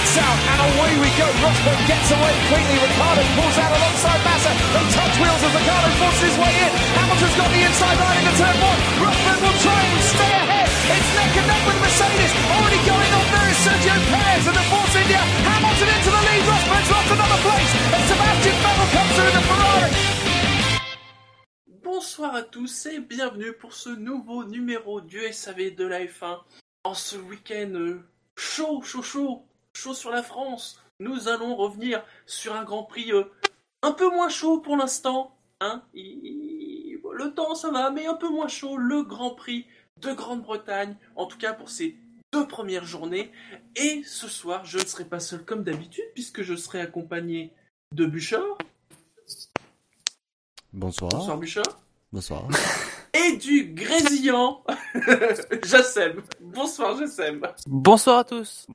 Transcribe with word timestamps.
lights 0.00 0.16
out, 0.16 0.38
and 0.48 0.60
away 0.64 0.92
we 0.96 1.10
go. 1.20 1.28
Rosberg 1.44 1.80
gets 1.84 2.08
away 2.08 2.34
quickly. 2.48 2.76
Ricardo 2.80 3.22
pulls 3.36 3.56
out 3.60 3.72
alongside 3.76 4.20
Massa. 4.24 4.52
They 4.72 4.84
touch 4.96 5.14
wheels 5.20 5.42
as 5.44 5.52
Ricardo 5.52 5.88
forces 6.00 6.22
his 6.24 6.36
way 6.40 6.52
in. 6.56 6.72
Hamilton's 6.96 7.36
got 7.36 7.50
the 7.52 7.62
inside 7.68 7.98
line 8.00 8.16
into 8.24 8.34
turn 8.40 8.56
one. 8.64 8.80
Rosberg 9.04 9.40
will 9.44 9.58
try 9.60 9.80
and 9.84 10.00
stay 10.00 10.32
ahead. 10.40 10.68
It's 10.96 11.10
neck 11.20 11.32
and 11.36 11.46
neck 11.52 11.62
with 11.68 11.78
Mercedes. 11.84 12.32
Already 12.48 12.80
going 12.88 13.12
on 13.12 13.26
there 13.28 13.48
is 13.52 13.58
Sergio 13.60 13.96
Perez 14.08 14.44
and 14.48 14.56
the 14.56 14.66
Force 14.72 14.94
India. 14.96 15.20
Hamilton 15.20 15.88
into 15.92 16.10
the 16.16 16.22
lead. 16.24 16.42
Rosberg's 16.48 16.90
lost 16.96 17.10
another 17.12 17.40
place. 17.44 17.72
And 17.92 18.02
Sebastian 18.08 18.56
Vettel 18.64 18.88
comes 18.96 19.12
through 19.16 19.32
the 19.36 19.44
Ferrari. 19.48 19.92
Bonsoir 21.84 22.34
à 22.34 22.42
tous 22.42 22.86
et 22.86 23.00
bienvenue 23.00 23.52
pour 23.52 23.74
ce 23.74 23.90
nouveau 23.90 24.44
numéro 24.44 25.00
du 25.02 25.20
SAV 25.30 25.74
de 25.74 25.84
la 25.84 26.04
F1. 26.04 26.38
En 26.84 26.94
ce 26.94 27.16
week-end 27.16 27.72
euh, 27.74 28.00
chaud, 28.36 28.80
chaud, 28.82 29.02
chaud, 29.02 29.44
chaud 29.76 29.94
sur 29.94 30.10
la 30.10 30.22
France, 30.22 30.80
nous 30.98 31.28
allons 31.28 31.56
revenir 31.56 32.04
sur 32.26 32.54
un 32.54 32.64
Grand 32.64 32.84
Prix 32.84 33.12
euh, 33.12 33.24
un 33.82 33.92
peu 33.92 34.08
moins 34.10 34.28
chaud 34.28 34.58
pour 34.58 34.76
l'instant. 34.76 35.34
Hein 35.60 35.82
Il- 35.94 36.98
le 37.12 37.34
temps 37.34 37.54
ça 37.54 37.70
va, 37.70 37.90
mais 37.90 38.06
un 38.06 38.14
peu 38.14 38.28
moins 38.30 38.48
chaud. 38.48 38.76
Le 38.78 39.02
Grand 39.02 39.30
Prix 39.34 39.66
de 39.98 40.12
Grande-Bretagne, 40.12 40.96
en 41.16 41.26
tout 41.26 41.36
cas 41.36 41.52
pour 41.52 41.68
ces 41.68 41.96
deux 42.32 42.46
premières 42.46 42.84
journées. 42.86 43.30
Et 43.76 44.02
ce 44.04 44.26
soir, 44.28 44.64
je 44.64 44.78
ne 44.78 44.84
serai 44.84 45.04
pas 45.04 45.20
seul 45.20 45.44
comme 45.44 45.62
d'habitude 45.64 46.04
puisque 46.14 46.42
je 46.42 46.54
serai 46.56 46.80
accompagné 46.80 47.52
de 47.92 48.06
Bouchard. 48.06 48.56
Bonsoir. 50.72 51.10
Bonsoir 51.10 51.36
Bouchard. 51.36 51.80
Bonsoir. 52.12 52.48
et 53.12 53.36
du 53.36 53.64
grésillant 53.74 54.64
Jassem. 55.64 56.22
Bonsoir 56.40 56.96
Jassem. 56.96 57.42
Bonsoir 57.66 58.18
à 58.20 58.24
tous. 58.24 58.66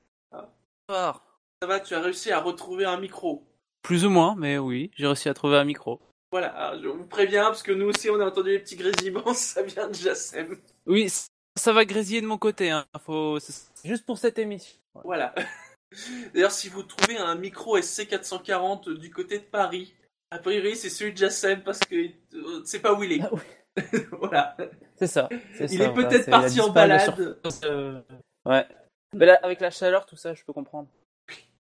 Ah. 0.88 1.14
Bonsoir. 1.14 1.22
Ça 1.62 1.68
va, 1.68 1.80
tu 1.80 1.96
as 1.96 2.02
réussi 2.02 2.32
à 2.32 2.40
retrouver 2.40 2.86
un 2.86 3.00
micro. 3.00 3.48
Plus 3.82 4.06
ou 4.06 4.10
moins, 4.10 4.36
mais 4.38 4.58
oui, 4.58 4.92
j'ai 4.96 5.08
réussi 5.08 5.30
à 5.30 5.34
trouver 5.34 5.58
un 5.58 5.64
micro. 5.64 6.02
Voilà, 6.32 6.78
je 6.82 6.88
vous 6.88 7.08
préviens, 7.08 7.46
parce 7.46 7.64
que 7.64 7.72
nous 7.72 7.88
aussi 7.88 8.10
on 8.10 8.20
a 8.20 8.26
entendu 8.26 8.52
les 8.52 8.60
petits 8.60 8.76
grésillements, 8.76 9.34
ça 9.34 9.64
vient 9.64 9.88
de 9.88 9.94
Jassem. 9.94 10.58
Oui, 10.86 11.10
ça 11.58 11.74
va 11.74 11.86
grésiller 11.86 12.22
de 12.22 12.28
mon 12.28 12.38
côté. 12.38 12.72
Hein. 12.72 12.86
Faut... 13.06 13.40
C'est 13.40 13.88
juste 13.88 14.06
pour 14.06 14.18
cette 14.18 14.38
émission. 14.38 14.78
Voilà. 15.04 15.34
D'ailleurs, 16.34 16.52
si 16.52 16.68
vous 16.68 16.84
trouvez 16.84 17.18
un 17.18 17.36
micro 17.36 17.78
SC440 17.80 18.98
du 18.98 19.12
côté 19.12 19.40
de 19.40 19.44
Paris, 19.46 19.94
a 20.32 20.40
priori 20.40 20.76
c'est 20.76 20.90
celui 20.90 21.14
de 21.14 21.18
Jassem 21.18 21.64
parce 21.64 21.80
que 21.80 21.96
euh, 22.34 22.62
c'est 22.66 22.80
pas 22.80 22.94
où 22.94 23.04
il 23.04 23.14
est. 23.14 23.22
Ah 23.22 23.30
oui. 23.32 23.82
voilà. 24.20 24.58
C'est 24.98 25.08
ça. 25.08 25.30
Il 25.32 25.70
ça, 25.70 25.84
est 25.86 25.88
voilà, 25.90 25.94
peut-être 25.94 26.30
parti 26.30 26.60
en 26.60 26.66
disparue 26.66 26.88
de 26.88 26.94
la 26.94 26.98
balade. 26.98 27.40
euh, 27.64 28.02
Ouais. 28.46 28.68
Mais 29.14 29.26
là, 29.26 29.40
avec 29.44 29.62
la 29.62 29.72
chaleur, 29.72 30.06
tout 30.06 30.16
ça, 30.16 30.34
je 30.34 30.44
peux 30.44 30.54
comprendre. 30.54 30.88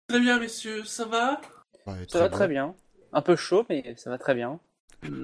Très 0.08 0.20
bien, 0.20 0.38
messieurs, 0.38 0.84
ça 0.84 1.04
va? 1.06 1.40
Ouais, 1.86 2.06
Ça 2.08 2.18
va 2.20 2.28
bien. 2.28 2.36
très 2.36 2.48
bien. 2.48 2.74
Un 3.12 3.22
peu 3.22 3.36
chaud, 3.36 3.64
mais 3.68 3.94
ça 3.96 4.10
va 4.10 4.18
très 4.18 4.34
bien. 4.34 4.60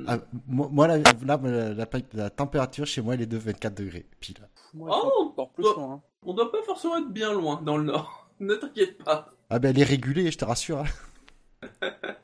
Ah, 0.08 0.18
moi, 0.48 0.68
moi, 0.72 0.88
la, 0.88 0.98
là, 0.98 1.12
la, 1.22 1.36
la- 1.74 1.86
la 2.12 2.30
température 2.30 2.86
chez 2.86 3.00
moi, 3.00 3.14
elle 3.14 3.22
est 3.22 3.26
de 3.26 3.38
24 3.38 3.74
degrés. 3.74 4.06
Pile. 4.20 4.48
Moi, 4.74 4.90
Oh, 4.92 5.28
encore 5.30 5.50
plus 5.52 5.62
bah- 5.62 5.70
chaud. 5.74 5.82
Hein. 5.82 6.02
On 6.26 6.34
doit 6.34 6.50
pas 6.50 6.62
forcément 6.64 6.98
être 6.98 7.10
bien 7.12 7.32
loin 7.32 7.62
dans 7.62 7.76
le 7.76 7.84
nord. 7.84 8.28
ne 8.40 8.54
t'inquiète 8.56 9.02
pas. 9.04 9.30
Ah 9.50 9.58
ben 9.58 9.70
elle 9.70 9.78
est 9.80 9.84
régulée, 9.84 10.30
je 10.30 10.38
te 10.38 10.44
rassure. 10.44 10.80
hein. 10.80 11.68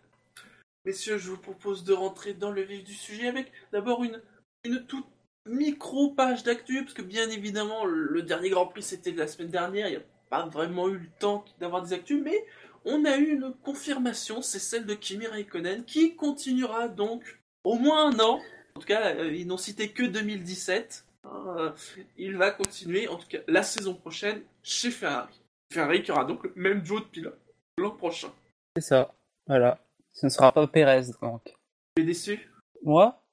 Messieurs, 0.85 1.17
je 1.19 1.31
vous 1.31 1.39
propose 1.39 1.85
de 1.85 1.93
rentrer 1.95 2.35
dans 2.35 2.51
le 2.51 2.63
vif 2.63 2.85
du 2.85 2.93
sujet 2.93 3.29
avec 3.29 3.51
d'abord 3.73 4.05
une, 4.05 4.21
une 4.65 4.85
toute 4.87 5.07
micro 5.47 6.11
page 6.11 6.43
d'actu, 6.43 6.83
parce 6.83 6.95
que 6.95 7.03
bien 7.03 7.29
évidemment, 7.31 7.85
le 7.85 8.23
dernier 8.23 8.51
Grand 8.51 8.67
Prix 8.67 8.83
c'était 8.83 9.13
la 9.13 9.27
semaine 9.27 9.51
dernière, 9.51 9.89
il 9.89 9.93
n'y 9.93 9.97
a 9.97 10.05
pas 10.31 10.47
vraiment 10.47 10.89
eu 10.89 10.99
le 10.99 11.09
temps 11.19 11.45
d'avoir 11.61 11.83
des 11.83 11.93
actus, 11.93 12.21
mais 12.23 12.45
on 12.85 13.05
a 13.05 13.17
eu 13.17 13.35
une 13.35 13.55
confirmation, 13.63 14.43
c'est 14.43 14.59
celle 14.59 14.87
de 14.87 14.95
Kimi 14.95 15.27
Raikkonen, 15.27 15.85
qui 15.85 16.17
continuera 16.17 16.89
donc 16.89 17.41
au 17.65 17.77
moins 17.77 18.11
un 18.11 18.21
an. 18.21 18.41
En 18.77 18.81
tout 18.81 18.87
cas, 18.87 19.15
euh, 19.15 19.33
ils 19.33 19.47
n'ont 19.47 19.57
cité 19.57 19.91
que 19.91 20.03
2017. 20.03 21.07
Euh, 21.27 21.73
il 22.19 22.37
va 22.37 22.51
continuer, 22.51 23.09
en 23.09 23.17
tout 23.17 23.29
cas, 23.29 23.39
la 23.49 23.63
saison 23.63 23.95
prochaine 23.95 24.43
chez 24.63 24.91
Ferrari. 24.91 25.41
Ferrari 25.73 26.03
qui 26.03 26.13
aura 26.13 26.25
donc 26.25 26.45
le 26.45 26.53
même 26.57 26.83
duo 26.83 27.01
de 27.01 27.05
pilote 27.05 27.41
l'an 27.79 27.91
prochain. 27.93 28.31
C'est 28.77 28.83
ça. 28.83 29.15
Voilà. 29.47 29.81
Ce 30.13 30.27
ne 30.27 30.31
sera 30.31 30.53
pas 30.53 30.67
Pérez, 30.67 31.07
donc. 31.23 31.55
Tu 31.97 32.03
es 32.03 32.05
déçu? 32.05 32.51
Moi? 32.83 33.24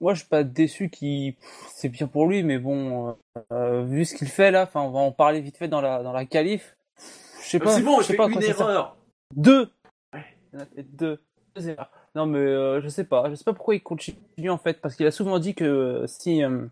Moi, 0.00 0.14
je 0.14 0.20
suis 0.20 0.28
pas 0.28 0.44
déçu 0.44 0.90
qui 0.90 1.36
c'est 1.74 1.88
bien 1.88 2.06
pour 2.06 2.26
lui, 2.26 2.42
mais 2.42 2.58
bon, 2.58 3.08
euh, 3.08 3.40
euh, 3.52 3.82
vu 3.84 4.04
ce 4.04 4.14
qu'il 4.14 4.28
fait 4.28 4.50
là, 4.50 4.62
enfin, 4.62 4.80
on 4.80 4.90
va 4.90 5.00
en 5.00 5.12
parler 5.12 5.40
vite 5.40 5.56
fait 5.56 5.68
dans 5.68 5.80
la 5.80 6.02
dans 6.02 6.12
la 6.12 6.24
qualif. 6.24 6.76
Je 7.42 7.48
sais 7.48 7.58
pas. 7.58 7.74
C'est 7.74 7.82
bon, 7.82 7.98
je 8.00 8.04
sais 8.06 8.12
fais 8.12 8.16
pas 8.16 8.28
une 8.28 8.42
erreur. 8.42 8.96
Deux. 9.34 9.70
Il 10.14 10.58
en 10.58 10.62
a 10.62 10.66
deux. 10.82 11.20
Deux 11.56 11.68
erreurs. 11.68 11.90
Non, 12.14 12.26
mais 12.26 12.38
euh, 12.38 12.80
je 12.80 12.88
sais 12.88 13.04
pas. 13.04 13.28
Je 13.30 13.34
sais 13.34 13.44
pas 13.44 13.52
pourquoi 13.52 13.74
il 13.74 13.82
continue 13.82 14.50
en 14.50 14.58
fait, 14.58 14.80
parce 14.80 14.94
qu'il 14.94 15.06
a 15.06 15.10
souvent 15.10 15.38
dit 15.38 15.54
que 15.54 16.04
si 16.06 16.42
euh, 16.44 16.66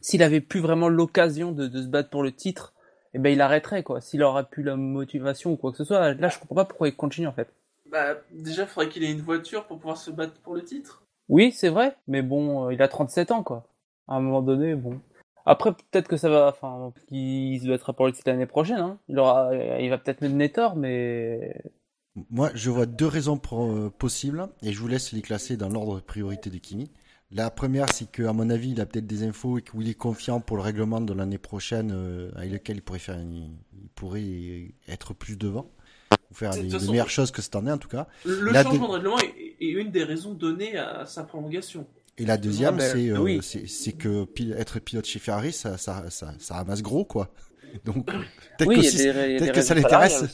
s'il 0.00 0.22
avait 0.22 0.40
plus 0.40 0.60
vraiment 0.60 0.88
l'occasion 0.88 1.52
de, 1.52 1.66
de 1.66 1.82
se 1.82 1.88
battre 1.88 2.10
pour 2.10 2.22
le 2.22 2.32
titre, 2.32 2.74
eh 3.14 3.18
ben 3.18 3.32
il 3.32 3.40
arrêterait 3.40 3.82
quoi. 3.82 4.00
S'il 4.00 4.22
aurait 4.22 4.44
plus 4.44 4.62
la 4.62 4.76
motivation 4.76 5.52
ou 5.52 5.56
quoi 5.56 5.70
que 5.72 5.78
ce 5.78 5.84
soit, 5.84 6.14
là 6.14 6.28
je 6.28 6.38
comprends 6.38 6.56
pas 6.56 6.64
pourquoi 6.64 6.88
il 6.88 6.96
continue 6.96 7.26
en 7.26 7.32
fait. 7.32 7.52
Bah, 7.90 8.14
déjà, 8.30 8.62
il 8.62 8.68
faudrait 8.68 8.88
qu'il 8.88 9.02
ait 9.02 9.10
une 9.10 9.20
voiture 9.20 9.66
pour 9.66 9.78
pouvoir 9.78 9.96
se 9.96 10.12
battre 10.12 10.34
pour 10.42 10.54
le 10.54 10.62
titre. 10.62 11.02
Oui, 11.30 11.52
c'est 11.52 11.68
vrai, 11.70 11.96
mais 12.08 12.20
bon, 12.22 12.66
euh, 12.66 12.74
il 12.74 12.82
a 12.82 12.88
37 12.88 13.30
ans, 13.30 13.42
quoi. 13.42 13.64
À 14.08 14.16
un 14.16 14.20
moment 14.20 14.42
donné, 14.42 14.74
bon. 14.74 15.00
Après, 15.46 15.72
peut-être 15.72 16.08
que 16.08 16.16
ça 16.18 16.28
va, 16.28 16.48
enfin, 16.48 16.92
battra 17.66 17.92
pour 17.94 18.06
le 18.06 18.12
titre 18.12 18.28
l'année 18.28 18.46
prochaine, 18.46 18.78
hein. 18.80 18.98
Il 19.08 19.18
aura, 19.18 19.54
il 19.54 19.88
va 19.88 19.96
peut-être 19.96 20.20
mettre 20.20 20.34
Nettor, 20.34 20.76
mais 20.76 21.54
Moi, 22.30 22.50
je 22.54 22.68
vois 22.70 22.86
deux 22.86 23.06
raisons 23.06 23.38
pour- 23.38 23.70
euh, 23.70 23.88
possibles 23.96 24.48
et 24.62 24.72
je 24.72 24.80
vous 24.80 24.88
laisse 24.88 25.12
les 25.12 25.22
classer 25.22 25.56
dans 25.56 25.68
l'ordre 25.68 25.96
de 25.96 26.00
priorité 26.00 26.50
de 26.50 26.58
Kimi. 26.58 26.90
La 27.30 27.48
première, 27.50 27.88
c'est 27.92 28.10
qu'à 28.10 28.32
mon 28.32 28.50
avis, 28.50 28.72
il 28.72 28.80
a 28.80 28.86
peut-être 28.86 29.06
des 29.06 29.22
infos 29.22 29.58
et 29.58 29.62
qu'il 29.62 29.88
est 29.88 29.94
confiant 29.94 30.40
pour 30.40 30.56
le 30.56 30.62
règlement 30.64 31.00
de 31.00 31.12
l'année 31.14 31.38
prochaine 31.38 31.92
euh, 31.94 32.32
avec 32.34 32.50
lequel 32.52 32.76
il 32.78 32.82
pourrait 32.82 32.98
faire, 32.98 33.18
une- 33.20 33.56
il 33.80 33.88
pourrait 33.94 34.72
être 34.88 35.14
plus 35.14 35.38
devant 35.38 35.70
ou 36.30 36.34
faire 36.34 36.50
De 36.50 36.58
des, 36.62 36.66
de 36.66 36.72
façon- 36.78 36.90
meilleures 36.90 37.08
choses 37.08 37.30
que 37.30 37.40
cette 37.40 37.54
année 37.54 37.70
en 37.70 37.78
tout 37.78 37.88
cas. 37.88 38.08
Le 38.24 38.50
La 38.50 38.64
changement 38.64 38.88
de 38.88 38.92
règlement 38.94 39.18
est, 39.20 39.49
est 39.60 39.70
une 39.70 39.90
des 39.90 40.04
raisons 40.04 40.34
données 40.34 40.76
à 40.76 41.06
sa 41.06 41.24
prolongation. 41.24 41.86
Et 42.18 42.26
la 42.26 42.36
deuxième, 42.36 42.76
ben, 42.76 42.92
c'est 42.92 43.08
euh, 43.10 43.18
oui. 43.18 43.40
que 43.98 44.52
être 44.58 44.78
pilote 44.78 45.06
chez 45.06 45.18
Ferrari, 45.18 45.52
ça, 45.52 45.78
ça, 45.78 46.10
ça, 46.10 46.34
ça 46.38 46.54
ramasse 46.54 46.82
gros, 46.82 47.04
quoi. 47.04 47.32
Donc, 47.84 48.06
peut-être 48.06 48.68
oui, 48.68 48.76
que, 48.76 48.82
si- 48.82 48.96
des 48.96 49.52
que 49.54 49.62
ça 49.62 49.74
l'intéresse, 49.74 50.24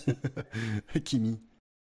Kimi. 1.05 1.39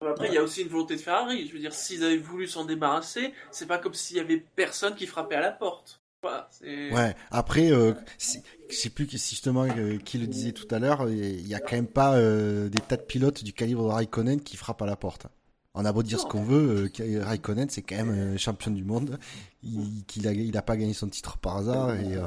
Après, 0.06 0.28
il 0.28 0.34
y 0.34 0.38
a 0.38 0.43
aussi 0.43 0.62
une 0.62 0.69
volonté 0.69 0.97
de 0.97 1.00
Ferrari. 1.00 1.47
Je 1.49 1.55
veux 1.55 1.59
dire, 1.59 1.72
s'ils 1.72 2.05
avaient 2.05 2.19
voulu 2.19 2.47
s'en 2.47 2.65
débarrasser, 2.65 3.32
c'est 3.50 3.66
pas 3.66 3.78
comme 3.78 3.94
s'il 3.94 4.16
y 4.16 4.21
avait 4.21 4.44
personne 4.56 4.94
qui 4.94 5.06
frappait 5.06 5.37
à 5.37 5.41
la 5.41 5.53
porte. 5.53 6.03
Voilà. 6.22 6.49
Ouais. 6.62 7.15
Après, 7.31 7.71
euh, 7.71 7.93
si, 8.16 8.41
je 8.71 8.75
sais 8.75 8.88
plus 8.91 9.09
justement 9.11 9.65
euh, 9.65 9.99
qui 9.99 10.19
le 10.19 10.26
disait 10.26 10.53
tout 10.53 10.66
à 10.71 10.78
l'heure, 10.78 11.09
il 11.11 11.47
y 11.47 11.55
a 11.55 11.61
quand 11.61 11.76
même 11.76 11.87
pas 11.87 12.15
euh, 12.16 12.69
des 12.69 12.81
tas 12.81 12.97
de 12.97 13.03
pilotes 13.03 13.44
du 13.44 13.53
calibre 13.53 13.87
de 13.87 13.93
Raikkonen 13.93 14.41
qui 14.41 14.56
frappent 14.56 14.82
à 14.82 14.87
la 14.87 14.97
porte. 14.97 15.26
On 15.75 15.85
a 15.85 15.93
beau 15.93 16.03
dire 16.05 16.21
ce 16.21 16.27
qu'on 16.27 16.43
veut, 16.45 16.89
euh, 17.01 17.25
Raikkonen 17.25 17.69
c'est 17.69 17.83
quand 17.83 17.97
même 17.97 18.11
un 18.35 18.37
champion 18.37 18.71
du 18.71 18.85
monde. 18.85 19.19
Il, 19.62 20.05
qu'il 20.07 20.29
a, 20.29 20.33
il 20.33 20.57
a 20.57 20.62
pas 20.62 20.77
gagné 20.77 20.93
son 20.93 21.09
titre 21.09 21.39
par 21.39 21.57
hasard 21.57 21.95
et, 21.95 22.15
euh, 22.17 22.23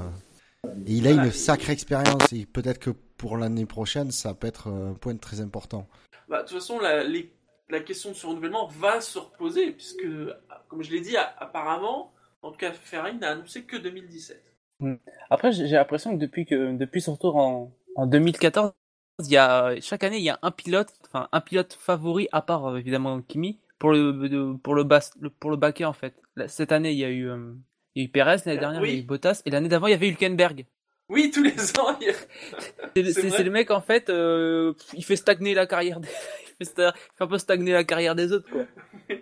et 0.86 0.92
il 0.94 1.08
a 1.08 1.12
Voilà. 1.14 1.28
une 1.28 1.32
sacrée 1.32 1.72
expérience. 1.74 2.34
Et 2.34 2.46
peut-être 2.46 2.80
que 2.80 2.90
pour 2.90 3.38
l'année 3.38 3.66
prochaine, 3.66 4.12
ça 4.12 4.34
peut 4.34 4.48
être 4.48 4.68
un 4.68 4.94
point 4.96 5.16
très 5.16 5.40
important. 5.40 5.88
Bah, 6.28 6.44
de 6.44 6.48
toute 6.48 6.58
façon, 6.58 6.80
la, 6.80 7.04
les- 7.04 7.32
la 7.70 7.80
question 7.80 8.10
de 8.12 8.16
ce 8.16 8.28
renouvellement 8.28 8.68
va 8.68 9.00
se 9.02 9.18
reposer, 9.20 9.72
puisque, 9.72 10.06
comme 10.68 10.84
je 10.84 10.92
l'ai 10.92 11.02
dit, 11.02 11.16
apparemment, 11.18 12.14
en 12.42 12.52
tout 12.52 12.58
cas, 12.58 12.72
Ferrari 12.72 13.18
n'a 13.18 13.32
annoncé 13.32 13.64
que 13.64 13.78
2017. 13.78 14.44
Après, 15.30 15.52
j'ai 15.52 15.68
j'ai 15.68 15.76
l'impression 15.76 16.12
que 16.16 16.22
depuis 16.22 16.46
que, 16.46 16.76
depuis 16.78 17.02
son 17.02 17.14
retour 17.14 17.36
en, 17.38 17.72
en 17.96 18.06
2014, 18.08 18.72
il 19.20 19.32
y 19.32 19.38
a, 19.38 19.80
chaque 19.82 20.04
année, 20.04 20.18
il 20.18 20.24
y 20.24 20.30
a 20.30 20.40
un 20.42 20.52
pilote, 20.52 20.90
enfin, 21.08 21.28
un 21.32 21.42
pilote 21.42 21.74
favori, 21.80 22.28
à 22.32 22.42
part, 22.42 22.66
euh, 22.66 22.78
évidemment, 22.78 23.22
Kimi, 23.22 23.60
pour 23.80 23.92
le, 23.92 24.12
de- 24.30 24.54
pour 24.62 24.76
le 24.76 24.84
bas, 24.84 25.00
le- 25.20 25.30
pour 25.30 25.50
le 25.52 25.58
baquet, 25.58 25.86
en 25.86 25.94
fait. 25.94 26.14
Cette 26.48 26.72
année, 26.72 26.92
il 26.92 26.98
y 26.98 27.06
a 27.06 27.10
eu, 27.10 27.28
euh, 27.30 27.54
il 27.96 28.04
y 28.04 28.06
a 28.06 28.08
eu 28.08 28.12
Perez, 28.12 28.38
l'année 28.46 28.58
Euh, 28.58 28.62
dernière, 28.62 28.82
oui. 28.82 28.90
il 28.90 28.94
y 28.96 28.98
a 28.98 29.02
eu 29.02 29.06
Bottas, 29.06 29.42
et 29.46 29.50
l'année 29.50 29.70
d'avant, 29.70 29.88
il 29.88 29.92
y 29.92 29.94
avait 29.94 30.08
Hülkenberg. 30.08 30.66
Oui, 31.10 31.32
tous 31.34 31.42
les 31.42 31.54
ans, 31.80 31.98
il 32.02 32.14
C'est 33.14 33.44
le 33.44 33.50
mec 33.50 33.72
en 33.72 33.80
fait, 33.82 34.10
euh, 34.10 34.74
il 34.94 35.06
fait 35.06 35.16
stagner 35.16 35.54
la 35.54 35.66
carrière, 35.66 36.00
des... 36.02 36.10
il, 36.60 36.66
fait 36.66 36.74
sta- 36.74 36.94
il 36.96 37.18
fait 37.18 37.24
un 37.24 37.28
peu 37.28 37.38
stagner 37.38 37.72
la 37.72 37.84
carrière 37.86 38.14
des 38.14 38.34
autres 38.34 38.50
quoi. 38.52 38.64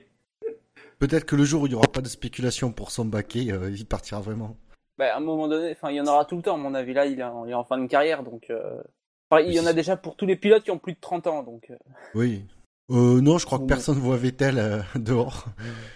Peut-être 0.99 1.25
que 1.25 1.35
le 1.35 1.43
jour 1.43 1.61
où 1.63 1.65
il 1.67 1.69
n'y 1.69 1.75
aura 1.75 1.87
pas 1.87 2.01
de 2.01 2.07
spéculation 2.07 2.71
pour 2.71 2.89
son 2.91 3.05
baquet, 3.05 3.51
euh, 3.51 3.69
il 3.69 3.85
partira 3.85 4.19
vraiment. 4.21 4.57
Bah, 4.97 5.13
à 5.13 5.17
un 5.17 5.19
moment 5.19 5.47
donné, 5.47 5.71
enfin 5.71 5.91
il 5.91 5.97
y 5.97 6.01
en 6.01 6.07
aura 6.07 6.23
tout 6.25 6.37
le 6.37 6.41
temps 6.41 6.55
à 6.55 6.57
mon 6.57 6.73
avis. 6.73 6.93
Là 6.93 7.05
il 7.05 7.19
est 7.19 7.23
en, 7.23 7.45
il 7.45 7.51
est 7.51 7.53
en 7.53 7.65
fin 7.65 7.77
de 7.77 7.85
carrière 7.87 8.23
donc, 8.23 8.49
euh, 8.49 8.81
enfin, 9.29 9.41
il 9.43 9.53
y 9.53 9.59
en 9.59 9.65
a 9.65 9.73
déjà 9.73 9.97
pour 9.97 10.15
tous 10.15 10.25
les 10.25 10.35
pilotes 10.35 10.63
qui 10.63 10.71
ont 10.71 10.77
plus 10.79 10.93
de 10.93 10.99
30 10.99 11.27
ans 11.27 11.43
donc. 11.43 11.67
euh, 11.69 11.75
Oui. 12.13 12.45
Euh, 12.91 13.19
non, 13.19 13.39
je 13.39 13.45
crois 13.47 13.57
que 13.59 13.65
personne 13.65 13.97
voit 13.97 14.17
Vettel 14.17 14.59
euh, 14.59 14.81
dehors. 14.95 15.45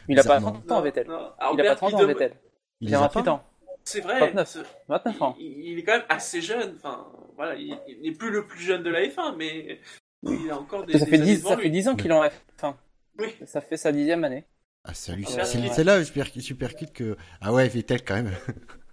Il 0.08 0.18
a 0.20 0.24
pas 0.24 0.38
Bizarrement. 0.38 0.60
30 0.60 0.72
ans 0.72 0.81
Vettel. 0.81 1.08
Non, 1.08 1.20
Il 1.20 1.44
a 1.44 1.48
Albert, 1.50 1.66
pas 1.72 1.76
30 1.76 1.92
il 1.92 1.96
ans 1.96 2.08
Vettel. 2.08 2.34
Il 2.81 2.90
Il 2.90 2.96
a 2.96 2.98
a 2.98 3.02
28 3.02 3.24
pas 3.24 3.31
ans. 3.31 3.44
C'est 3.84 4.02
vrai. 4.02 4.20
29. 4.20 4.48
ce- 4.48 4.60
29 4.88 5.22
ans. 5.22 5.36
Il, 5.40 5.46
il 5.72 5.80
est 5.80 5.84
quand 5.84 5.94
même 5.94 6.06
assez 6.10 6.42
jeune. 6.42 6.74
Enfin, 6.78 7.08
voilà, 7.36 7.56
il, 7.56 7.78
n'est 8.02 8.12
plus 8.12 8.31
le 8.31 8.46
plus 8.48 8.62
jeune 8.62 8.84
de 8.84 8.90
la 8.90 9.02
F1, 9.04 9.36
mais 9.38 9.80
Il 10.24 10.50
a 10.52 10.58
encore 10.60 10.86
des, 10.86 10.94
ça, 10.98 11.06
des 11.06 11.12
fait 11.12 11.18
années 11.18 11.26
10, 11.26 11.38
devant 11.40 11.50
ça 11.50 11.58
fait 11.58 11.70
10 11.70 11.88
ans 11.90 11.96
qu'il 11.96 12.10
est 12.12 12.14
en 12.14 12.24
F1. 12.24 12.74
Oui. 13.20 13.28
Ça 13.46 13.62
fait 13.62 13.78
sa 13.78 13.92
dixième 13.92 14.24
année. 14.24 14.46
Ah, 14.86 14.94
salut. 14.94 15.26
Ouais, 15.26 15.44
C'est 15.44 15.60
ouais. 15.60 15.70
c'est 15.72 15.84
là, 15.84 16.04
super, 16.04 16.28
super 16.40 16.76
cute 16.76 16.94
que. 16.94 17.18
Ah 17.42 17.54
ouais, 17.54 17.68
Vettel 17.68 18.04
quand 18.04 18.16
même. 18.16 18.31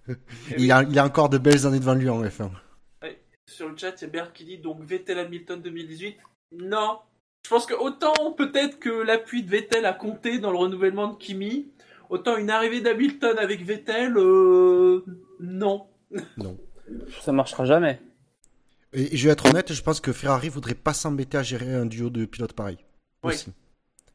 il, 0.59 0.71
a, 0.73 0.83
il 0.83 0.99
a 0.99 1.05
encore 1.05 1.29
de 1.31 1.39
belles 1.39 1.67
années 1.67 1.79
devant 1.81 1.95
lui 1.95 2.09
en 2.11 2.23
F1. 2.23 2.51
Sur 3.49 3.69
le 3.69 3.77
chat, 3.77 3.95
il 4.01 4.03
y 4.03 4.05
a 4.05 4.09
Bert 4.11 4.33
qui 4.33 4.45
dit 4.45 4.59
donc 4.59 4.83
Vettel 4.83 5.19
Hamilton 5.19 5.63
2018. 5.63 6.17
Non. 6.53 6.99
Je 7.45 7.51
pense 7.51 7.67
que 7.67 7.75
autant 7.75 8.33
peut-être 8.37 8.79
que 8.81 8.91
l'appui 8.91 9.45
de 9.45 9.51
Vettel 9.51 9.87
a 9.87 9.93
compté 9.93 10.39
dans 10.39 10.51
le 10.51 10.57
renouvellement 10.59 11.09
de 11.09 11.17
Kimi, 11.17 11.69
autant 12.11 12.37
une 12.37 12.51
arrivée 12.51 12.81
d'Hamilton 12.81 13.39
avec 13.39 13.65
Vettel, 13.65 14.17
euh, 14.17 15.05
non. 15.39 15.87
Non. 16.37 16.59
Ça 17.21 17.33
marchera 17.33 17.65
jamais. 17.65 18.01
Et, 18.93 19.17
je 19.17 19.27
vais 19.27 19.33
être 19.33 19.47
honnête, 19.47 19.73
je 19.73 19.83
pense 19.83 20.01
que 20.01 20.13
Ferrari 20.13 20.49
voudrait 20.49 20.75
pas 20.75 20.93
s'embêter 20.95 21.39
à 21.39 21.43
gérer 21.43 21.73
un 21.73 21.87
duo 21.87 22.11
de 22.11 22.25
pilotes 22.25 22.53
pareil. 22.53 22.79
Oui. 23.23 23.35
Aussi. 23.35 23.53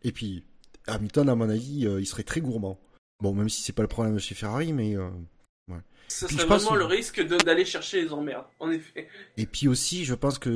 Et 0.04 0.12
puis, 0.12 0.44
Hamilton, 0.88 1.30
à 1.30 1.36
mon 1.36 1.50
avis, 1.50 1.88
euh, 1.88 2.02
il 2.02 2.06
serait 2.06 2.24
très 2.24 2.42
gourmand. 2.42 2.80
Bon, 3.22 3.34
même 3.34 3.50
si 3.50 3.62
c'est 3.62 3.74
pas 3.74 3.84
le 3.84 3.88
problème 3.88 4.20
chez 4.20 4.36
Ferrari, 4.36 4.74
mais. 4.74 4.98
euh, 4.98 5.10
Ce 6.08 6.26
Puis 6.26 6.36
serait 6.36 6.46
vraiment 6.48 6.72
que- 6.72 6.80
le 6.80 6.86
risque 6.86 7.26
d'aller 7.46 7.64
chercher 7.66 8.02
les 8.02 8.12
emmerdes, 8.12 8.46
en 8.60 8.70
effet. 8.70 9.08
Et 9.38 9.46
puis 9.46 9.68
aussi, 9.70 10.04
je 10.04 10.14
pense 10.14 10.40
que 10.40 10.50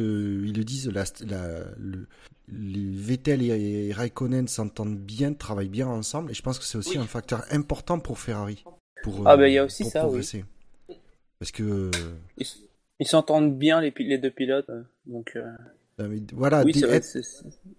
ils 0.43 0.53
le 0.55 0.63
disent, 0.65 0.89
la, 0.89 1.05
la- 1.25 1.63
le, 1.77 2.07
les 2.49 2.89
Vettel 2.91 3.41
et, 3.41 3.87
et 3.87 3.93
Raikkonen 3.93 4.47
s'entendent 4.49 4.97
bien, 4.99 5.33
travaillent 5.33 5.69
bien 5.69 5.87
ensemble, 5.87 6.31
et 6.31 6.33
je 6.33 6.41
pense 6.41 6.59
que 6.59 6.65
c'est 6.65 6.77
aussi 6.77 6.91
Oui. 6.91 6.97
un 6.97 7.07
facteur 7.07 7.43
important 7.51 7.99
pour 7.99 8.19
Ferrari. 8.19 8.63
Pour, 9.03 9.25
Ah, 9.27 9.33
euh, 9.33 9.37
ben, 9.37 9.47
il 9.47 9.53
y 9.53 9.57
a 9.57 9.63
aussi 9.65 9.83
pour 9.83 9.91
ça, 9.93 9.99
oui. 10.01 10.07
progresser. 10.07 10.45
Parce 11.39 11.51
que 11.51 11.63
euh, 11.63 11.91
Ils 12.99 13.07
s'entendent 13.07 13.57
bien, 13.57 13.81
les, 13.81 13.91
deux 14.17 14.31
pilotes. 14.31 14.69
euh, 14.69 14.83
Donc, 15.05 15.33
euh, 15.35 15.43
mais 15.99 16.21
voilà, 16.33 16.63
oui, 16.63 16.73
vrai. 16.81 17.01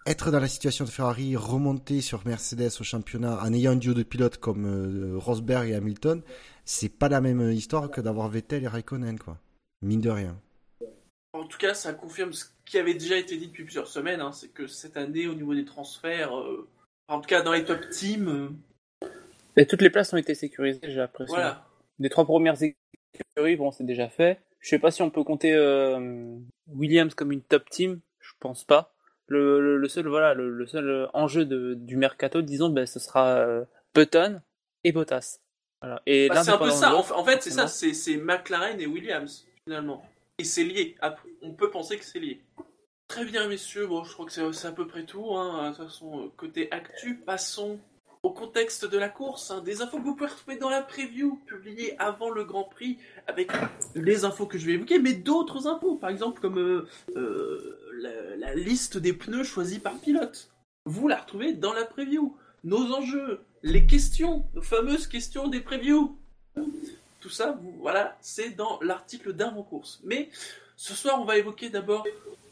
être, 0.07 0.31
dans 0.31 0.41
la 0.41 0.49
situation 0.49 0.85
de 0.87 0.91
Ferrari, 0.91 1.37
remonter 1.37 2.01
sur 2.01 2.27
Mercedes 2.27 2.71
au 2.81 2.85
championnat 2.85 3.39
en 3.43 3.53
ayant 3.53 3.73
un 3.73 3.77
duo 3.77 3.93
de 3.95 4.03
pilotes 4.03 4.39
comme 4.39 4.65
euh, 4.67 5.19
Rosberg 5.19 5.69
et 5.69 5.75
Hamilton, 5.75 6.23
c'est 6.67 6.91
pas 6.91 7.09
la 7.09 7.23
même 7.23 7.51
histoire 7.51 7.91
que 7.91 8.03
d'avoir 8.03 8.29
Vettel 8.29 8.65
et 8.65 8.69
Raikkonen, 8.69 9.19
quoi. 9.19 9.39
Mine 9.81 10.03
de 10.03 10.11
rien. 10.11 10.39
En 11.33 11.47
tout 11.47 11.59
cas, 11.59 11.73
ça 11.75 11.93
confirme 11.95 12.33
ce 12.33 12.45
qui 12.65 12.79
avait 12.79 12.95
déjà 12.95 13.17
été 13.17 13.37
dit 13.37 13.47
depuis 13.47 13.65
plusieurs 13.65 13.89
semaines, 13.89 14.21
hein, 14.21 14.33
c'est 14.33 14.49
que 14.49 14.67
cette 14.67 14.97
année, 14.97 15.27
au 15.27 15.35
niveau 15.35 15.55
des 15.55 15.65
transferts, 15.65 16.37
euh, 16.39 16.69
en 17.09 17.21
tout 17.21 17.29
cas 17.29 17.43
dans 17.43 17.53
les 17.53 17.65
top 17.65 17.89
teams, 17.91 18.29
euh, 19.03 19.09
Et 19.57 19.67
toutes 19.67 19.83
les 19.83 19.91
places 19.91 20.13
ont 20.13 20.17
été 20.17 20.35
sécurisées, 20.35 20.81
j'ai 20.83 20.97
l'impression. 20.97 21.35
voilà. 21.35 21.67
Les 21.99 22.09
trois 22.11 22.25
premières 22.25 22.57
écuries, 22.63 23.57
bon, 23.57 23.71
c'est 23.71 23.85
déjà 23.85 24.09
fait. 24.09 24.41
Je 24.61 24.69
sais 24.71 24.79
pas 24.79 24.91
si 24.91 25.03
on 25.03 25.11
peut 25.11 25.25
compter 25.25 25.53
euh, 25.55 26.37
Williams 26.69 27.15
comme 27.15 27.33
une 27.33 27.43
top 27.43 27.69
team. 27.71 28.01
Je 28.19 28.33
pense 28.41 28.65
pas. 28.65 28.93
Le, 29.29 29.61
le, 29.61 29.77
le 29.77 29.89
seul, 29.89 30.09
voilà, 30.09 30.35
le, 30.35 30.51
le 30.51 30.67
seul 30.67 31.09
enjeu 31.15 31.45
de, 31.45 31.75
du 31.75 31.97
mercato, 31.97 32.43
disons, 32.43 32.71
ben, 32.71 32.87
ce 32.87 32.99
sera 32.99 33.37
euh, 33.39 33.65
Button 33.95 34.41
et 34.85 34.93
Bottas. 34.93 35.39
Voilà. 35.83 36.03
Et 36.07 36.29
Bah, 36.29 36.43
c'est 36.43 36.51
un 36.51 36.59
peu 36.59 36.71
ça. 36.71 36.95
En, 36.95 37.25
fait, 37.25 37.43
c'est 37.43 37.51
ça. 37.51 37.67
C'est 37.69 38.17
McLaren 38.17 38.81
et 38.81 38.87
Williams 38.87 39.47
finalement. 39.65 40.05
Et 40.39 40.45
c'est 40.45 40.65
lié. 40.65 40.97
On 41.43 41.53
peut 41.53 41.71
penser 41.71 41.99
que 41.99 42.05
c'est 42.05 42.19
lié. 42.19 42.41
Très 43.09 43.25
bien, 43.25 43.47
messieurs. 43.49 43.87
Bon, 43.87 44.05
je 44.05 44.13
crois 44.13 44.27
que 44.27 44.33
c'est 44.33 44.53
c'est 44.53 44.69
à 44.69 44.73
peu 44.73 44.87
près 44.87 45.05
tout. 45.05 45.35
hein. 45.37 45.71
De 45.71 45.77
toute 45.77 45.87
façon, 45.87 46.21
euh, 46.25 46.29
côté 46.37 46.71
actu, 46.73 47.15
passons 47.17 47.79
au 48.23 48.31
contexte 48.31 48.85
de 48.85 48.99
la 48.99 49.09
course. 49.09 49.51
hein. 49.53 49.61
Des 49.61 49.81
infos 49.83 49.99
que 49.99 50.03
vous 50.03 50.17
pouvez 50.17 50.29
retrouver 50.31 50.57
dans 50.57 50.69
la 50.71 50.83
preview 50.83 51.37
publiée 51.47 51.95
avant 52.01 52.31
le 52.31 52.45
Grand 52.45 52.65
Prix, 52.65 52.99
avec 53.29 53.51
les 53.95 54.25
infos 54.25 54.47
que 54.47 54.59
je 54.59 54.67
vais 54.67 54.73
évoquer, 54.73 54.99
mais 54.99 55.13
d'autres 55.13 55.69
infos, 55.69 55.95
par 55.97 56.11
exemple 56.11 56.41
comme 56.41 56.59
euh, 56.59 56.89
euh, 57.17 57.79
la, 58.01 58.37
la 58.37 58.55
liste 58.55 58.99
des 58.99 59.13
pneus 59.13 59.45
choisis 59.45 59.79
par 59.79 59.95
pilote. 59.99 60.51
Vous 60.85 61.07
la 61.09 61.17
retrouvez 61.19 61.53
dans 61.53 61.73
la 61.73 61.85
preview. 61.85 62.37
Nos 62.65 62.93
enjeux, 62.93 63.41
les 63.63 63.87
questions, 63.87 64.45
nos 64.55 64.63
fameuses 64.63 65.07
questions 65.07 65.49
des 65.49 65.61
previews. 65.61 66.17
Tout 67.21 67.29
ça, 67.31 67.53
vous- 67.61 67.77
voilà, 67.81 68.17
c'est 68.21 68.51
dans 68.51 68.79
l'article 68.81 69.33
d'avant-course. 69.33 70.01
Mais 70.05 70.29
ce 70.77 70.95
soir, 70.95 71.21
on 71.21 71.25
va 71.25 71.39
évoquer 71.39 71.71
d'abord 71.71 72.05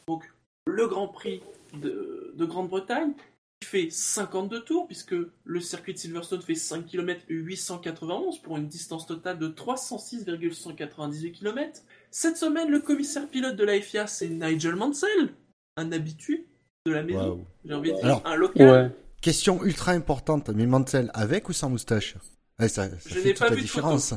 donc, 0.09 0.25
le 0.67 0.87
Grand 0.87 1.09
Prix 1.09 1.41
de, 1.75 2.33
de 2.37 2.45
Grande-Bretagne, 2.45 3.13
qui 3.61 3.69
fait 3.69 3.89
52 3.91 4.61
tours, 4.65 4.87
puisque 4.87 5.15
le 5.45 5.61
circuit 5.61 5.93
de 5.95 5.99
Silverstone 5.99 6.43
fait 6.43 6.55
5 6.55 6.87
km 6.87 7.23
891 7.29 8.39
pour 8.41 8.57
une 8.57 8.67
distance 8.69 9.07
totale 9.07 9.39
de 9.39 9.49
306,198 9.49 11.33
km. 11.33 11.83
Cette 12.11 12.37
semaine, 12.37 12.71
le 12.71 12.81
commissaire 12.81 13.29
pilote 13.29 13.57
de 13.57 13.65
la 13.65 13.81
FIA, 13.81 14.07
c'est 14.07 14.29
Nigel 14.29 14.77
Mansell, 14.77 15.35
un 15.77 15.91
habitué 15.93 16.47
de 16.87 16.93
la 16.93 17.03
maison, 17.03 17.45
j'ai 17.65 17.75
envie 17.75 17.91
de 17.93 17.97
dire, 17.97 18.05
Alors, 18.05 18.23
un 18.27 18.37
local. 18.37 18.69
Ouais. 18.71 18.91
Question 19.25 19.65
ultra 19.65 19.93
importante, 19.93 20.51
mais 20.51 20.67
Mansell 20.67 21.11
avec 21.15 21.49
ou 21.49 21.55
sans 21.55 21.71
moustache? 21.71 22.15
Ouais, 22.59 22.69
ça, 22.69 22.91
ça 22.91 22.97
Je 23.07 23.21
n'ai 23.21 23.33
pas 23.33 23.49
la 23.49 23.55
vu 23.55 23.63
de 23.63 23.63
différence. 23.63 24.13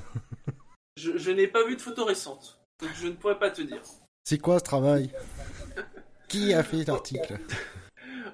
Je, 0.98 1.18
je 1.18 1.32
n'ai 1.32 1.48
pas 1.48 1.66
vu 1.66 1.78
de 1.78 1.82
photo 1.82 2.04
récente, 2.04 2.60
donc 2.82 2.90
je 3.00 3.08
ne 3.08 3.14
pourrais 3.14 3.40
pas 3.40 3.52
te 3.52 3.62
dire. 3.62 3.82
C'est 4.26 4.40
quoi 4.40 4.60
ce 4.60 4.66
travail? 4.66 5.12
Qui 6.28 6.54
a 6.54 6.62
fait 6.62 6.84
l'article 6.86 7.40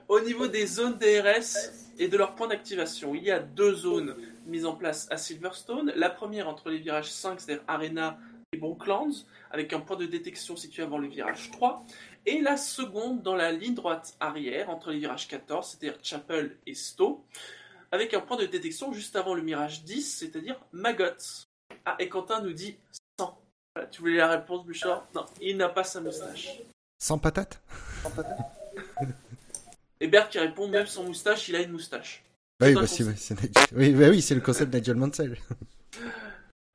Au 0.07 0.19
niveau 0.21 0.47
des 0.47 0.65
zones 0.65 0.97
DRS 0.97 1.99
et 1.99 2.07
de 2.07 2.17
leurs 2.17 2.33
points 2.33 2.47
d'activation, 2.47 3.13
il 3.13 3.23
y 3.23 3.29
a 3.29 3.37
deux 3.39 3.75
zones 3.75 4.15
mises 4.47 4.65
en 4.65 4.73
place 4.73 5.07
à 5.11 5.17
Silverstone. 5.17 5.91
La 5.95 6.09
première 6.09 6.47
entre 6.47 6.69
les 6.69 6.79
virages 6.79 7.11
5, 7.11 7.39
c'est-à-dire 7.39 7.63
Arena 7.67 8.17
et 8.53 8.57
Brooklands, 8.57 9.11
avec 9.51 9.73
un 9.73 9.81
point 9.81 9.97
de 9.97 10.05
détection 10.05 10.55
situé 10.55 10.81
avant 10.81 10.97
le 10.97 11.07
virage 11.07 11.51
3. 11.51 11.85
Et 12.25 12.41
la 12.41 12.57
seconde 12.57 13.21
dans 13.21 13.35
la 13.35 13.51
ligne 13.51 13.73
droite 13.73 14.15
arrière, 14.19 14.69
entre 14.69 14.91
les 14.91 14.99
virages 14.99 15.27
14, 15.27 15.67
c'est-à-dire 15.67 15.99
Chapel 16.01 16.57
et 16.65 16.73
Stowe, 16.73 17.21
avec 17.91 18.13
un 18.13 18.21
point 18.21 18.37
de 18.37 18.45
détection 18.45 18.93
juste 18.93 19.15
avant 19.15 19.33
le 19.33 19.41
virage 19.41 19.83
10, 19.83 20.19
c'est-à-dire 20.19 20.59
Maggot. 20.71 21.45
Ah, 21.85 21.95
et 21.99 22.07
Quentin 22.07 22.41
nous 22.41 22.53
dit 22.53 22.77
100. 23.19 23.37
Voilà, 23.75 23.89
tu 23.89 24.01
voulais 24.01 24.17
la 24.17 24.29
réponse, 24.29 24.65
Bouchard? 24.65 25.05
Non, 25.13 25.25
il 25.41 25.57
n'a 25.57 25.69
pas 25.69 25.83
sa 25.83 25.99
moustache. 25.99 26.61
Sans 26.99 27.17
patate? 27.17 27.61
Et 29.99 30.07
Bert 30.07 30.29
qui 30.29 30.37
répond, 30.37 30.67
même 30.67 30.85
sans 30.85 31.03
moustache, 31.03 31.47
il 31.47 31.55
a 31.55 31.61
une 31.61 31.71
moustache. 31.71 32.23
Bah 32.59 32.67
oui, 32.67 32.73
bah, 32.73 32.87
c'est 32.87 33.05
oui, 33.73 33.91
bah 33.91 34.09
oui, 34.09 34.21
c'est 34.21 34.35
le 34.35 34.41
concept 34.41 34.71
de 34.71 34.77
Nigel 34.77 34.95
Mansell. 34.95 35.37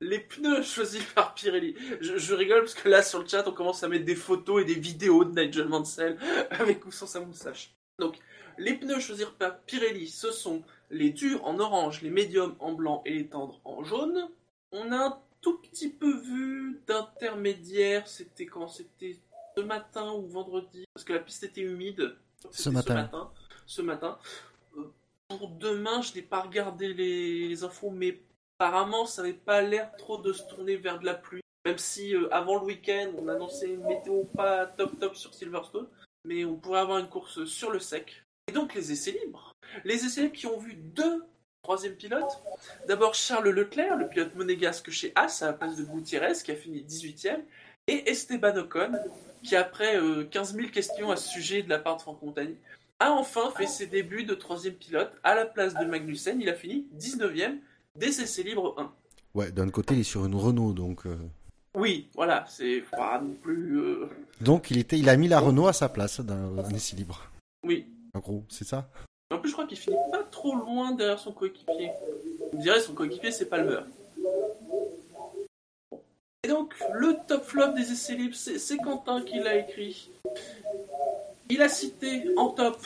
Les 0.09 0.19
pneus 0.19 0.63
choisis 0.75 1.03
par 1.13 1.35
Pirelli. 1.35 1.75
Je, 2.01 2.17
je 2.17 2.33
rigole 2.33 2.61
parce 2.61 2.73
que 2.73 2.89
là 2.89 3.03
sur 3.03 3.19
le 3.19 3.27
chat 3.27 3.47
on 3.47 3.51
commence 3.51 3.83
à 3.83 3.87
mettre 3.87 4.05
des 4.05 4.15
photos 4.15 4.63
et 4.63 4.65
des 4.65 4.73
vidéos 4.73 5.23
de 5.23 5.39
Nigel 5.39 5.67
Mansell 5.67 6.17
avec 6.49 6.83
ou 6.87 6.91
sans 6.91 7.05
sa 7.05 7.19
moustache. 7.19 7.75
Donc 7.99 8.17
les 8.57 8.73
pneus 8.73 8.99
choisis 8.99 9.27
par 9.37 9.59
Pirelli 9.59 10.07
ce 10.07 10.31
sont 10.31 10.63
les 10.89 11.11
durs 11.11 11.45
en 11.45 11.59
orange, 11.59 12.01
les 12.01 12.09
médiums 12.09 12.55
en 12.59 12.73
blanc 12.73 13.03
et 13.05 13.13
les 13.13 13.27
tendres 13.27 13.61
en 13.63 13.83
jaune. 13.83 14.29
On 14.71 14.91
a 14.91 14.97
un 14.97 15.19
tout 15.41 15.59
petit 15.59 15.89
peu 15.89 16.17
vu 16.17 16.81
d'intermédiaire, 16.87 18.07
c'était 18.07 18.47
quand? 18.47 18.67
C'était 18.67 19.19
ce 19.55 19.61
matin 19.61 20.11
ou 20.13 20.25
vendredi? 20.25 20.85
Parce 20.93 21.03
que 21.03 21.13
la 21.13 21.19
piste 21.19 21.43
était 21.43 21.61
humide. 21.61 22.15
Ce 22.49 22.69
matin. 22.69 23.11
Ce 23.67 23.81
matin. 23.83 24.17
Euh, 24.75 24.91
Pour 25.27 25.49
demain, 25.49 26.01
je 26.01 26.15
n'ai 26.15 26.23
pas 26.23 26.41
regardé 26.41 26.93
les, 26.93 27.47
les 27.47 27.63
infos, 27.63 27.91
mais 27.91 28.21
apparemment, 28.59 29.05
ça 29.05 29.21
n'avait 29.21 29.33
pas 29.33 29.61
l'air 29.61 29.91
trop 29.97 30.17
de 30.17 30.33
se 30.33 30.43
tourner 30.43 30.75
vers 30.75 30.99
de 30.99 31.05
la 31.05 31.13
pluie. 31.13 31.41
Même 31.65 31.77
si 31.77 32.15
euh, 32.15 32.27
avant 32.33 32.59
le 32.59 32.65
week-end, 32.65 33.11
on 33.17 33.27
annonçait 33.29 33.69
une 33.69 33.85
météo 33.85 34.23
pas 34.35 34.65
top 34.65 34.99
top 34.99 35.15
sur 35.15 35.33
Silverstone, 35.33 35.87
mais 36.25 36.43
on 36.45 36.55
pourrait 36.55 36.81
avoir 36.81 36.97
une 36.99 37.09
course 37.09 37.45
sur 37.45 37.71
le 37.71 37.79
sec. 37.79 38.23
Et 38.47 38.51
donc 38.51 38.73
les 38.75 38.91
essais 38.91 39.11
libres. 39.11 39.53
Les 39.85 40.05
essais 40.05 40.23
libres 40.23 40.35
qui 40.35 40.47
ont 40.47 40.57
vu 40.57 40.75
deux 40.75 41.23
troisième 41.63 41.95
pilotes. 41.95 42.41
D'abord 42.87 43.13
Charles 43.13 43.49
Leclerc, 43.49 43.95
le 43.95 44.07
pilote 44.07 44.35
monégasque 44.35 44.89
chez 44.89 45.11
As, 45.15 45.41
à 45.41 45.47
la 45.47 45.53
place 45.53 45.75
de 45.75 45.83
Gutiérrez, 45.83 46.33
qui 46.43 46.51
a 46.51 46.55
fini 46.55 46.83
18ème. 46.83 47.41
Et 47.87 48.09
Esteban 48.09 48.55
Ocon, 48.57 48.93
qui 49.43 49.55
après 49.55 49.97
euh, 49.97 50.23
15 50.25 50.55
000 50.55 50.69
questions 50.69 51.11
à 51.11 51.15
ce 51.15 51.29
sujet 51.29 51.61
de 51.61 51.69
la 51.69 51.79
part 51.79 51.97
de 51.97 52.01
Franck 52.01 52.21
Montagny, 52.21 52.57
a 52.99 53.11
enfin 53.11 53.51
fait 53.51 53.67
ses 53.67 53.87
débuts 53.87 54.23
de 54.23 54.33
troisième 54.33 54.73
pilote 54.73 55.11
à 55.23 55.35
la 55.35 55.45
place 55.45 55.75
de 55.75 55.85
Magnussen. 55.85 56.41
Il 56.41 56.49
a 56.49 56.55
fini 56.55 56.87
19ème 56.97 57.59
des 57.99 58.21
essais 58.21 58.43
libres 58.43 58.73
1. 58.77 58.91
Ouais, 59.35 59.51
d'un 59.51 59.69
côté, 59.69 59.93
il 59.93 59.99
est 60.01 60.03
sur 60.03 60.25
une 60.25 60.35
Renault, 60.35 60.73
donc. 60.73 61.05
euh, 61.05 61.15
Oui, 61.75 62.07
voilà, 62.15 62.45
c'est 62.49 62.83
pas 62.91 63.21
non 63.21 63.33
plus. 63.41 63.77
euh, 63.79 64.07
Donc, 64.41 64.71
il, 64.71 64.77
était, 64.79 64.97
il 64.97 65.07
a 65.09 65.15
mis 65.17 65.27
la 65.27 65.39
Renault 65.39 65.67
à 65.67 65.73
sa 65.73 65.89
place 65.89 66.19
dans 66.21 66.57
un 66.65 66.69
essai 66.71 66.95
libre. 66.95 67.29
Oui. 67.63 67.85
En 68.15 68.19
gros, 68.19 68.43
c'est 68.49 68.65
ça? 68.65 68.89
En 69.31 69.37
plus, 69.37 69.49
je 69.49 69.53
crois 69.53 69.67
qu'il 69.67 69.77
finit 69.77 69.95
pas 70.11 70.23
trop 70.23 70.55
loin 70.55 70.93
derrière 70.93 71.19
son 71.19 71.31
coéquipier. 71.31 71.91
On 72.53 72.57
dirait 72.57 72.79
son 72.79 72.93
coéquipier, 72.93 73.31
c'est 73.31 73.45
Palmer. 73.45 73.81
Et 76.43 76.47
donc, 76.47 76.73
le 76.93 77.17
top 77.27 77.43
flop 77.43 77.73
des 77.73 77.91
essais 77.91 78.15
libres, 78.15 78.35
c'est 78.35 78.77
Quentin 78.77 79.21
qui 79.21 79.39
l'a 79.39 79.57
écrit. 79.57 80.09
Il 81.49 81.61
a 81.61 81.69
cité 81.69 82.29
en 82.37 82.49
top 82.49 82.77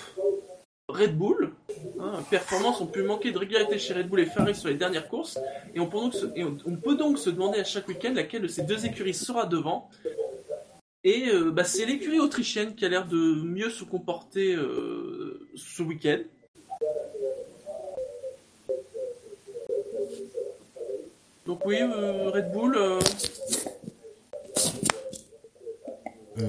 Red 0.93 1.17
Bull. 1.17 1.51
Hein, 1.99 2.19
performance, 2.29 2.79
on 2.81 2.85
peut 2.87 3.03
manquer 3.03 3.31
de 3.31 3.37
régularité 3.37 3.77
chez 3.79 3.93
Red 3.93 4.07
Bull 4.09 4.19
et 4.21 4.25
Ferrari 4.25 4.55
sur 4.55 4.69
les 4.69 4.75
dernières 4.75 5.07
courses. 5.09 5.39
Et 5.75 5.79
on 5.79 5.87
peut 5.87 5.97
donc 5.97 6.13
se, 6.13 6.25
et 6.35 6.43
on- 6.43 6.57
on 6.65 6.75
peut 6.75 6.95
donc 6.95 7.17
se 7.17 7.29
demander 7.29 7.59
à 7.59 7.63
chaque 7.63 7.87
week-end 7.87 8.13
laquelle 8.15 8.41
de 8.43 8.47
ces 8.47 8.63
deux 8.63 8.85
écuries 8.85 9.13
sera 9.13 9.45
devant. 9.45 9.89
Et 11.03 11.27
euh, 11.29 11.51
bah, 11.51 11.63
c'est 11.65 11.85
l'écurie 11.85 12.19
autrichienne 12.19 12.75
qui 12.75 12.85
a 12.85 12.89
l'air 12.89 13.05
de 13.07 13.17
mieux 13.43 13.69
se 13.69 13.83
comporter 13.83 14.55
euh, 14.55 15.47
ce 15.55 15.83
week-end. 15.83 16.19
Donc 21.45 21.65
oui, 21.65 21.77
euh, 21.81 22.29
Red 22.29 22.51
Bull. 22.51 22.75
euh, 22.77 22.99
Euh, 26.39 26.47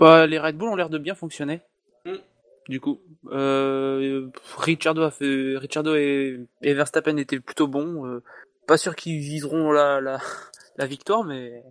Bah, 0.00 0.26
les 0.26 0.38
Red 0.38 0.56
Bull 0.56 0.68
ont 0.70 0.76
l'air 0.76 0.88
de 0.88 0.96
bien 0.98 1.14
fonctionner. 1.14 1.60
Mm. 2.06 2.14
Du 2.68 2.80
coup, 2.80 2.98
euh, 3.32 4.28
Ricciardo 4.58 5.02
a 5.02 5.10
fait, 5.10 5.56
Ricciardo 5.56 5.94
et, 5.94 6.46
Verstappen 6.62 7.16
étaient 7.16 7.40
plutôt 7.40 7.66
bons. 7.68 8.06
euh, 8.06 8.22
pas 8.66 8.76
sûr 8.76 8.96
qu'ils 8.96 9.20
viseront 9.20 9.70
la, 9.70 10.00
la, 10.00 10.18
la 10.76 10.86
victoire, 10.86 11.24
mais 11.24 11.62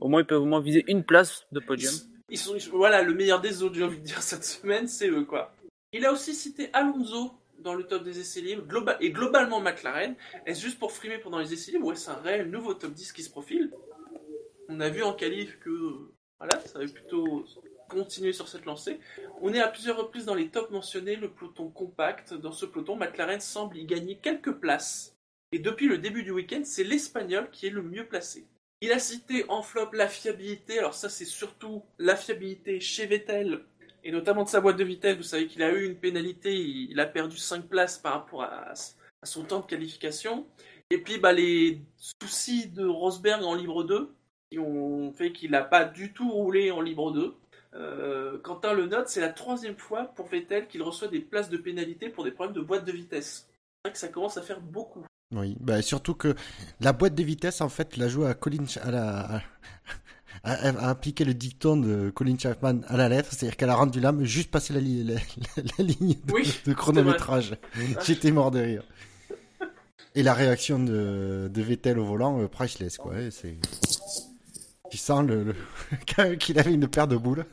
au 0.00 0.08
moins 0.08 0.20
ils 0.20 0.26
peuvent 0.26 0.42
au 0.42 0.46
moins 0.46 0.60
viser 0.60 0.84
une 0.88 1.04
place 1.04 1.46
de 1.52 1.60
podium. 1.60 1.92
Ils 2.28 2.38
sont, 2.38 2.56
voilà, 2.72 3.02
le 3.02 3.14
meilleur 3.14 3.40
des 3.40 3.62
autres, 3.62 3.74
j'ai 3.74 3.84
envie 3.84 3.98
de 3.98 4.04
dire, 4.04 4.22
cette 4.22 4.44
semaine, 4.44 4.88
c'est 4.88 5.08
eux, 5.08 5.24
quoi. 5.24 5.54
Il 5.92 6.06
a 6.06 6.12
aussi 6.12 6.34
cité 6.34 6.70
Alonso 6.72 7.32
dans 7.58 7.74
le 7.74 7.84
top 7.84 8.02
des 8.02 8.18
essais 8.18 8.40
libres, 8.40 8.64
et 9.00 9.10
globalement 9.10 9.60
McLaren. 9.60 10.16
Est-ce 10.46 10.60
juste 10.62 10.78
pour 10.78 10.92
frimer 10.92 11.18
pendant 11.18 11.38
les 11.38 11.52
essais 11.52 11.72
libres? 11.72 11.86
Ouais, 11.86 11.94
c'est 11.94 12.10
un 12.10 12.14
réel 12.14 12.50
nouveau 12.50 12.74
top 12.74 12.92
10 12.92 13.12
qui 13.12 13.22
se 13.22 13.30
profile. 13.30 13.70
On 14.68 14.80
a 14.80 14.88
vu 14.88 15.02
en 15.02 15.12
qualif 15.12 15.58
que, 15.60 15.70
voilà, 16.38 16.58
ça 16.64 16.78
avait 16.78 16.88
plutôt 16.88 17.44
continué 17.92 18.32
sur 18.32 18.48
cette 18.48 18.64
lancée. 18.64 19.00
On 19.40 19.52
est 19.52 19.60
à 19.60 19.68
plusieurs 19.68 19.96
reprises 19.96 20.24
dans 20.24 20.34
les 20.34 20.48
tops 20.48 20.70
mentionnés, 20.70 21.16
le 21.16 21.30
peloton 21.30 21.68
compact. 21.68 22.34
Dans 22.34 22.52
ce 22.52 22.66
peloton, 22.66 22.96
McLaren 22.96 23.40
semble 23.40 23.76
y 23.76 23.84
gagner 23.84 24.16
quelques 24.16 24.52
places. 24.52 25.14
Et 25.52 25.58
depuis 25.58 25.86
le 25.86 25.98
début 25.98 26.22
du 26.22 26.30
week-end, 26.30 26.62
c'est 26.64 26.84
l'Espagnol 26.84 27.50
qui 27.50 27.66
est 27.66 27.70
le 27.70 27.82
mieux 27.82 28.06
placé. 28.06 28.46
Il 28.80 28.90
a 28.92 28.98
cité 28.98 29.44
en 29.48 29.62
flop 29.62 29.90
la 29.92 30.08
fiabilité. 30.08 30.78
Alors 30.78 30.94
ça, 30.94 31.08
c'est 31.08 31.24
surtout 31.24 31.82
la 31.98 32.16
fiabilité 32.16 32.80
chez 32.80 33.06
Vettel 33.06 33.62
et 34.04 34.10
notamment 34.10 34.44
de 34.44 34.48
sa 34.48 34.60
boîte 34.60 34.78
de 34.78 34.84
vitesse. 34.84 35.16
Vous 35.16 35.22
savez 35.22 35.46
qu'il 35.46 35.62
a 35.62 35.72
eu 35.72 35.84
une 35.84 35.96
pénalité. 35.96 36.56
Il 36.56 36.98
a 36.98 37.06
perdu 37.06 37.36
5 37.36 37.68
places 37.68 37.98
par 37.98 38.14
rapport 38.14 38.42
à, 38.42 38.72
à 38.72 39.26
son 39.26 39.44
temps 39.44 39.60
de 39.60 39.66
qualification. 39.66 40.46
Et 40.90 40.98
puis 40.98 41.18
bah, 41.18 41.32
les 41.32 41.80
soucis 41.96 42.68
de 42.68 42.86
Rosberg 42.86 43.44
en 43.44 43.54
libre 43.54 43.84
2 43.84 44.12
qui 44.50 44.58
ont 44.58 45.12
fait 45.12 45.32
qu'il 45.32 45.52
n'a 45.52 45.62
pas 45.62 45.84
du 45.84 46.12
tout 46.12 46.30
roulé 46.30 46.70
en 46.70 46.82
libre 46.82 47.12
2. 47.12 47.34
Euh, 47.74 48.38
Quentin 48.42 48.74
le 48.74 48.86
note, 48.86 49.08
c'est 49.08 49.20
la 49.20 49.30
troisième 49.30 49.76
fois 49.76 50.04
pour 50.14 50.26
Vettel 50.28 50.66
qu'il 50.68 50.82
reçoit 50.82 51.08
des 51.08 51.20
places 51.20 51.48
de 51.48 51.56
pénalité 51.56 52.08
pour 52.10 52.24
des 52.24 52.30
problèmes 52.30 52.54
de 52.54 52.60
boîte 52.60 52.84
de 52.84 52.92
vitesse. 52.92 53.46
C'est 53.48 53.88
vrai 53.88 53.92
que 53.92 53.98
ça 53.98 54.08
commence 54.08 54.36
à 54.36 54.42
faire 54.42 54.60
beaucoup. 54.60 55.04
oui, 55.34 55.56
bah, 55.60 55.80
surtout 55.82 56.14
que 56.14 56.34
la 56.80 56.92
boîte 56.92 57.14
de 57.14 57.22
vitesse, 57.22 57.60
en 57.62 57.68
fait, 57.70 57.96
la 57.96 58.08
joue 58.08 58.24
à 58.24 58.34
Colin, 58.34 58.64
à 58.82 58.90
la, 58.90 59.42
à 60.44 60.88
appliquer 60.90 61.24
le 61.24 61.34
dicton 61.34 61.76
de 61.78 62.10
Colin 62.10 62.36
Chapman 62.38 62.80
à 62.88 62.96
la 62.96 63.08
lettre, 63.08 63.30
c'est-à-dire 63.32 63.56
qu'elle 63.56 63.70
a 63.70 63.74
rendu 63.74 64.00
l'âme 64.00 64.22
juste 64.24 64.50
passer 64.50 64.72
la, 64.74 64.80
li- 64.80 65.04
la, 65.04 65.14
la- 65.14 65.62
la 65.78 65.84
ligne 65.84 66.14
de, 66.24 66.32
Oui, 66.32 66.60
de 66.66 66.72
chronométrage. 66.74 67.54
J'étais 68.04 68.30
mort 68.32 68.50
de 68.50 68.60
rire. 68.60 68.82
Et 70.14 70.22
la 70.22 70.34
réaction 70.34 70.78
de, 70.78 71.48
de 71.50 71.62
Vettel 71.62 71.98
au 71.98 72.04
volant, 72.04 72.38
euh, 72.38 72.46
priceless, 72.48 72.98
quoi. 72.98 73.12
ouais, 73.12 73.30
C'est, 73.30 73.56
tu 74.92 74.98
sens 74.98 75.24
le, 75.26 75.54
qu'il 76.38 76.58
avait 76.58 76.74
une 76.74 76.86
paire 76.86 77.08
de 77.08 77.16
boules. 77.16 77.46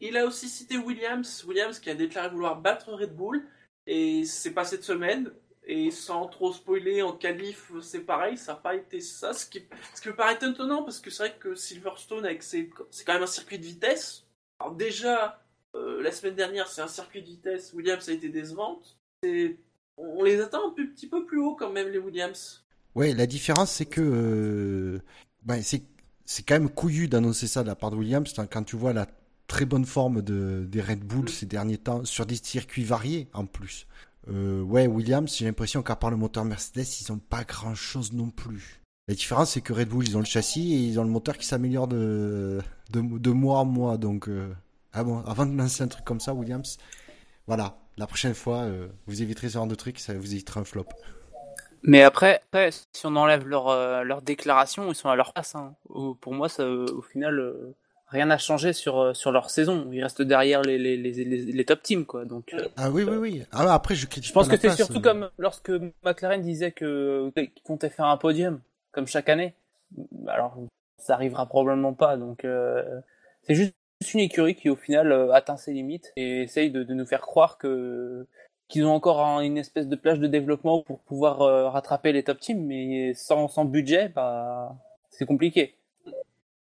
Il 0.00 0.16
a 0.16 0.24
aussi 0.24 0.48
cité 0.48 0.78
Williams, 0.78 1.44
Williams 1.46 1.78
qui 1.78 1.90
a 1.90 1.94
déclaré 1.94 2.30
vouloir 2.30 2.58
battre 2.58 2.90
Red 2.94 3.14
Bull, 3.14 3.44
et 3.86 4.24
c'est 4.24 4.52
pas 4.52 4.64
cette 4.64 4.82
semaine, 4.82 5.30
et 5.66 5.90
sans 5.90 6.26
trop 6.28 6.50
spoiler, 6.54 7.02
en 7.02 7.12
qualif, 7.12 7.70
c'est 7.82 8.00
pareil, 8.00 8.38
ça 8.38 8.52
n'a 8.54 8.58
pas 8.58 8.74
été 8.74 9.00
ça, 9.02 9.34
ce 9.34 9.44
qui, 9.44 9.62
ce 9.94 10.00
qui 10.00 10.08
me 10.08 10.16
paraît 10.16 10.34
étonnant, 10.40 10.82
parce 10.84 11.00
que 11.00 11.10
c'est 11.10 11.28
vrai 11.28 11.36
que 11.38 11.54
Silverstone, 11.54 12.24
avec 12.24 12.42
ses- 12.42 12.70
c'est 12.90 13.04
quand 13.04 13.12
même 13.12 13.22
un 13.24 13.26
circuit 13.26 13.58
de 13.58 13.66
vitesse. 13.66 14.24
Alors 14.58 14.74
déjà, 14.74 15.38
euh, 15.76 16.02
la 16.02 16.12
semaine 16.12 16.34
dernière, 16.34 16.66
c'est 16.66 16.80
un 16.80 16.88
circuit 16.88 17.20
de 17.20 17.26
vitesse, 17.26 17.74
Williams 17.74 18.08
a 18.08 18.12
été 18.12 18.30
décevante, 18.30 18.96
et 19.22 19.58
on 19.98 20.24
les 20.24 20.40
attend 20.40 20.68
un 20.68 20.72
peu- 20.72 20.88
petit 20.88 21.08
peu 21.08 21.26
plus 21.26 21.40
haut 21.40 21.54
quand 21.56 21.70
même, 21.70 21.88
les 21.90 21.98
Williams. 21.98 22.64
Ouais, 22.94 23.12
la 23.12 23.26
différence, 23.26 23.70
c'est 23.70 23.86
que 23.86 24.00
euh, 24.00 24.98
ben, 25.42 25.62
c'est 25.62 25.82
c'est 26.24 26.42
quand 26.42 26.54
même 26.54 26.70
couillu 26.70 27.08
d'annoncer 27.08 27.46
ça 27.46 27.62
de 27.62 27.68
la 27.68 27.76
part 27.76 27.90
de 27.90 27.96
Williams 27.96 28.32
hein, 28.38 28.46
quand 28.46 28.62
tu 28.62 28.76
vois 28.76 28.92
la 28.92 29.06
très 29.46 29.64
bonne 29.64 29.84
forme 29.84 30.22
de, 30.22 30.66
des 30.68 30.80
Red 30.80 31.00
Bull 31.00 31.28
ces 31.28 31.46
derniers 31.46 31.78
temps 31.78 32.04
sur 32.04 32.26
des 32.26 32.36
circuits 32.36 32.84
variés 32.84 33.28
en 33.32 33.46
plus. 33.46 33.86
Euh, 34.28 34.62
ouais, 34.62 34.86
Williams, 34.86 35.34
j'ai 35.36 35.44
l'impression 35.44 35.82
qu'à 35.82 35.96
part 35.96 36.10
le 36.10 36.16
moteur 36.16 36.44
Mercedes, 36.44 36.86
ils 37.00 37.12
ont 37.12 37.18
pas 37.18 37.44
grand 37.44 37.74
chose 37.74 38.12
non 38.12 38.30
plus. 38.30 38.82
La 39.08 39.14
différence, 39.14 39.50
c'est 39.50 39.60
que 39.60 39.72
Red 39.72 39.88
Bull, 39.88 40.06
ils 40.06 40.16
ont 40.16 40.20
le 40.20 40.26
châssis 40.26 40.74
et 40.74 40.78
ils 40.78 41.00
ont 41.00 41.04
le 41.04 41.10
moteur 41.10 41.36
qui 41.36 41.46
s'améliore 41.46 41.88
de, 41.88 42.60
de, 42.90 43.30
mois 43.30 43.58
en 43.58 43.64
mois. 43.64 43.98
Donc, 43.98 44.28
euh, 44.28 44.54
ah 44.92 45.00
avant 45.26 45.44
de 45.44 45.56
lancer 45.56 45.82
un 45.82 45.88
truc 45.88 46.04
comme 46.04 46.20
ça, 46.20 46.34
Williams, 46.34 46.78
voilà, 47.48 47.78
la 47.96 48.06
prochaine 48.06 48.34
fois, 48.34 48.58
euh, 48.60 48.88
vous 49.06 49.20
éviterez 49.20 49.48
ce 49.48 49.54
genre 49.54 49.66
de 49.66 49.74
truc, 49.74 49.98
ça 49.98 50.14
vous 50.14 50.32
évitera 50.32 50.60
un 50.60 50.64
flop. 50.64 50.86
Mais 51.84 52.02
après, 52.02 52.40
après, 52.46 52.70
si 52.70 53.06
on 53.06 53.16
enlève 53.16 53.46
leur, 53.46 53.68
euh, 53.68 54.02
leur 54.02 54.22
déclaration, 54.22 54.88
ils 54.88 54.94
sont 54.94 55.08
à 55.08 55.16
leur 55.16 55.32
place. 55.32 55.54
hein. 55.54 55.74
Pour 56.20 56.32
moi, 56.32 56.48
ça, 56.48 56.66
au 56.68 57.02
final, 57.02 57.38
euh, 57.40 57.74
rien 58.06 58.26
n'a 58.26 58.38
changé 58.38 58.72
sur, 58.72 58.98
euh, 59.00 59.14
sur 59.14 59.32
leur 59.32 59.50
saison. 59.50 59.88
Ils 59.90 60.02
restent 60.02 60.22
derrière 60.22 60.62
les, 60.62 60.78
les, 60.78 60.96
les, 60.96 61.12
les, 61.12 61.64
top 61.64 61.82
teams, 61.82 62.04
quoi. 62.06 62.24
Donc, 62.24 62.54
euh, 62.54 62.68
Ah 62.76 62.90
oui, 62.90 63.02
oui, 63.02 63.16
oui. 63.16 63.42
Ah, 63.50 63.72
après, 63.74 63.94
je 63.96 64.06
critique 64.06 64.28
je 64.28 64.32
pense 64.34 64.48
pas 64.48 64.56
que 64.56 64.60
c'est 64.60 64.76
surtout 64.76 65.00
comme 65.00 65.30
lorsque 65.38 65.72
McLaren 66.04 66.40
disait 66.40 66.70
que 66.72 67.30
qu'il 67.34 67.62
comptait 67.64 67.90
faire 67.90 68.06
un 68.06 68.16
podium, 68.16 68.60
comme 68.92 69.06
chaque 69.08 69.28
année. 69.28 69.54
Alors, 70.28 70.56
ça 70.98 71.14
arrivera 71.14 71.46
probablement 71.46 71.94
pas. 71.94 72.16
Donc, 72.16 72.44
euh, 72.44 73.00
c'est 73.42 73.54
juste 73.56 73.74
une 74.14 74.20
écurie 74.20 74.54
qui, 74.54 74.68
au 74.70 74.76
final, 74.76 75.12
atteint 75.32 75.56
ses 75.56 75.72
limites 75.72 76.12
et 76.16 76.42
essaye 76.42 76.70
de, 76.70 76.84
de 76.84 76.94
nous 76.94 77.06
faire 77.06 77.20
croire 77.22 77.58
que 77.58 78.26
qu'ils 78.72 78.86
ont 78.86 78.94
encore 78.94 79.20
un- 79.20 79.40
une 79.42 79.58
espèce 79.58 79.86
de 79.86 79.96
plage 79.96 80.18
de 80.18 80.26
développement 80.26 80.82
pour 80.82 81.00
pouvoir 81.00 81.42
euh, 81.42 81.68
rattraper 81.68 82.12
les 82.12 82.24
top 82.24 82.40
teams, 82.40 82.64
mais 82.64 83.12
sans, 83.14 83.64
budget, 83.66 84.08
bah, 84.08 84.74
c'est 85.10 85.26
compliqué. 85.26 85.76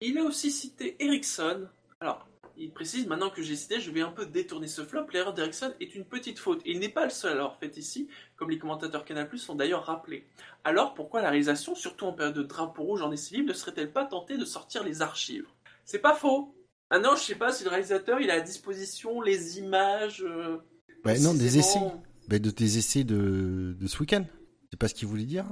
Il 0.00 0.18
a 0.18 0.24
aussi 0.24 0.50
cité 0.50 0.96
Ericsson. 0.98 1.68
Alors, 2.00 2.26
il 2.56 2.72
précise 2.72 3.06
maintenant 3.06 3.30
que 3.30 3.40
j'ai 3.40 3.54
cité, 3.54 3.80
je 3.80 3.92
vais 3.92 4.00
un 4.00 4.10
peu 4.10 4.26
détourner 4.26 4.66
ce 4.66 4.82
flop. 4.82 5.06
L'erreur 5.12 5.32
d'Ericsson 5.32 5.72
est 5.80 5.94
une 5.94 6.04
petite 6.04 6.40
faute. 6.40 6.60
Il 6.64 6.80
n'est 6.80 6.88
pas 6.88 7.04
le 7.04 7.10
seul 7.10 7.32
à 7.32 7.34
l'avoir 7.36 7.56
fait 7.56 7.76
ici, 7.76 8.08
comme 8.36 8.50
les 8.50 8.58
commentateurs 8.58 9.04
Canal 9.04 9.28
Plus 9.28 9.48
d'ailleurs 9.54 9.84
rappelés. 9.84 10.26
Alors, 10.64 10.94
pourquoi 10.94 11.22
la 11.22 11.30
réalisation, 11.30 11.76
surtout 11.76 12.06
en 12.06 12.12
période 12.12 12.34
de 12.34 12.42
drapeau 12.42 12.82
rouge 12.82 13.02
en 13.02 13.12
essai 13.12 13.38
ne 13.42 13.52
serait-elle 13.52 13.92
pas 13.92 14.04
tentée 14.04 14.36
de 14.36 14.44
sortir 14.44 14.82
les 14.82 15.02
archives? 15.02 15.46
C'est 15.84 16.00
pas 16.00 16.14
faux. 16.14 16.52
Maintenant, 16.90 17.14
je 17.14 17.22
sais 17.22 17.36
pas 17.36 17.52
si 17.52 17.62
le 17.62 17.70
réalisateur 17.70 18.20
il 18.20 18.30
a 18.30 18.34
à 18.34 18.40
disposition 18.40 19.20
les 19.20 19.58
images. 19.60 20.22
euh, 20.22 20.58
Bah, 21.04 21.18
non, 21.18 21.34
des 21.34 21.58
essais. 21.58 21.80
Bah, 22.28 22.38
de 22.38 22.50
tes 22.50 22.64
essais 22.78 23.04
de, 23.04 23.76
de 23.78 23.86
ce 23.86 23.98
week-end. 23.98 24.24
C'est 24.70 24.78
pas 24.78 24.88
ce 24.88 24.94
qu'il 24.94 25.08
voulait 25.08 25.24
dire. 25.24 25.44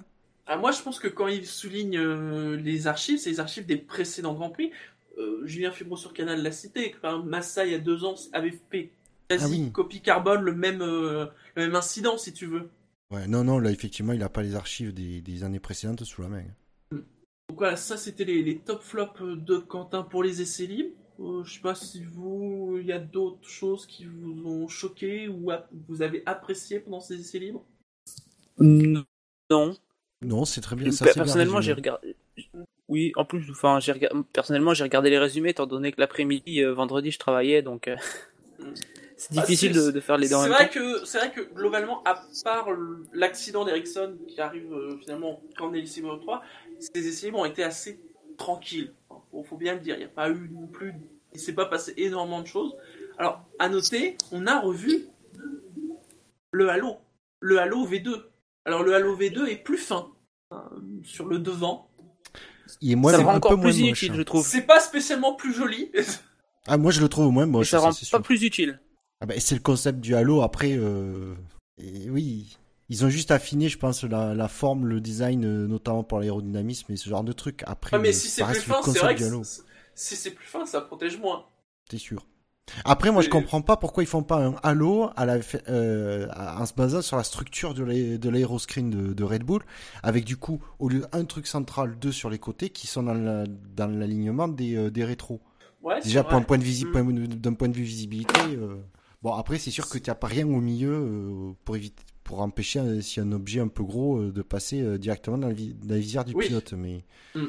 Ah, 0.47 0.57
moi, 0.57 0.73
je 0.73 0.81
pense 0.83 0.99
que 0.99 1.09
quand 1.09 1.29
il 1.29 1.47
souligne 1.47 1.99
euh, 1.99 2.57
les 2.57 2.87
archives, 2.87 3.19
c'est 3.19 3.31
les 3.31 3.41
archives 3.41 3.67
des 3.67 3.77
précédents 3.77 4.35
Grands 4.35 4.51
Prix. 4.51 4.71
Euh, 5.19 5.43
Julien 5.45 5.71
Fibro 5.71 5.97
sur 5.97 6.13
Canal 6.13 6.43
l'a 6.43 6.53
cité. 6.53 6.95
Massa, 7.25 7.67
il 7.67 7.73
y 7.73 7.75
a 7.75 7.79
deux 7.79 8.05
ans, 8.05 8.15
avait 8.33 8.59
fait 8.71 8.91
quasi 9.29 9.45
Ah 9.45 9.49
oui. 9.49 9.73
copie 9.73 10.01
carbone, 10.01 10.43
le 10.43 10.55
même, 10.55 10.81
euh, 10.83 11.27
le 11.57 11.67
même 11.67 11.75
incident, 11.75 12.17
si 12.17 12.33
tu 12.33 12.47
veux. 12.47 12.69
Ouais, 13.11 13.27
non, 13.27 13.45
non, 13.45 13.59
là, 13.59 13.71
effectivement, 13.71 14.13
il 14.13 14.23
a 14.23 14.29
pas 14.29 14.43
les 14.43 14.55
archives 14.55 14.95
des, 14.95 15.21
des 15.21 15.45
années 15.45 15.61
précédentes 15.61 16.05
sous 16.05 16.23
la 16.23 16.29
main. 16.29 16.45
Donc 16.93 17.59
voilà, 17.59 17.77
ça, 17.77 17.97
c'était 17.97 18.25
les, 18.25 18.43
les 18.43 18.59
top 18.59 18.83
flops 18.83 19.21
de 19.21 19.59
Quentin 19.59 20.03
pour 20.05 20.23
les 20.23 20.41
essais 20.41 20.67
libres. 20.67 20.95
Euh, 21.21 21.45
je 21.45 21.55
sais 21.55 21.61
pas 21.61 21.75
si 21.75 22.03
vous, 22.03 22.79
il 22.81 22.87
y 22.87 22.93
a 22.93 22.99
d'autres 22.99 23.47
choses 23.49 23.87
qui 23.87 24.07
vous 24.07 24.47
ont 24.47 24.69
choqué 24.69 25.29
ou 25.29 25.51
vous 25.89 26.03
avez 26.03 26.23
apprécié 26.27 26.81
pendant 26.81 27.01
ces 27.01 27.21
essais 27.21 27.39
libres. 27.39 27.65
Non. 28.59 29.05
Non, 30.23 30.45
c'est 30.45 30.61
très 30.61 30.77
bien. 30.77 30.91
Ça, 30.91 31.07
personnellement, 31.13 31.61
j'ai 31.61 31.73
regardé. 31.73 32.17
Oui, 32.89 33.13
en 33.17 33.25
plus, 33.25 33.51
enfin, 33.51 33.81
j'ai 33.81 33.93
regardé. 33.93 34.21
Personnellement, 34.33 34.75
j'ai 34.75 34.83
regardé 34.85 35.11
les 35.11 35.19
résumés, 35.19 35.51
étant 35.51 35.67
donné 35.67 35.93
que 35.93 36.01
l'après-midi, 36.01 36.63
euh, 36.63 36.73
vendredi, 36.73 37.11
je 37.11 37.19
travaillais, 37.19 37.63
donc 37.63 37.87
euh, 37.89 37.97
c'est 39.17 39.31
Ah, 39.37 39.41
difficile 39.43 39.75
c'est- 39.75 39.87
de, 39.87 39.91
de 39.93 40.01
faire 40.01 40.19
les 40.19 40.29
deux 40.29 40.35
en 40.35 40.43
C'est 40.43 40.49
même 40.49 40.57
vrai 40.57 40.69
temps. 40.69 40.75
que 40.75 41.05
c'est 41.07 41.19
vrai 41.19 41.33
que 41.33 41.41
globalement, 41.55 42.03
à 42.05 42.23
part 42.45 42.69
l'accident 43.13 43.65
d'Ericsson 43.65 44.17
qui 44.27 44.41
arrive 44.41 44.73
euh, 44.73 44.97
finalement 44.99 45.41
quand 45.57 45.69
on 45.71 45.75
est 45.75 45.81
lycée 45.81 46.03
3, 46.03 46.43
ces 46.81 47.07
essais 47.07 47.27
libres 47.27 47.39
ont 47.39 47.45
été 47.45 47.63
assez 47.63 48.01
tranquilles. 48.37 48.93
Faut, 49.31 49.43
faut 49.45 49.57
bien 49.57 49.75
le 49.75 49.81
dire. 49.81 49.97
Il 49.97 49.99
n'y 49.99 50.05
a 50.05 50.09
pas 50.09 50.31
eu 50.31 50.49
non 50.53 50.67
plus, 50.67 50.95
il 51.33 51.41
s'est 51.41 51.55
pas 51.55 51.67
passé 51.67 51.93
énormément 51.97 52.41
de 52.43 52.47
choses. 52.47 52.75
Alors 53.19 53.45
à 53.59 53.69
noter, 53.69 54.17
on 54.33 54.47
a 54.47 54.61
revu 54.61 55.07
le 56.53 56.69
Halo, 56.71 56.97
le 57.41 57.59
Halo 57.59 57.87
V2. 57.87 58.23
Alors 58.65 58.83
le 58.83 58.95
Halo 58.95 59.17
V2 59.17 59.47
est 59.47 59.57
plus 59.63 59.79
fin 59.79 60.09
hein, 60.51 60.65
sur 61.03 61.27
le 61.27 61.39
devant. 61.39 61.89
Il 62.81 62.93
est 62.93 62.97
moins, 62.97 63.13
ça 63.13 63.19
me 63.19 63.25
rend 63.25 63.33
un 63.33 63.37
encore 63.37 63.51
peu 63.53 63.57
moins 63.57 63.65
plus 63.67 63.81
moche, 63.81 63.81
inutile, 63.81 64.13
hein. 64.13 64.17
je 64.17 64.23
trouve. 64.23 64.47
C'est 64.47 64.63
pas 64.63 64.81
spécialement 64.81 65.35
plus 65.35 65.53
joli. 65.53 65.91
Ah, 66.67 66.77
moi, 66.77 66.93
je 66.93 67.01
le 67.01 67.09
trouve 67.09 67.33
moins 67.33 67.47
Mais 67.47 67.53
moche. 67.53 67.71
ça 67.71 67.79
ça, 67.79 67.85
rend 67.85 67.89
pas 67.89 67.95
sûr. 67.95 68.23
plus 68.23 68.43
utile. 68.45 68.81
Ah 69.21 69.27
bah, 69.27 69.35
c'est 69.39 69.55
le 69.55 69.63
concept 69.63 69.99
du 69.99 70.15
Halo. 70.15 70.43
Après, 70.43 70.77
euh, 70.77 71.35
et 71.79 72.11
oui, 72.11 72.59
ils 72.91 73.05
ont 73.05 73.09
juste 73.09 73.31
affiné, 73.31 73.69
je 73.71 73.79
pense, 73.79 74.05
la, 74.05 74.35
la 74.35 74.49
forme, 74.49 74.87
le 74.87 75.01
design, 75.01 75.45
euh, 75.47 75.67
notamment 75.67 76.05
pour 76.05 76.21
l'aérodynamisme 76.21 76.93
et 76.93 76.97
ce 76.97 77.09
genre 77.09 77.25
de 77.25 77.33
trucs. 77.33 77.63
Après, 77.67 77.97
Ouais, 77.97 78.03
mais 78.03 78.11
euh, 78.11 78.13
si 78.13 78.29
c'est 78.29 78.45
plus 78.45 78.61
fin, 78.61 78.83
c'est 78.83 78.99
vrai 78.99 79.15
que 79.15 79.25
si 79.95 80.17
c'est 80.17 80.31
plus 80.33 80.47
fin, 80.47 80.67
ça 80.67 80.81
protège 80.83 81.19
moins. 81.19 81.45
C'est 81.91 81.99
sûr. 81.99 82.27
Après, 82.85 83.11
moi, 83.11 83.21
je 83.23 83.29
comprends 83.29 83.63
pas 83.63 83.77
pourquoi 83.77 84.03
ils 84.05 84.07
font 84.07 84.23
pas 84.23 84.45
un 84.47 84.55
halo 84.63 85.11
à 85.17 85.27
la, 85.27 85.39
euh, 85.69 86.29
en 86.37 86.65
se 86.67 86.73
basant 86.75 87.03
sur 87.03 87.17
la 87.17 87.25
structure 87.25 87.75
de 87.75 88.29
l'aéroscreen 88.29 88.91
de, 88.91 89.13
de 89.13 89.25
Red 89.25 89.43
Bull, 89.43 89.63
avec 90.03 90.25
du 90.25 90.37
coup, 90.37 90.63
au 90.79 90.89
lieu 90.89 91.05
un 91.13 91.25
truc 91.25 91.47
central, 91.49 91.99
deux 91.99 92.13
sur 92.13 92.31
les 92.31 92.39
côtés, 92.39 92.71
qui 92.71 92.87
sont 92.87 93.03
dans 93.03 93.15
la- 93.15 93.45
dans 93.47 93.89
l'alignement 93.89 94.47
des, 94.49 94.77
euh, 94.77 94.91
des 94.91 95.05
rétros. 95.05 95.41
Ouais, 95.83 96.01
Déjà, 96.03 96.23
pour 96.23 96.35
un 96.35 96.39
vrai. 96.39 96.47
point 96.47 96.59
de 96.59 96.65
visi- 96.65 96.85
Mm. 96.85 96.93
point 96.93 97.05
de- 97.05 97.27
d'un 97.27 97.55
point 97.55 97.69
de 97.69 97.75
vue 97.75 97.83
visibilité, 97.83 98.39
euh, 98.57 98.77
bon, 99.23 99.33
après, 99.33 99.59
c'est 99.59 99.71
sûr 99.73 99.89
que 99.89 99.99
tu 99.99 100.09
n'as 100.11 100.15
pas 100.15 100.29
rien 100.29 100.47
au 100.47 100.61
milieu 100.61 101.55
pour 101.65 101.75
éviter, 101.77 102.05
pour 102.31 102.43
empêcher, 102.43 102.79
euh, 102.79 103.01
si 103.01 103.19
un 103.19 103.33
objet 103.33 103.59
un 103.59 103.67
peu 103.67 103.83
gros, 103.83 104.19
euh, 104.21 104.31
de 104.31 104.41
passer 104.43 104.81
euh, 104.83 104.99
directement 104.99 105.37
dans 105.37 105.49
la, 105.49 105.53
vi- 105.55 105.75
dans 105.75 105.95
la 105.95 105.99
visière 106.01 106.25
du 106.25 106.33
Oui. 106.33 106.47
pilote. 106.47 106.73
Mais 106.75 107.05
Mm. 107.35 107.47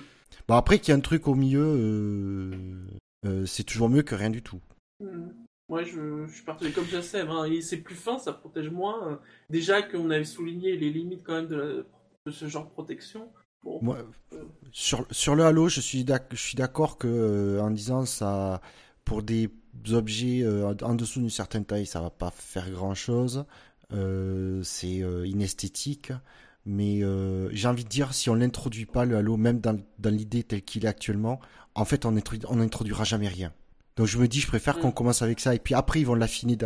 bon, 0.47 0.55
après, 0.55 0.79
qu'il 0.79 0.91
y 0.91 0.95
ait 0.95 0.97
un 0.97 1.01
truc 1.01 1.27
au 1.27 1.35
milieu, 1.35 1.63
euh, 1.63 2.51
euh, 3.27 3.45
c'est 3.45 3.63
toujours 3.63 3.89
mieux 3.89 4.01
que 4.01 4.15
rien 4.15 4.31
du 4.31 4.41
tout. 4.41 4.59
Mhm. 4.99 5.33
Ouais, 5.69 5.85
je, 5.85 6.25
je 6.27 6.33
suis 6.33 6.43
partagé 6.43 6.71
comme 6.71 6.85
je 6.85 6.99
sais. 6.99 7.21
Hein. 7.21 7.45
C'est 7.61 7.77
plus 7.77 7.95
fin, 7.95 8.17
ça 8.17 8.33
protège 8.33 8.69
moins. 8.71 9.19
Déjà 9.51 9.83
qu'on 9.83 10.09
avait 10.09 10.25
souligné 10.25 10.75
les 10.75 10.89
limites 10.89 11.21
quand 11.23 11.33
même 11.35 11.47
de, 11.47 11.55
la- 11.55 11.83
de 12.25 12.31
ce 12.31 12.47
genre 12.47 12.65
de 12.65 12.71
protection. 12.71 13.29
Bon, 13.63 13.77
Moi, 13.83 13.99
sur, 14.71 15.05
sur 15.11 15.35
le 15.35 15.43
Halo, 15.45 15.69
je 15.69 15.79
suis 15.79 16.03
d'ac- 16.03 16.27
je 16.31 16.41
suis 16.41 16.55
d'accord 16.55 16.97
que 16.97 17.07
euh, 17.07 17.61
en 17.61 17.69
disant 17.69 18.05
ça, 18.07 18.59
pour 19.05 19.21
des 19.21 19.49
objets 19.91 20.41
euh, 20.43 20.73
en 20.81 20.95
dessous 20.95 21.19
d'une 21.19 21.29
certaine 21.29 21.65
taille, 21.65 21.85
ça 21.85 22.01
va 22.01 22.09
pas 22.09 22.31
faire 22.31 22.69
grand 22.71 22.95
chose. 22.95 23.45
C'est 24.63 25.01
euh, 25.03 25.25
inesthétique. 25.27 26.11
Mais 26.65 27.03
euh, 27.03 27.49
j'ai 27.53 27.67
envie 27.67 27.83
de 27.83 27.89
dire, 27.89 28.13
si 28.13 28.29
on 28.29 28.35
n'introduit 28.35 28.85
pas 28.85 29.03
le 29.05 29.17
Halo, 29.17 29.35
même 29.35 29.59
dans, 29.59 29.79
dans 29.97 30.09
l'idée 30.11 30.43
telle 30.43 30.61
qu'il 30.61 30.85
est 30.85 30.87
actuellement, 30.87 31.39
en 31.73 31.85
fait, 31.85 32.05
on 32.05 32.15
introdu- 32.15 32.45
on 32.49 32.57
n'introduira 32.57 33.03
jamais 33.03 33.27
rien. 33.27 33.51
Donc 33.97 34.05
je 34.07 34.17
me 34.19 34.27
dis, 34.27 34.39
je 34.39 34.47
préfère 34.47 34.77
Mm. 34.77 34.81
qu'on 34.81 34.91
commence 34.91 35.21
avec 35.23 35.39
ça, 35.39 35.55
et 35.55 35.59
puis 35.59 35.73
après, 35.73 35.99
ils 36.01 36.05
vont 36.05 36.13
l'affiner 36.15 36.57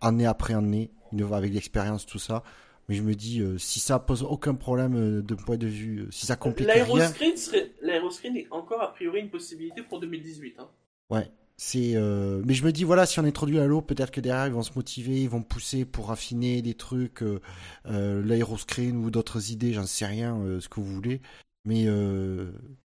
année 0.00 0.26
après 0.26 0.54
année, 0.54 0.90
avec 1.32 1.54
l'expérience, 1.54 2.06
tout 2.06 2.18
ça. 2.18 2.42
Mais 2.88 2.96
je 2.96 3.02
me 3.02 3.14
dis, 3.14 3.40
euh, 3.40 3.56
si 3.56 3.78
ça 3.80 3.98
pose 3.98 4.24
aucun 4.24 4.54
problème 4.54 4.94
euh, 4.96 5.22
de 5.22 5.34
point 5.34 5.56
de 5.56 5.66
vue, 5.68 6.00
euh, 6.00 6.08
si 6.10 6.26
ça 6.26 6.34
complique 6.36 6.66
rien, 6.68 6.84
l'aéroscreen 7.80 8.36
est 8.36 8.48
encore 8.50 8.82
a 8.82 8.92
priori 8.92 9.20
une 9.20 9.30
possibilité 9.30 9.82
pour 9.82 10.00
2018. 10.00 10.56
Hein. 10.58 10.68
ouais. 11.10 11.30
C'est, 11.56 11.92
euh, 11.94 12.42
mais 12.44 12.52
je 12.54 12.64
me 12.64 12.72
dis 12.72 12.82
voilà, 12.82 13.06
si 13.06 13.20
on 13.20 13.24
introduit 13.24 13.60
Halo, 13.60 13.80
peut-être 13.80 14.10
que 14.10 14.20
derrière 14.20 14.46
ils 14.48 14.52
vont 14.52 14.62
se 14.64 14.72
motiver, 14.74 15.22
ils 15.22 15.28
vont 15.28 15.42
pousser 15.42 15.84
pour 15.84 16.10
affiner 16.10 16.62
des 16.62 16.74
trucs, 16.74 17.22
euh, 17.22 17.40
euh, 17.86 18.22
l'aéroscreen 18.24 18.96
ou 18.96 19.10
d'autres 19.10 19.52
idées, 19.52 19.72
j'en 19.72 19.86
sais 19.86 20.06
rien, 20.06 20.36
ce 20.58 20.68
que 20.68 20.80
vous 20.80 20.92
voulez. 20.92 21.20
Mais 21.64 21.86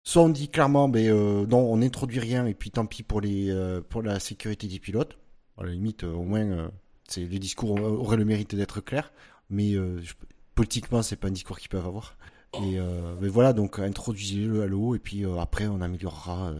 soit 0.04 0.22
on 0.22 0.28
dit 0.28 0.48
clairement, 0.48 0.88
ben 0.88 1.06
euh, 1.08 1.46
non, 1.46 1.58
on 1.72 1.78
n'introduit 1.78 2.20
rien 2.20 2.46
et 2.46 2.54
puis 2.54 2.70
tant 2.70 2.86
pis 2.86 3.02
pour 3.02 3.20
les 3.20 3.52
pour 3.88 4.02
la 4.02 4.20
sécurité 4.20 4.68
des 4.68 4.78
pilotes. 4.78 5.18
À 5.58 5.64
la 5.64 5.70
limite, 5.72 6.04
au 6.04 6.22
moins, 6.22 6.70
c'est 7.08 7.22
le 7.22 7.38
discours 7.38 7.72
aurait 7.80 8.16
le 8.16 8.24
mérite 8.24 8.54
d'être 8.54 8.80
clair. 8.80 9.12
Mais 9.50 9.72
je- 9.72 10.14
politiquement, 10.54 11.02
c'est 11.02 11.16
pas 11.16 11.28
un 11.28 11.32
discours 11.32 11.58
qu'ils 11.58 11.68
peuvent 11.70 11.86
avoir. 11.86 12.16
Et 12.62 12.78
mais 13.20 13.28
voilà, 13.28 13.52
donc 13.52 13.80
introduisez-le 13.80 14.62
Halo 14.62 14.94
et 14.94 15.00
puis 15.00 15.24
après 15.40 15.66
on 15.66 15.80
améliorera. 15.80 16.54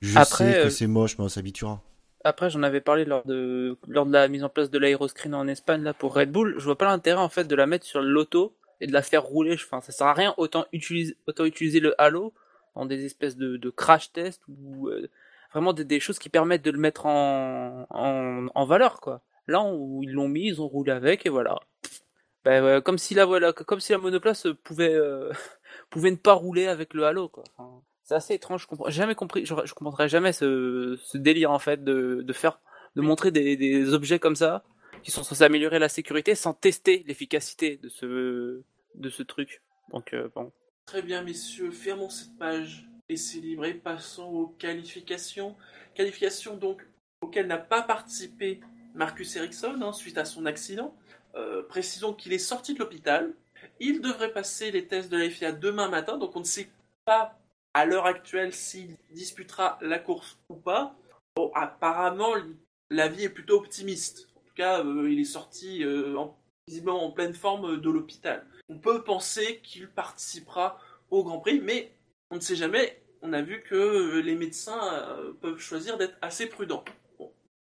Je 0.00 0.18
Après, 0.18 0.52
sais 0.52 0.62
que 0.62 0.66
euh, 0.66 0.70
c'est 0.70 0.86
moche, 0.86 1.18
mais 1.18 1.24
on 1.24 1.28
s'habituera. 1.28 1.80
Après, 2.24 2.50
j'en 2.50 2.62
avais 2.62 2.80
parlé 2.80 3.04
lors 3.04 3.24
de, 3.24 3.78
lors 3.86 4.04
de 4.06 4.12
la 4.12 4.28
mise 4.28 4.42
en 4.44 4.48
place 4.48 4.70
de 4.70 4.78
l'aéroscreen 4.78 5.34
en 5.34 5.46
Espagne 5.46 5.82
là 5.82 5.94
pour 5.94 6.14
Red 6.14 6.30
Bull. 6.32 6.54
Je 6.58 6.64
vois 6.64 6.76
pas 6.76 6.86
l'intérêt 6.86 7.20
en 7.20 7.28
fait 7.28 7.44
de 7.44 7.54
la 7.54 7.66
mettre 7.66 7.86
sur 7.86 8.02
l'auto 8.02 8.56
et 8.80 8.86
de 8.86 8.92
la 8.92 9.02
faire 9.02 9.22
rouler. 9.22 9.54
Enfin, 9.54 9.80
ça 9.80 9.92
sert 9.92 10.06
à 10.08 10.14
rien. 10.14 10.34
Autant 10.36 10.66
utiliser, 10.72 11.16
autant 11.26 11.44
utiliser 11.44 11.80
le 11.80 12.00
halo 12.00 12.34
dans 12.74 12.84
des 12.84 13.04
espèces 13.04 13.36
de, 13.36 13.56
de 13.56 13.70
crash 13.70 14.12
test 14.12 14.42
ou 14.48 14.88
euh, 14.88 15.08
vraiment 15.52 15.72
des, 15.72 15.84
des 15.84 16.00
choses 16.00 16.18
qui 16.18 16.28
permettent 16.28 16.64
de 16.64 16.70
le 16.72 16.78
mettre 16.78 17.06
en, 17.06 17.86
en, 17.90 18.46
en 18.54 18.64
valeur 18.66 19.00
quoi. 19.00 19.22
Là 19.46 19.62
où 19.62 20.02
ils 20.02 20.12
l'ont 20.12 20.28
mis, 20.28 20.48
ils 20.48 20.60
ont 20.60 20.66
roulé 20.68 20.90
avec 20.92 21.26
et 21.26 21.28
voilà. 21.28 21.58
Ben, 22.44 22.64
ouais, 22.64 22.82
comme 22.82 22.98
si 22.98 23.14
la 23.14 23.24
voilà, 23.24 23.52
comme 23.52 23.80
si 23.80 23.92
la 23.92 23.98
monoplace 23.98 24.46
pouvait 24.64 24.94
euh, 24.94 25.32
pouvait 25.90 26.10
ne 26.10 26.16
pas 26.16 26.32
rouler 26.34 26.66
avec 26.68 26.94
le 26.94 27.04
halo 27.04 27.28
quoi. 27.28 27.44
Enfin, 27.56 27.82
c'est 28.06 28.14
assez 28.14 28.34
étrange. 28.34 28.62
Je 28.62 28.66
comprends 28.68 28.88
jamais 28.88 29.16
compris. 29.16 29.44
Je, 29.44 29.54
je 29.64 29.74
comprendrai 29.74 30.08
jamais 30.08 30.32
ce, 30.32 30.96
délire 31.14 31.50
en 31.50 31.58
fait 31.58 31.82
de, 31.82 32.24
faire 32.32 32.60
de 32.94 33.02
montrer 33.02 33.32
des, 33.32 33.92
objets 33.92 34.18
comme 34.20 34.36
ça 34.36 34.64
qui 35.02 35.10
sont 35.10 35.24
censés 35.24 35.42
améliorer 35.42 35.78
la 35.78 35.88
sécurité 35.88 36.34
sans 36.34 36.54
tester 36.54 37.04
l'efficacité 37.06 37.78
de 37.78 37.88
ce 39.10 39.22
truc. 39.22 39.60
Donc 39.90 40.14
euh, 40.14 40.28
bon. 40.34 40.52
Très 40.86 41.02
bien, 41.02 41.22
messieurs, 41.22 41.72
fermons 41.72 42.08
cette 42.08 42.38
page. 42.38 42.88
Laissez 43.08 43.40
libre 43.40 43.64
et 43.64 43.74
passons 43.74 44.24
aux 44.24 44.46
qualifications. 44.46 45.56
Qualifications 45.94 46.56
donc 46.56 46.86
auxquelles 47.20 47.46
n'a 47.46 47.58
pas 47.58 47.82
participé 47.82 48.60
Marcus 48.94 49.34
Ericsson 49.36 49.80
hein, 49.82 49.92
suite 49.92 50.18
à 50.18 50.24
son 50.24 50.46
accident. 50.46 50.94
Euh, 51.34 51.62
précisons 51.64 52.12
qu'il 52.14 52.32
est 52.32 52.38
sorti 52.38 52.74
de 52.74 52.78
l'hôpital. 52.78 53.32
Il 53.80 54.00
devrait 54.00 54.32
passer 54.32 54.70
les 54.70 54.86
tests 54.86 55.10
de 55.10 55.16
la 55.16 55.28
FIA 55.28 55.52
demain 55.52 55.88
matin, 55.88 56.18
donc 56.18 56.36
on 56.36 56.40
ne 56.40 56.44
sait 56.44 56.68
pas 57.04 57.38
à 57.76 57.84
l'heure 57.84 58.06
actuelle 58.06 58.54
s'il 58.54 58.96
disputera 59.10 59.78
la 59.82 59.98
course 59.98 60.38
ou 60.48 60.54
pas. 60.56 60.96
Apparemment, 61.54 62.32
l'avis 62.90 63.24
est 63.24 63.28
plutôt 63.28 63.56
optimiste. 63.58 64.28
En 64.34 64.40
tout 64.40 64.54
cas, 64.54 64.82
euh, 64.82 65.10
il 65.10 65.20
est 65.20 65.24
sorti 65.24 65.84
euh, 65.84 66.16
en- 66.16 66.38
visiblement 66.66 67.04
en 67.04 67.10
pleine 67.10 67.34
forme 67.34 67.78
de 67.80 67.90
l'hôpital. 67.90 68.46
On 68.70 68.78
peut 68.78 69.04
penser 69.04 69.60
qu'il 69.62 69.88
participera 69.88 70.80
au 71.10 71.22
Grand 71.22 71.38
Prix, 71.38 71.60
mais 71.60 71.92
on 72.30 72.36
ne 72.36 72.40
sait 72.40 72.56
jamais. 72.56 73.02
On 73.20 73.34
a 73.34 73.42
vu 73.42 73.62
que 73.62 73.74
euh, 73.74 74.20
les 74.22 74.34
médecins 74.34 74.80
euh, 74.94 75.34
peuvent 75.34 75.58
choisir 75.58 75.98
d'être 75.98 76.16
assez 76.22 76.46
prudents. 76.46 76.84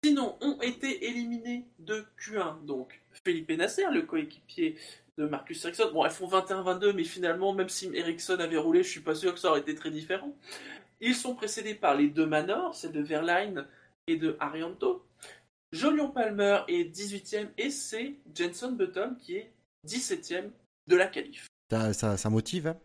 Sinon, 0.05 0.39
ont 0.41 0.59
été 0.63 1.07
éliminés 1.07 1.67
de 1.81 2.07
Q1, 2.19 2.65
donc 2.65 2.99
Felipe 3.27 3.51
Nasser, 3.51 3.85
le 3.93 4.03
coéquipier 4.03 4.79
de 5.19 5.27
Marcus 5.27 5.65
Ericsson. 5.65 5.91
Bon, 5.93 6.05
elles 6.05 6.11
font 6.13 6.29
21-22, 6.29 6.93
mais 6.93 7.05
finalement, 7.05 7.53
même 7.53 7.69
si 7.69 7.91
Ericsson 7.93 8.39
avait 8.39 8.57
roulé, 8.57 8.83
je 8.83 8.89
suis 8.89 9.01
pas 9.01 9.15
sûr 9.15 9.35
que 9.35 9.41
ça 9.41 9.51
aurait 9.51 9.61
été 9.61 9.75
très 9.75 9.91
différent. 9.91 10.35
Ils 11.01 11.15
sont 11.15 11.35
précédés 11.35 11.75
par 11.75 11.95
les 11.97 12.09
deux 12.09 12.27
Manor, 12.27 12.75
celle 12.75 12.93
de 12.93 13.03
Verline 13.03 13.67
et 14.07 14.17
de 14.17 14.37
Arianto. 14.41 15.05
Jolion 15.73 16.09
Palmer 16.11 16.61
est 16.69 16.85
18ème 16.97 17.49
et 17.59 17.71
c'est 17.71 18.15
Jenson 18.35 18.73
Button 18.73 19.17
qui 19.21 19.37
est 19.37 19.53
17ème 19.87 20.51
de 20.87 20.97
la 20.97 21.07
qualif. 21.07 21.47
Ça, 21.71 21.93
ça, 21.93 22.17
ça 22.17 22.31
motive. 22.31 22.69
Hein 22.69 22.77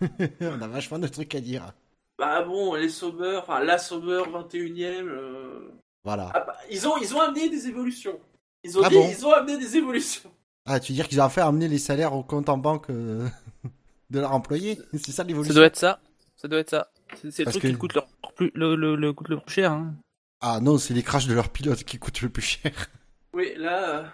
on 0.40 0.62
a 0.62 0.68
vachement 0.68 0.98
de 0.98 1.08
trucs 1.08 1.34
à 1.34 1.40
dire. 1.40 1.72
Bah 2.18 2.42
bon, 2.42 2.74
les 2.74 2.88
Sauber, 2.90 3.40
enfin 3.42 3.60
la 3.64 3.78
Sauber 3.78 4.22
21ème, 4.28 5.08
euh, 5.08 5.70
Voilà. 6.04 6.30
ah 6.34 6.40
bah, 6.40 6.56
ils, 6.70 6.86
ont, 6.86 6.96
ils 6.98 7.14
ont 7.14 7.20
amené 7.20 7.48
des 7.48 7.66
évolutions. 7.68 8.20
Ils 8.62 8.78
ont 8.78 8.82
Ah 8.84 8.88
dit, 8.88 8.94
bon? 8.94 9.08
ils 9.10 9.26
ont 9.26 9.32
amené 9.32 9.58
des 9.58 9.76
évolutions. 9.76 10.32
Ah, 10.66 10.78
tu 10.80 10.92
veux 10.92 10.96
dire 10.96 11.08
qu'ils 11.08 11.20
ont 11.20 11.28
fait 11.28 11.40
amener 11.40 11.68
les 11.68 11.78
salaires 11.78 12.14
au 12.14 12.22
compte 12.22 12.48
en 12.48 12.58
banque 12.58 12.88
euh, 12.90 13.28
de 14.10 14.20
leurs 14.20 14.32
employés? 14.32 14.78
C'est 14.92 15.06
ça 15.06 15.12
Ça 15.12 15.24
l'évolution 15.24 15.54
doit 15.54 15.66
être 15.66 15.76
ça. 15.78 16.00
Ça 16.36 16.48
doit 16.48 16.60
être 16.60 16.70
ça. 16.70 16.88
C'est 17.30 17.44
le 17.44 17.50
truc 17.50 17.62
que- 17.62 17.68
qui 17.68 17.74
coûte 17.76 17.94
leur 17.94 18.06
plus, 18.36 18.50
le, 18.54 18.74
le, 18.74 18.96
le, 18.96 19.12
coûte 19.12 19.28
le 19.28 19.38
plus 19.40 19.54
cher. 19.54 19.72
Hein. 19.72 19.94
Ah 20.40 20.60
non, 20.60 20.78
c'est 20.78 20.94
les 20.94 21.02
crashs 21.02 21.26
de 21.26 21.34
leurs 21.34 21.50
pilotes 21.50 21.84
qui 21.84 21.98
coûtent 21.98 22.20
le 22.22 22.28
plus 22.28 22.42
cher. 22.42 22.72
Oui, 23.34 23.54
là, 23.56 23.88
euh, 23.88 24.04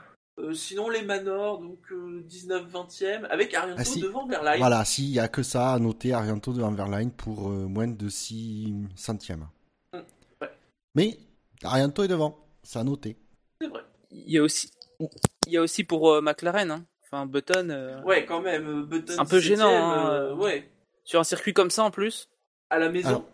euh, 0.50 0.54
sinon 0.54 0.88
les 0.90 1.02
Manor, 1.02 1.61
donc 1.61 1.80
19-20ème, 1.90 3.24
avec 3.24 3.52
Arianto 3.52 3.80
Ah, 3.80 3.84
si. 3.84 4.00
devant 4.00 4.26
Verlaine. 4.28 4.58
Voilà, 4.61 4.84
s'il 4.84 5.06
y 5.06 5.18
a 5.18 5.26
que 5.26 5.42
ça 5.42 5.72
à 5.72 5.78
noter 5.80 6.12
Arianto 6.12 6.52
de 6.52 6.62
Verline 6.62 7.11
pour 7.11 7.48
euh, 7.50 7.66
moins 7.66 7.88
de 7.88 8.08
6 8.08 8.74
centièmes. 8.94 9.48
Ouais. 9.92 10.48
Mais 10.94 11.18
Arianto 11.64 12.04
est 12.04 12.08
devant, 12.08 12.38
ça 12.62 12.78
à 12.80 12.84
noter. 12.84 13.16
C'est 13.61 13.66
vrai. 13.66 13.80
Il 14.12 14.30
y 14.30 14.38
a 14.38 14.42
aussi, 14.44 14.70
il 15.48 15.54
y 15.54 15.56
a 15.56 15.62
aussi 15.62 15.84
pour 15.84 16.11
euh, 16.12 16.20
McLaren. 16.20 16.70
Hein. 16.70 16.84
Enfin, 17.04 17.26
Button. 17.26 17.68
euh, 17.70 18.02
Ouais, 18.02 18.24
quand 18.26 18.40
même, 18.42 18.66
euh, 18.68 18.82
Button 18.84 19.14
Un 19.18 19.24
peu 19.24 19.38
17e, 19.38 19.40
gênant, 19.40 19.68
hein, 19.70 20.34
ouais, 20.34 20.70
Sur 21.04 21.20
un 21.20 21.24
circuit 21.24 21.54
comme 21.54 21.70
ça 21.70 21.84
en 21.84 21.90
plus. 21.90 22.28
à 22.70 22.78
la 22.78 22.88
maison. 22.90 23.08
Alors, 23.08 23.24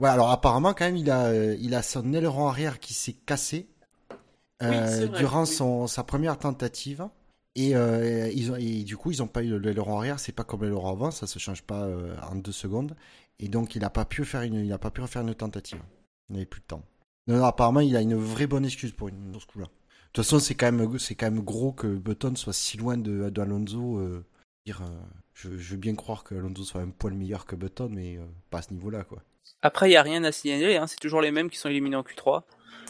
Ouais, 0.00 0.08
alors 0.08 0.30
apparemment 0.30 0.74
quand 0.74 0.84
même 0.84 0.96
il 0.96 1.10
a, 1.10 1.24
euh, 1.26 1.56
il 1.60 1.74
a 1.74 1.82
son 1.82 2.12
aileron 2.12 2.46
arrière 2.48 2.78
qui 2.78 2.94
s'est 2.94 3.14
cassé 3.26 3.66
euh, 4.62 4.70
Oui, 4.70 4.76
c'est 4.88 5.06
vrai, 5.06 5.18
durant 5.18 5.40
oui. 5.42 5.46
son, 5.48 5.86
sa 5.88 6.04
première 6.04 6.38
tentative. 6.38 7.06
Et, 7.56 7.74
euh, 7.74 8.30
ils 8.32 8.52
ont, 8.52 8.56
et 8.56 8.84
du 8.84 8.96
coup, 8.96 9.10
ils 9.10 9.18
n'ont 9.18 9.26
pas 9.26 9.42
eu 9.42 9.58
l'aileron 9.58 9.98
arrière. 9.98 10.20
C'est 10.20 10.30
pas 10.32 10.44
comme 10.44 10.62
l'aileron 10.62 10.92
avant, 10.92 11.10
ça 11.10 11.26
se 11.26 11.38
change 11.40 11.62
pas 11.62 11.82
euh, 11.82 12.14
en 12.30 12.36
deux 12.36 12.52
secondes. 12.52 12.94
Et 13.40 13.48
donc, 13.48 13.74
il 13.74 13.80
n'a 13.82 13.90
pas 13.90 14.04
pu 14.04 14.24
faire 14.24 14.42
une, 14.42 14.54
il 14.64 14.72
a 14.72 14.78
pas 14.78 14.90
pu 14.92 15.00
refaire 15.00 15.22
une 15.22 15.34
tentative. 15.34 15.80
Il 16.30 16.34
n'avait 16.34 16.46
plus 16.46 16.60
de 16.60 16.66
temps. 16.66 16.82
Non, 17.26 17.38
non, 17.38 17.44
apparemment, 17.44 17.80
il 17.80 17.96
a 17.96 18.00
une 18.00 18.14
vraie 18.14 18.46
bonne 18.46 18.64
excuse 18.64 18.92
pour 18.92 19.08
une 19.08 19.32
pour 19.32 19.42
ce 19.42 19.46
coup-là. 19.48 19.66
De 20.08 20.22
toute 20.22 20.24
façon, 20.24 20.38
c'est 20.38 20.54
quand 20.54 20.72
même, 20.72 20.98
c'est 20.98 21.14
quand 21.14 21.30
même 21.30 21.42
gros 21.44 21.72
que 21.72 21.86
Button 21.86 22.34
soit 22.34 22.52
si 22.52 22.76
loin 22.76 22.96
de, 22.96 23.28
de 23.30 23.40
Alonso. 23.40 23.98
euh, 23.98 24.24
dire, 24.66 24.82
euh, 24.82 24.86
je, 25.34 25.56
je 25.56 25.70
veux 25.72 25.76
bien 25.76 25.94
croire 25.94 26.24
que 26.24 26.34
Alonso 26.34 26.64
soit 26.64 26.80
un 26.80 26.90
poil 26.90 27.14
meilleur 27.14 27.46
que 27.46 27.56
Button, 27.56 27.88
mais 27.90 28.16
euh, 28.16 28.24
pas 28.50 28.58
à 28.58 28.62
ce 28.62 28.72
niveau-là, 28.72 29.04
quoi. 29.04 29.22
Après, 29.62 29.88
il 29.88 29.92
y 29.92 29.96
a 29.96 30.02
rien 30.02 30.24
à 30.24 30.32
signaler. 30.32 30.76
Hein. 30.76 30.86
C'est 30.86 30.98
toujours 31.00 31.20
les 31.20 31.30
mêmes 31.30 31.50
qui 31.50 31.58
sont 31.58 31.68
éliminés 31.68 31.96
en 31.96 32.02
Q3. 32.02 32.42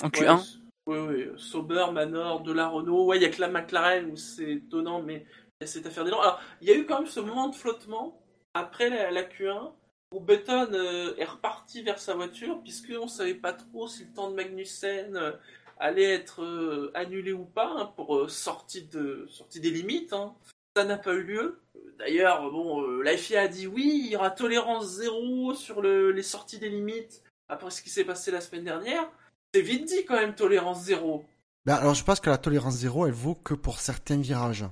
En 0.03 0.09
Q1. 0.09 0.59
Ouais, 0.87 0.99
oui, 0.99 0.99
oui, 1.09 1.27
Sauber, 1.37 1.87
Manor, 1.93 2.43
de 2.43 2.53
la 2.53 2.69
Renault. 2.69 3.07
Ouais, 3.07 3.19
il 3.19 3.23
y 3.23 3.27
a 3.27 3.31
que 3.31 3.41
la 3.41 3.49
McLaren 3.49 4.11
où 4.11 4.17
c'est 4.17 4.53
étonnant, 4.53 5.03
mais 5.03 5.27
il 5.61 5.63
y 5.63 5.65
a 5.65 5.67
cette 5.67 5.87
affaire 5.87 6.05
d'élan. 6.05 6.21
Alors, 6.21 6.41
il 6.63 6.69
y 6.69 6.71
a 6.73 6.77
eu 6.77 6.87
quand 6.87 7.01
même 7.01 7.09
ce 7.09 7.21
moment 7.21 7.49
de 7.49 7.55
flottement 7.55 8.21
après 8.55 8.89
la, 8.91 9.11
la 9.11 9.23
Q1 9.23 9.73
où 10.15 10.21
Button 10.21 10.69
euh, 10.73 11.15
est 11.19 11.25
reparti 11.25 11.83
vers 11.83 11.99
sa 11.99 12.15
voiture, 12.15 12.63
puisqu'on 12.63 13.05
ne 13.05 13.11
savait 13.11 13.35
pas 13.35 13.53
trop 13.53 13.89
si 13.89 14.05
le 14.05 14.13
temps 14.13 14.31
de 14.31 14.35
Magnussen 14.37 15.17
euh, 15.17 15.33
allait 15.79 16.13
être 16.15 16.43
euh, 16.43 16.91
annulé 16.95 17.33
ou 17.33 17.45
pas 17.45 17.73
hein, 17.77 17.93
pour 17.97 18.17
euh, 18.17 18.29
sortie, 18.29 18.83
de, 18.83 19.27
sortie 19.29 19.61
des 19.61 19.71
limites. 19.71 20.13
hein. 20.13 20.35
Ça 20.77 20.85
n'a 20.85 20.99
pas 20.99 21.15
eu 21.15 21.23
lieu. 21.23 21.61
D'ailleurs, 21.99 22.51
bon, 22.51 22.83
euh, 22.83 23.03
la 23.03 23.13
a 23.41 23.49
dit 23.49 23.67
oui, 23.67 24.03
il 24.05 24.13
y 24.13 24.17
aura 24.17 24.31
tolérance 24.31 24.87
zéro 24.97 25.55
sur 25.55 25.81
le- 25.83 26.13
les 26.13 26.23
sorties 26.23 26.59
des 26.59 26.69
limites 26.69 27.23
après 27.49 27.71
ce 27.71 27.83
qui 27.83 27.91
s'est 27.91 28.05
passé 28.05 28.31
la 28.31 28.41
semaine 28.41 28.65
dernière. 28.65 29.11
C'est 29.55 29.63
vite 29.63 29.87
dit 29.87 30.05
quand 30.07 30.15
même, 30.15 30.35
tolérance 30.35 30.85
zéro. 30.85 31.25
Ben, 31.67 31.75
alors 31.75 31.95
je 31.95 32.05
pense 32.05 32.21
que 32.21 32.31
la 32.31 32.39
tolérance 32.39 32.77
zéro, 32.77 33.07
elle 33.07 33.13
vaut 33.13 33.35
que 33.35 33.55
pour 33.55 33.81
certains 33.81 34.19
virages, 34.21 34.65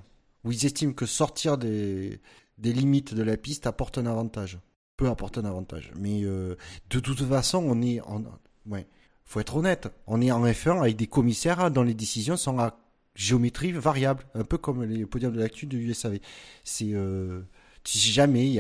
où 0.45 0.53
ils 0.53 0.66
estiment 0.66 0.92
que 0.92 1.07
sortir 1.07 1.59
des, 1.59 2.21
des 2.59 2.73
limites 2.73 3.14
de 3.14 3.23
la 3.23 3.37
piste 3.37 3.66
apporte 3.66 3.99
un 3.99 4.07
avantage. 4.07 4.59
Peut 4.97 5.09
apporter 5.09 5.40
un 5.40 5.45
avantage. 5.45 5.90
Mais 5.99 6.23
euh, 6.25 6.57
de 6.90 7.01
toute 7.01 7.21
façon, 7.23 7.59
on 7.66 7.83
est 7.83 8.01
en... 8.03 8.23
Ouais, 8.66 8.87
faut 9.27 9.41
être 9.41 9.57
honnête. 9.57 9.89
On 10.07 10.21
est 10.23 10.31
en 10.31 10.45
F1 10.45 10.81
avec 10.81 10.97
des 10.97 11.07
commissaires 11.07 11.71
dont 11.71 11.83
les 11.83 11.95
décisions 11.95 12.37
sont 12.37 12.59
à 12.59 12.79
géométrie 13.15 13.73
variable. 13.73 14.25
Un 14.35 14.45
peu 14.45 14.59
comme 14.59 14.85
les 14.85 15.05
podiums 15.07 15.35
de 15.35 15.41
l'actu 15.41 15.67
de 15.67 15.77
USAV. 15.77 16.19
C'est... 16.65 16.93
Euh, 16.93 17.43
jamais. 17.85 18.59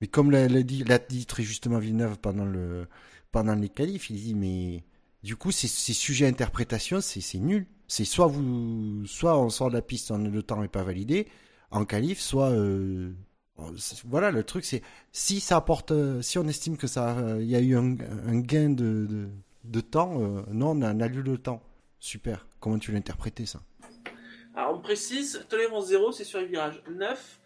Mais 0.00 0.06
comme 0.06 0.30
l'a 0.30 0.48
dit, 0.48 1.26
très 1.26 1.42
justement 1.42 1.78
Villeneuve 1.78 2.18
pendant, 2.18 2.44
le, 2.44 2.86
pendant 3.32 3.54
les 3.54 3.68
qualifs, 3.68 4.10
il 4.10 4.16
dit 4.16 4.34
mais... 4.34 4.84
Du 5.24 5.34
coup, 5.36 5.50
ces, 5.50 5.66
ces 5.68 5.92
sujets 5.94 6.26
à 6.26 6.28
interprétation, 6.28 7.00
c'est 7.00 7.38
nul. 7.38 7.66
C'est 7.88 8.04
soit 8.04 8.32
soit 9.06 9.38
on 9.38 9.50
sort 9.50 9.68
de 9.70 9.74
la 9.74 9.82
piste, 9.82 10.10
on- 10.10 10.18
le 10.18 10.42
temps 10.42 10.60
n'est 10.62 10.68
pas 10.68 10.84
validé 10.84 11.26
en 11.70 11.84
qualif, 11.84 12.20
soit 12.20 12.50
euh, 12.50 13.12
voilà 14.06 14.30
le 14.30 14.44
truc, 14.44 14.64
c'est 14.64 14.82
si 15.12 15.40
ça 15.40 15.56
apporte, 15.56 15.90
euh, 15.90 16.22
si 16.22 16.38
on 16.38 16.46
estime 16.46 16.76
que 16.76 16.86
ça, 16.86 17.16
il 17.40 17.46
y 17.46 17.56
a 17.56 17.60
eu 17.60 17.76
un, 17.76 17.94
gain 18.40 18.70
de, 18.70 19.28
de 19.68 19.80
temps, 19.80 20.20
euh, 20.20 20.42
non, 20.50 20.70
on 20.70 20.82
annule 20.82 21.22
le 21.24 21.38
temps. 21.38 21.62
Super. 22.00 22.46
Comment 22.60 22.78
tu 22.78 22.92
l'interprétais 22.92 23.46
ça? 23.46 23.60
Alors 24.54 24.76
on 24.76 24.80
précise, 24.80 25.44
tolérance 25.48 25.88
zéro, 25.88 26.10
c'est 26.12 26.24
sur 26.24 26.40
les 26.40 26.46
virages 26.46 26.82
9, 26.90 27.40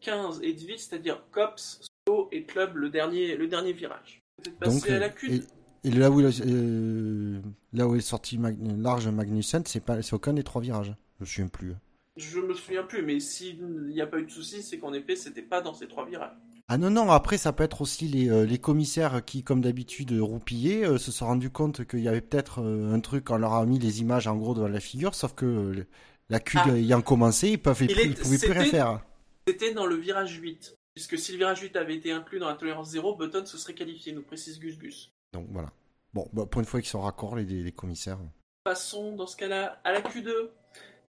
15 0.00 0.40
et 0.42 0.52
18, 0.52 0.78
c'est-à-dire 0.78 1.22
COPS, 1.32 1.80
SO 2.06 2.28
et 2.32 2.44
Club, 2.44 2.76
le 2.76 2.90
dernier, 2.90 3.36
le 3.36 3.46
dernier 3.48 3.72
virage. 3.72 4.22
Passer 4.60 4.80
Donc, 4.80 4.90
à 4.90 4.94
euh, 4.94 4.98
la 4.98 5.08
Q. 5.08 5.32
et, 5.32 5.88
et 5.88 5.90
là 5.90 6.10
où 6.10 6.20
a- 6.20 6.30
euh, 6.46 7.40
là 7.72 7.86
où 7.88 7.94
est 7.96 8.00
sorti 8.00 8.38
Mag- 8.38 8.58
large 8.78 9.08
Magnussen, 9.08 9.62
c'est 9.66 9.80
pas, 9.80 10.00
c'est 10.02 10.14
aucun 10.14 10.32
des 10.34 10.44
trois 10.44 10.60
virages. 10.62 10.94
Je 11.18 11.24
me 11.24 11.26
souviens 11.26 11.48
plus. 11.48 11.74
Je 12.16 12.40
me 12.40 12.52
souviens 12.54 12.82
plus, 12.82 13.02
mais 13.02 13.20
s'il 13.20 13.62
n'y 13.86 14.00
a 14.00 14.06
pas 14.06 14.18
eu 14.18 14.24
de 14.26 14.30
souci, 14.30 14.62
c'est 14.62 14.78
qu'en 14.78 14.92
effet, 14.92 15.16
c'était 15.16 15.42
pas 15.42 15.60
dans 15.60 15.72
ces 15.74 15.86
trois 15.88 16.04
virages. 16.06 16.36
Ah 16.70 16.76
non, 16.76 16.90
non, 16.90 17.10
après 17.10 17.38
ça 17.38 17.52
peut 17.54 17.64
être 17.64 17.80
aussi 17.80 18.08
les, 18.08 18.28
euh, 18.28 18.44
les 18.44 18.58
commissaires 18.58 19.24
qui, 19.24 19.42
comme 19.42 19.62
d'habitude, 19.62 20.12
roupillaient, 20.12 20.84
euh, 20.86 20.98
se 20.98 21.10
sont 21.10 21.26
rendus 21.26 21.48
compte 21.50 21.86
qu'il 21.86 22.00
y 22.00 22.08
avait 22.08 22.20
peut-être 22.20 22.60
euh, 22.60 22.92
un 22.92 23.00
truc, 23.00 23.30
on 23.30 23.38
leur 23.38 23.54
a 23.54 23.64
mis 23.64 23.78
les 23.78 24.00
images 24.02 24.26
en 24.26 24.36
gros 24.36 24.54
devant 24.54 24.68
la 24.68 24.80
figure, 24.80 25.14
sauf 25.14 25.34
que 25.34 25.46
euh, 25.46 25.86
la 26.28 26.40
CUD 26.40 26.60
Ah. 26.66 26.76
ayant 26.76 27.00
commencé, 27.00 27.50
ils 27.52 27.58
peuvent, 27.58 27.78
Il 27.80 28.14
pouvaient 28.14 28.36
plus 28.38 28.52
rien 28.52 28.64
c'était- 28.64 28.70
faire. 28.70 29.00
C'était 29.46 29.72
dans 29.72 29.86
le 29.86 29.94
virage 29.96 30.34
8. 30.38 30.74
Puisque 30.94 31.16
si 31.18 31.32
le 31.32 31.38
virage 31.38 31.60
8 31.60 31.74
avait 31.76 31.96
été 31.96 32.12
inclus 32.12 32.38
dans 32.38 32.48
la 32.48 32.54
tolérance 32.56 32.90
zéro, 32.90 33.14
Button 33.16 33.46
se 33.46 33.56
serait 33.56 33.72
qualifié, 33.72 34.12
nous 34.12 34.22
précise 34.22 34.58
Gus 34.58 34.76
Gus. 34.78 35.10
Donc 35.32 35.46
voilà. 35.50 35.72
Bon, 36.12 36.28
bah, 36.34 36.44
pour 36.44 36.60
une 36.60 36.66
fois 36.66 36.80
qu'ils 36.82 36.90
sont 36.90 37.00
raccords, 37.00 37.36
les, 37.36 37.44
les 37.44 37.72
commissaires. 37.72 38.18
Passons 38.64 39.14
dans 39.16 39.26
ce 39.26 39.36
cas-là 39.36 39.80
à 39.84 39.92
la 39.92 40.02
Q2. 40.02 40.50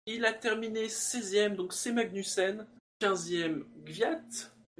Il 0.05 0.23
a 0.23 0.31
terminé 0.31 0.87
16ème, 0.87 1.55
donc 1.55 1.73
c'est 1.73 1.91
Magnussen. 1.91 2.65
15e, 3.01 3.63
Gviat. 3.83 4.21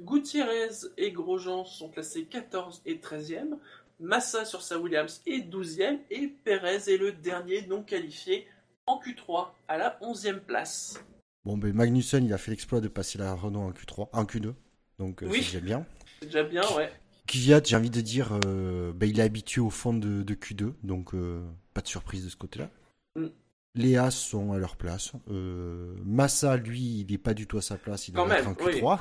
Gutiérrez 0.04 0.68
et 0.96 1.12
Grosjean 1.12 1.64
sont 1.64 1.88
classés 1.88 2.24
14 2.24 2.82
et 2.86 2.96
13e. 2.96 3.56
Massa 4.00 4.44
sur 4.44 4.62
sa 4.62 4.78
Williams 4.78 5.22
est 5.26 5.48
12e. 5.48 5.98
Et 6.10 6.28
Perez 6.44 6.92
est 6.92 6.98
le 6.98 7.12
dernier 7.12 7.66
non 7.66 7.82
qualifié 7.82 8.46
en 8.86 9.00
Q3 9.00 9.48
à 9.68 9.78
la 9.78 9.98
11e 10.02 10.40
place. 10.40 11.02
Bon, 11.44 11.56
ben 11.56 11.72
Magnussen, 11.72 12.24
il 12.24 12.32
a 12.32 12.38
fait 12.38 12.50
l'exploit 12.50 12.80
de 12.80 12.88
passer 12.88 13.18
la 13.18 13.34
Renault 13.34 13.60
en 13.60 13.70
Q3, 13.72 14.08
en 14.12 14.24
Q2. 14.24 14.54
Donc 14.98 15.22
euh, 15.22 15.26
Oui. 15.28 15.42
c'est 15.42 15.60
déjà 15.60 15.60
bien. 15.60 15.86
C'est 16.20 16.26
déjà 16.26 16.42
bien, 16.44 16.62
ouais. 16.76 16.88
Kvyat, 17.26 17.62
j'ai 17.64 17.74
envie 17.76 17.90
de 17.90 18.00
dire, 18.00 18.38
euh, 18.46 18.92
ben, 18.92 19.08
il 19.08 19.18
est 19.18 19.22
habitué 19.24 19.60
au 19.60 19.70
fond 19.70 19.92
de, 19.92 20.22
de 20.22 20.34
Q2, 20.34 20.72
donc 20.84 21.14
euh, 21.14 21.44
pas 21.74 21.80
de 21.80 21.88
surprise 21.88 22.24
de 22.24 22.28
ce 22.30 22.36
côté-là. 22.36 22.70
Les 23.74 23.96
As 23.96 24.10
sont 24.10 24.52
à 24.52 24.58
leur 24.58 24.76
place. 24.76 25.12
Euh, 25.30 25.94
Massa, 26.04 26.56
lui, 26.56 27.00
il 27.00 27.06
n'est 27.10 27.18
pas 27.18 27.32
du 27.34 27.46
tout 27.46 27.56
à 27.58 27.62
sa 27.62 27.76
place, 27.78 28.08
il 28.08 28.14
Quand 28.14 28.24
devrait 28.24 28.40
être 28.40 28.48
même, 28.48 28.56
en 28.82 28.98
Q3. 28.98 29.00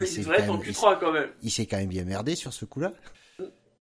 Il 0.00 0.18
être 0.18 0.46
quand 0.46 0.52
en 0.54 0.58
même- 0.58 0.66
Q3 0.70 0.98
quand 1.00 1.12
même. 1.12 1.30
il 1.42 1.50
s'est 1.50 1.66
quand 1.66 1.78
même 1.78 1.88
bien 1.88 2.04
merdé 2.04 2.34
sur 2.34 2.52
ce 2.52 2.64
coup-là. 2.66 2.92
Mm. 3.38 3.44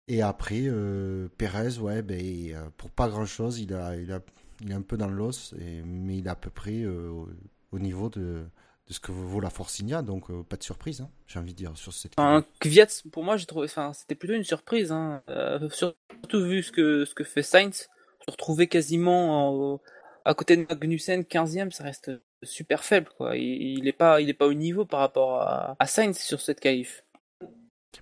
Et 0.09 0.21
après, 0.21 0.63
euh, 0.65 1.29
Perez, 1.37 1.79
ouais, 1.79 2.01
ben, 2.01 2.19
euh, 2.53 2.69
pour 2.77 2.91
pas 2.91 3.07
grand-chose, 3.07 3.59
il 3.59 3.73
a, 3.73 3.95
il, 3.95 4.11
a, 4.11 4.19
il 4.61 4.71
est 4.71 4.75
un 4.75 4.81
peu 4.81 4.97
dans 4.97 5.07
l'os, 5.09 5.55
mais 5.85 6.17
il 6.17 6.27
est 6.27 6.29
à 6.29 6.35
peu 6.35 6.49
près 6.49 6.81
euh, 6.81 7.07
au, 7.09 7.29
au 7.71 7.79
niveau 7.79 8.09
de, 8.09 8.43
de 8.87 8.93
ce 8.93 8.99
que 8.99 9.13
vaut 9.13 9.39
la 9.39 9.49
Forcinia, 9.49 10.01
donc 10.01 10.29
euh, 10.29 10.43
pas 10.43 10.57
de 10.57 10.63
surprise, 10.63 10.99
hein, 11.01 11.09
j'ai 11.27 11.39
envie 11.39 11.53
de 11.53 11.57
dire, 11.57 11.71
sur 11.75 11.93
cette 11.93 12.11
Enfin, 12.17 12.45
Kvyat, 12.59 12.87
pour 13.11 13.23
moi, 13.23 13.37
j'ai 13.37 13.45
trouvé, 13.45 13.65
enfin, 13.65 13.93
c'était 13.93 14.15
plutôt 14.15 14.33
une 14.35 14.43
surprise, 14.43 14.91
hein. 14.91 15.23
Euh, 15.29 15.69
surtout 15.69 16.43
vu 16.43 16.61
ce 16.61 16.71
que, 16.73 17.05
ce 17.05 17.15
que 17.15 17.23
fait 17.23 17.41
Sainz. 17.41 17.87
Se 18.27 18.31
retrouver 18.31 18.67
quasiment 18.67 19.73
en- 19.75 19.81
à 20.25 20.33
côté 20.33 20.57
de 20.57 20.65
Magnussen, 20.67 21.23
15ème, 21.23 21.71
ça 21.71 21.83
reste 21.83 22.11
super 22.43 22.83
faible, 22.83 23.09
quoi. 23.17 23.37
Il, 23.37 23.79
il 23.79 23.87
est 23.87 23.93
pas, 23.93 24.19
il 24.21 24.29
est 24.29 24.33
pas 24.33 24.47
au 24.47 24.53
niveau 24.53 24.85
par 24.85 24.99
rapport 24.99 25.41
à, 25.41 25.75
à 25.79 25.87
Sainz 25.87 26.17
sur 26.17 26.41
cette 26.41 26.59
qualif. 26.59 27.03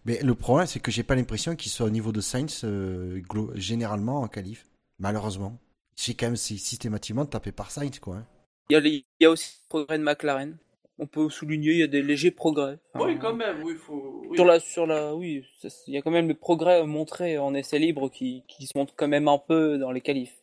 Mais 0.05 0.19
le 0.23 0.33
problème, 0.36 0.67
c'est 0.67 0.79
que 0.79 0.91
j'ai 0.91 1.03
pas 1.03 1.15
l'impression 1.15 1.55
qu'il 1.55 1.71
soit 1.71 1.86
au 1.86 1.89
niveau 1.91 2.12
de 2.12 2.21
Sainz 2.21 2.62
euh, 2.63 3.21
généralement 3.55 4.21
en 4.21 4.27
qualif. 4.27 4.65
Malheureusement. 4.99 5.57
C'est 5.95 6.15
quand 6.15 6.25
même 6.27 6.36
systématiquement 6.36 7.25
tapé 7.25 7.51
par 7.51 7.69
Sainz, 7.69 7.99
quoi. 7.99 8.15
hein. 8.17 8.25
Il 8.69 8.73
y 8.73 8.75
a, 8.75 8.79
les- 8.79 9.05
il 9.19 9.23
y 9.23 9.25
a 9.25 9.29
aussi 9.29 9.59
le 9.65 9.69
progrès 9.69 9.97
de 9.99 10.03
McLaren. 10.03 10.57
On 10.99 11.07
peut 11.07 11.29
souligner, 11.29 11.71
il 11.73 11.77
y 11.79 11.83
a 11.83 11.88
des 11.88 12.01
légers 12.01 12.31
progrès. 12.31 12.79
Oui, 12.95 13.17
quand 13.19 13.33
même, 13.33 13.62
oui, 13.63 13.75
faut. 13.75 14.23
oui. 14.29 14.38
Sur 14.38 14.45
la, 14.45 14.59
sur 14.59 14.88
la, 14.88 15.15
oui, 15.15 15.43
il 15.88 15.93
y 15.93 15.97
a 15.97 16.01
quand 16.01 16.12
même 16.12 16.27
le 16.27 16.36
progrès 16.36 16.83
montré 16.86 17.38
en 17.38 17.53
essai 17.53 17.79
libre 17.79 18.09
qui, 18.09 18.43
qui 18.47 18.67
se 18.67 18.77
montre 18.77 18.93
quand 18.95 19.07
même 19.07 19.27
un 19.27 19.38
peu 19.39 19.77
dans 19.77 19.91
les 19.91 20.01
qualifs. 20.01 20.36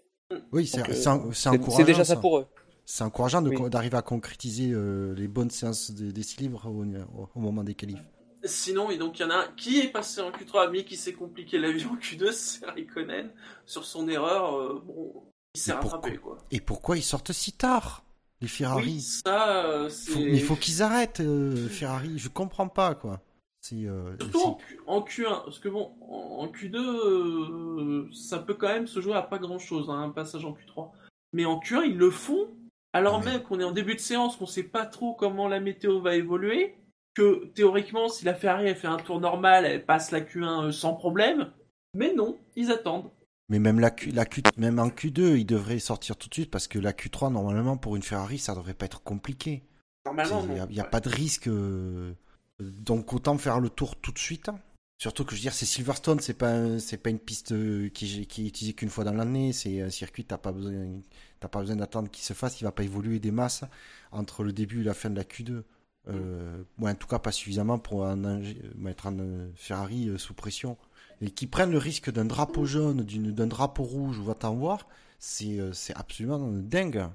Oui, 0.52 0.66
c'est 0.66 0.78
euh, 0.80 1.10
encourageant. 1.10 1.70
c'est 1.76 1.84
déjà 1.84 2.04
ça 2.04 2.14
ça. 2.14 2.20
pour 2.20 2.38
eux. 2.38 2.46
C'est 2.86 3.04
encourageant 3.04 3.44
Oui. 3.44 3.70
d'arriver 3.70 3.96
à 3.96 4.02
concrétiser 4.02 4.70
euh, 4.72 5.14
les 5.14 5.28
bonnes 5.28 5.50
séances 5.50 5.90
de- 5.92 6.10
des 6.10 6.22
six 6.22 6.40
livres 6.40 6.66
au, 6.68 6.84
au- 6.84 7.28
au 7.34 7.40
moment 7.40 7.62
des 7.64 7.74
qualifs. 7.74 7.98
Sinon, 8.44 8.90
et 8.90 8.96
donc 8.96 9.18
il 9.18 9.22
y 9.22 9.24
en 9.26 9.30
a 9.30 9.34
un 9.34 9.48
qui 9.56 9.80
est 9.80 9.88
passé 9.92 10.20
en 10.22 10.30
Q3 10.30 10.70
mais 10.72 10.84
qui 10.84 10.96
s'est 10.96 11.12
compliqué 11.12 11.58
la 11.58 11.70
vie 11.70 11.84
en 11.84 11.96
Q2, 11.96 12.32
c'est 12.32 12.64
Raikkonen. 12.66 13.30
Sur 13.66 13.84
son 13.84 14.08
erreur, 14.08 14.56
euh, 14.56 14.82
bon, 14.84 15.12
il 15.54 15.60
s'est 15.60 15.72
rattrapé 15.72 16.16
quoi. 16.16 16.38
Et 16.50 16.60
pourquoi 16.60 16.96
ils 16.96 17.02
sortent 17.02 17.32
si 17.32 17.52
tard, 17.52 18.02
les 18.40 18.48
Ferrari 18.48 18.84
Oui, 18.94 19.00
ça, 19.00 19.66
euh. 19.66 19.90
Faut- 19.90 20.18
Mais 20.20 20.32
il 20.38 20.42
faut 20.42 20.56
qu'ils 20.56 20.82
arrêtent, 20.82 21.20
euh, 21.20 21.68
Ferrari. 21.68 22.18
Je 22.18 22.28
comprends 22.28 22.68
pas, 22.68 22.94
quoi. 22.94 23.20
C'est, 23.62 23.84
euh, 23.84 24.16
Surtout 24.18 24.40
en, 24.40 24.54
Q- 24.54 24.80
en 24.86 25.00
Q1, 25.02 25.44
parce 25.44 25.58
que 25.58 25.68
bon, 25.68 25.90
en, 26.00 26.44
en 26.44 26.46
Q2, 26.46 26.76
euh, 26.78 27.89
ça 28.12 28.38
peut 28.38 28.54
quand 28.54 28.68
même 28.68 28.86
se 28.86 29.00
jouer 29.00 29.14
à 29.14 29.22
pas 29.22 29.38
grand 29.38 29.58
chose, 29.58 29.88
un 29.90 30.10
passage 30.10 30.44
en 30.44 30.52
Q3. 30.52 30.90
Mais 31.32 31.44
en 31.44 31.58
Q1, 31.60 31.82
ils 31.86 31.96
le 31.98 32.10
font, 32.10 32.48
alors 32.92 33.22
même 33.24 33.42
qu'on 33.42 33.60
est 33.60 33.64
en 33.64 33.72
début 33.72 33.94
de 33.94 34.00
séance, 34.00 34.36
qu'on 34.36 34.46
sait 34.46 34.64
pas 34.64 34.86
trop 34.86 35.14
comment 35.14 35.48
la 35.48 35.60
météo 35.60 36.00
va 36.00 36.14
évoluer, 36.16 36.74
que 37.14 37.46
théoriquement, 37.54 38.08
si 38.08 38.24
la 38.24 38.34
Ferrari 38.34 38.66
elle 38.68 38.76
fait 38.76 38.86
un 38.88 38.96
tour 38.96 39.20
normal, 39.20 39.64
elle 39.66 39.84
passe 39.84 40.10
la 40.10 40.20
Q1 40.20 40.66
euh, 40.68 40.72
sans 40.72 40.94
problème. 40.94 41.52
Mais 41.94 42.14
non, 42.14 42.38
ils 42.56 42.70
attendent. 42.70 43.10
Mais 43.48 43.58
même, 43.58 43.80
la 43.80 43.90
Q, 43.90 44.10
la 44.12 44.24
Q, 44.26 44.42
même 44.56 44.78
en 44.78 44.88
Q2, 44.88 45.36
il 45.36 45.44
devrait 45.44 45.80
sortir 45.80 46.16
tout 46.16 46.28
de 46.28 46.34
suite 46.34 46.50
parce 46.52 46.68
que 46.68 46.78
la 46.78 46.92
Q3, 46.92 47.32
normalement, 47.32 47.76
pour 47.76 47.96
une 47.96 48.02
Ferrari, 48.02 48.38
ça 48.38 48.54
devrait 48.54 48.74
pas 48.74 48.84
être 48.86 49.02
compliqué. 49.02 49.64
Normalement, 50.06 50.40
Il 50.44 50.50
n'y 50.50 50.56
non. 50.58 50.64
a, 50.64 50.66
il 50.70 50.76
y 50.76 50.80
a 50.80 50.84
pas 50.84 51.00
de 51.00 51.08
risque. 51.08 51.48
euh, 51.48 52.12
donc 52.60 53.12
autant 53.12 53.36
faire 53.38 53.58
le 53.58 53.68
tour 53.70 53.96
tout 53.96 54.12
de 54.12 54.18
suite. 54.18 54.48
hein. 54.50 54.60
Surtout 55.00 55.24
que 55.24 55.30
je 55.30 55.36
veux 55.36 55.40
dire, 55.40 55.54
c'est 55.54 55.64
Silverstone, 55.64 56.20
c'est 56.20 56.34
pas 56.34 56.78
c'est 56.78 56.98
pas 56.98 57.08
une 57.08 57.18
piste 57.18 57.52
euh, 57.52 57.88
qui, 57.88 58.26
qui 58.26 58.44
est 58.44 58.48
utilisée 58.48 58.74
qu'une 58.74 58.90
fois 58.90 59.02
dans 59.02 59.14
l'année. 59.14 59.54
C'est 59.54 59.80
un 59.80 59.88
circuit, 59.88 60.26
t'as 60.26 60.36
pas 60.36 60.52
besoin, 60.52 61.00
t'as 61.40 61.48
pas 61.48 61.60
besoin 61.60 61.76
d'attendre 61.76 62.10
qu'il 62.10 62.22
se 62.22 62.34
fasse. 62.34 62.60
Il 62.60 62.64
va 62.64 62.70
pas 62.72 62.82
évoluer 62.84 63.18
des 63.18 63.30
masses 63.30 63.64
entre 64.12 64.44
le 64.44 64.52
début 64.52 64.82
et 64.82 64.84
la 64.84 64.92
fin 64.92 65.08
de 65.08 65.16
la 65.16 65.24
Q2. 65.24 65.62
Euh, 66.08 66.62
ouais, 66.78 66.90
en 66.90 66.94
tout 66.94 67.06
cas, 67.06 67.18
pas 67.18 67.32
suffisamment 67.32 67.78
pour 67.78 68.04
un 68.04 68.18
ingé- 68.24 68.60
mettre 68.76 69.06
un 69.06 69.18
euh, 69.20 69.50
Ferrari 69.54 70.10
euh, 70.10 70.18
sous 70.18 70.34
pression. 70.34 70.76
Et 71.22 71.30
qui 71.30 71.46
prennent 71.46 71.70
le 71.72 71.78
risque 71.78 72.10
d'un 72.10 72.26
drapeau 72.26 72.66
jaune, 72.66 73.02
d'une- 73.02 73.32
d'un 73.32 73.46
drapeau 73.46 73.84
rouge, 73.84 74.18
ou 74.18 74.24
va-t'en 74.24 74.54
voir, 74.54 74.86
c'est 75.18 75.58
euh, 75.60 75.72
c'est 75.72 75.94
absolument 75.94 76.38
dingue. 76.52 77.06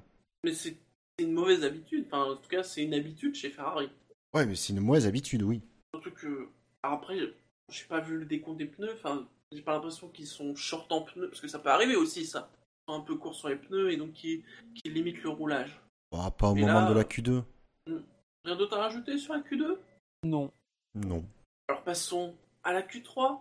Mais 0.42 0.54
c'est 0.54 0.76
une 1.20 1.32
mauvaise 1.34 1.62
habitude. 1.62 2.06
Enfin, 2.08 2.32
en 2.32 2.36
tout 2.36 2.48
cas, 2.48 2.64
c'est 2.64 2.82
une 2.82 2.94
habitude 2.94 3.36
chez 3.36 3.50
Ferrari. 3.50 3.88
Ouais, 4.34 4.44
mais 4.44 4.56
c'est 4.56 4.72
une 4.72 4.80
mauvaise 4.80 5.06
habitude, 5.06 5.44
oui. 5.44 5.62
Surtout 5.94 6.10
que. 6.10 6.48
Après, 6.82 7.16
j'ai 7.70 7.84
pas 7.86 8.00
vu 8.00 8.18
le 8.18 8.24
décompte 8.24 8.58
des 8.58 8.66
pneus. 8.66 8.92
Enfin, 8.94 9.26
j'ai 9.52 9.62
pas 9.62 9.72
l'impression 9.72 10.08
qu'ils 10.08 10.26
sont 10.26 10.54
short 10.54 10.90
en 10.92 11.02
pneus. 11.02 11.28
Parce 11.28 11.40
que 11.40 11.48
ça 11.48 11.58
peut 11.58 11.70
arriver 11.70 11.96
aussi, 11.96 12.24
ça. 12.26 12.50
Ils 12.88 12.92
sont 12.92 13.00
un 13.00 13.04
peu 13.04 13.16
courts 13.16 13.34
sur 13.34 13.48
les 13.48 13.56
pneus 13.56 13.90
et 13.92 13.96
donc 13.96 14.12
qui, 14.12 14.44
qui 14.74 14.90
limitent 14.90 15.22
le 15.22 15.30
roulage. 15.30 15.80
Bah, 16.12 16.30
pas 16.36 16.50
au 16.50 16.56
Et 16.56 16.60
moment 16.60 16.82
là- 16.82 16.88
de 16.88 16.94
la 16.94 17.04
Q2. 17.04 17.42
Rien 18.44 18.56
d'autre 18.56 18.76
à 18.76 18.82
rajouter 18.82 19.18
sur 19.18 19.34
la 19.34 19.40
Q2 19.40 19.76
Non. 20.24 20.52
Non. 20.94 21.24
Alors 21.68 21.82
passons 21.82 22.34
à 22.62 22.72
la 22.72 22.82
Q3. 22.82 23.40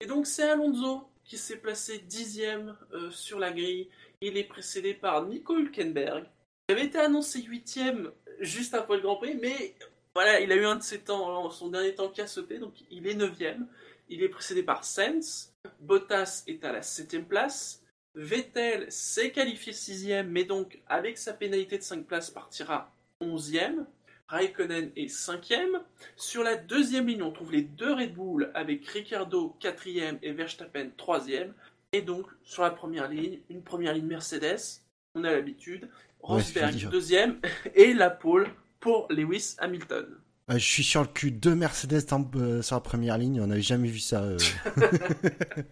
Et 0.00 0.06
donc 0.06 0.26
c'est 0.26 0.42
Alonso 0.50 1.08
qui 1.24 1.38
s'est 1.38 1.58
placé 1.58 1.98
dixième 2.00 2.76
euh, 2.92 3.10
sur 3.12 3.38
la 3.38 3.52
grille. 3.52 3.88
Il 4.20 4.36
est 4.36 4.44
précédé 4.44 4.94
par 4.94 5.24
Nico 5.24 5.56
Hülkenberg, 5.56 6.24
qui 6.66 6.74
avait 6.74 6.86
été 6.86 6.98
annoncé 6.98 7.40
huitième 7.42 8.10
juste 8.40 8.74
après 8.74 8.96
le 8.96 9.02
Grand 9.02 9.16
Prix, 9.16 9.36
mais 9.40 9.74
voilà, 10.14 10.40
il 10.40 10.52
a 10.52 10.56
eu 10.56 10.64
un 10.64 10.76
de 10.76 10.82
ses 10.82 11.00
temps, 11.00 11.50
son 11.50 11.68
dernier 11.68 11.94
temps 11.94 12.08
qui 12.08 12.20
a 12.20 12.26
sauté, 12.26 12.58
donc 12.58 12.74
il 12.90 13.06
est 13.06 13.14
neuvième. 13.14 13.66
Il 14.08 14.22
est 14.22 14.28
précédé 14.28 14.62
par 14.62 14.84
Sens. 14.84 15.52
Bottas 15.80 16.44
est 16.46 16.64
à 16.64 16.72
la 16.72 16.82
septième 16.82 17.24
place. 17.24 17.82
Vettel 18.14 18.90
s'est 18.92 19.30
qualifié 19.30 19.72
sixième, 19.72 20.28
mais 20.28 20.44
donc 20.44 20.80
avec 20.86 21.16
sa 21.16 21.32
pénalité 21.32 21.78
de 21.78 21.82
5 21.82 22.04
places 22.04 22.30
partira 22.30 22.92
onzième. 23.20 23.86
Raikkonen 24.28 24.90
est 24.96 25.08
cinquième. 25.08 25.82
Sur 26.16 26.42
la 26.42 26.56
deuxième 26.56 27.06
ligne, 27.06 27.22
on 27.22 27.32
trouve 27.32 27.52
les 27.52 27.62
deux 27.62 27.92
Red 27.92 28.14
Bull 28.14 28.50
avec 28.54 28.86
Ricciardo 28.86 29.56
quatrième 29.60 30.18
et 30.22 30.32
Verstappen 30.32 30.90
troisième. 30.96 31.54
Et 31.92 32.02
donc 32.02 32.26
sur 32.42 32.62
la 32.62 32.70
première 32.70 33.08
ligne, 33.08 33.40
une 33.50 33.62
première 33.62 33.94
ligne 33.94 34.06
Mercedes, 34.06 34.80
on 35.14 35.24
a 35.24 35.32
l'habitude. 35.32 35.88
Rosberg 36.20 36.74
Ouais, 36.74 36.90
deuxième 36.90 37.40
et 37.74 37.92
la 37.92 38.10
pole 38.10 38.48
pour 38.82 39.06
Lewis 39.10 39.54
Hamilton. 39.58 40.04
Euh, 40.50 40.54
je 40.54 40.58
suis 40.66 40.82
sur 40.84 41.00
le 41.00 41.06
cul, 41.06 41.30
deux 41.30 41.54
Mercedes 41.54 42.04
dans- 42.10 42.28
euh, 42.36 42.60
sur 42.62 42.76
la 42.76 42.80
première 42.80 43.16
ligne, 43.16 43.40
on 43.40 43.46
n'avait 43.46 43.62
jamais 43.62 43.88
vu 43.88 44.00
ça. 44.00 44.22
euh. 44.22 44.36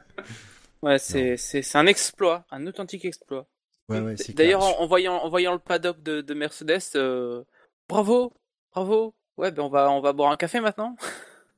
Ouais, 0.83 0.99
c'est 0.99 1.37
c'est 1.37 1.61
c'est 1.61 1.77
un 1.77 1.85
exploit, 1.87 2.47
un 2.51 2.67
authentique 2.67 3.05
exploit. 3.05 3.47
Ouais, 3.91 4.01
ouais, 4.01 4.17
c'est 4.17 4.33
D'ailleurs, 4.35 4.63
en, 4.63 4.81
en 4.81 4.87
voyant 4.87 5.15
en 5.19 5.29
voyant 5.29 5.53
le 5.53 5.59
paddock 5.59 6.03
de, 6.03 6.23
de 6.23 6.35
Mercedes, 6.35 6.81
euh, 6.97 7.43
bravo, 7.87 8.33
bravo. 8.73 9.15
Ouais, 9.37 9.51
ben 9.53 9.63
on 9.65 9.69
va 9.69 9.91
on 9.91 10.01
va 10.01 10.15
boire 10.15 10.31
un 10.33 10.37
café 10.37 10.61
maintenant. 10.61 10.97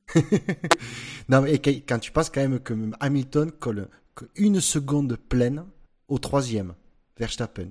Non, 1.29 1.41
mais 1.41 1.57
quand 1.59 1.99
tu 1.99 2.11
penses 2.11 2.29
quand 2.29 2.41
même 2.41 2.59
que 2.59 2.73
Hamilton 2.99 3.49
colle 3.53 3.87
que 4.13 4.25
une 4.35 4.59
seconde 4.59 5.15
pleine 5.15 5.65
au 6.09 6.19
troisième, 6.19 6.75
Verstappen. 7.17 7.69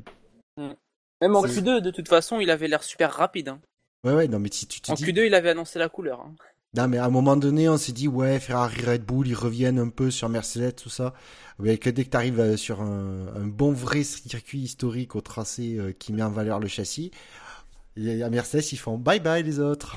Même 0.57 1.37
en 1.37 1.42
C'est- 1.47 1.61
Q2, 1.61 1.81
de 1.83 1.90
toute 1.90 2.09
façon, 2.09 2.40
il 2.40 2.51
avait 2.51 2.66
l'air 2.68 2.83
super 2.83 3.12
rapide. 3.12 3.51
hein. 3.51 3.61
Ouais, 4.05 4.15
ouais, 4.15 4.29
non, 4.29 4.38
mais 4.41 4.49
si 4.51 4.67
tu 4.67 4.81
te 4.81 4.91
En 4.91 4.95
dis. 4.95 5.05
Q2, 5.05 5.27
il 5.27 5.35
avait 5.35 5.51
annoncé 5.51 5.79
la 5.79 5.88
couleur. 5.88 6.21
hein. 6.21 6.35
Non, 6.75 6.88
mais 6.88 6.99
à 6.99 7.05
un 7.05 7.11
moment 7.11 7.37
donné, 7.37 7.69
on 7.69 7.77
s'est 7.77 7.93
dit, 7.93 8.09
ouais, 8.09 8.41
Ferrari, 8.41 8.81
Red 8.85 9.05
Bull, 9.05 9.29
ils 9.29 9.35
reviennent 9.35 9.79
un 9.79 9.91
peu 9.91 10.11
sur 10.11 10.29
Mercedes, 10.29 10.75
tout 10.75 10.88
ça. 10.88 11.12
Mais 11.59 11.77
que 11.79 11.91
dès 11.91 12.05
que 12.05 12.11
tu 12.11 12.17
arrives 12.17 12.57
sur 12.57 12.81
un, 12.81 13.29
un 13.37 13.47
bon 13.47 13.73
vrai 13.73 14.03
circuit 14.03 14.61
historique 14.61 15.15
au 15.15 15.21
tracé 15.21 15.77
euh, 15.79 15.93
qui 15.93 16.12
met 16.12 16.23
en 16.23 16.31
valeur 16.31 16.59
le 16.61 16.69
châssis, 16.69 17.11
et 17.97 18.23
à 18.23 18.31
Mercedes, 18.31 18.73
ils 18.73 18.79
font 18.79 18.97
bye 18.99 19.21
bye 19.21 19.43
les 19.43 19.61
autres. 19.61 19.97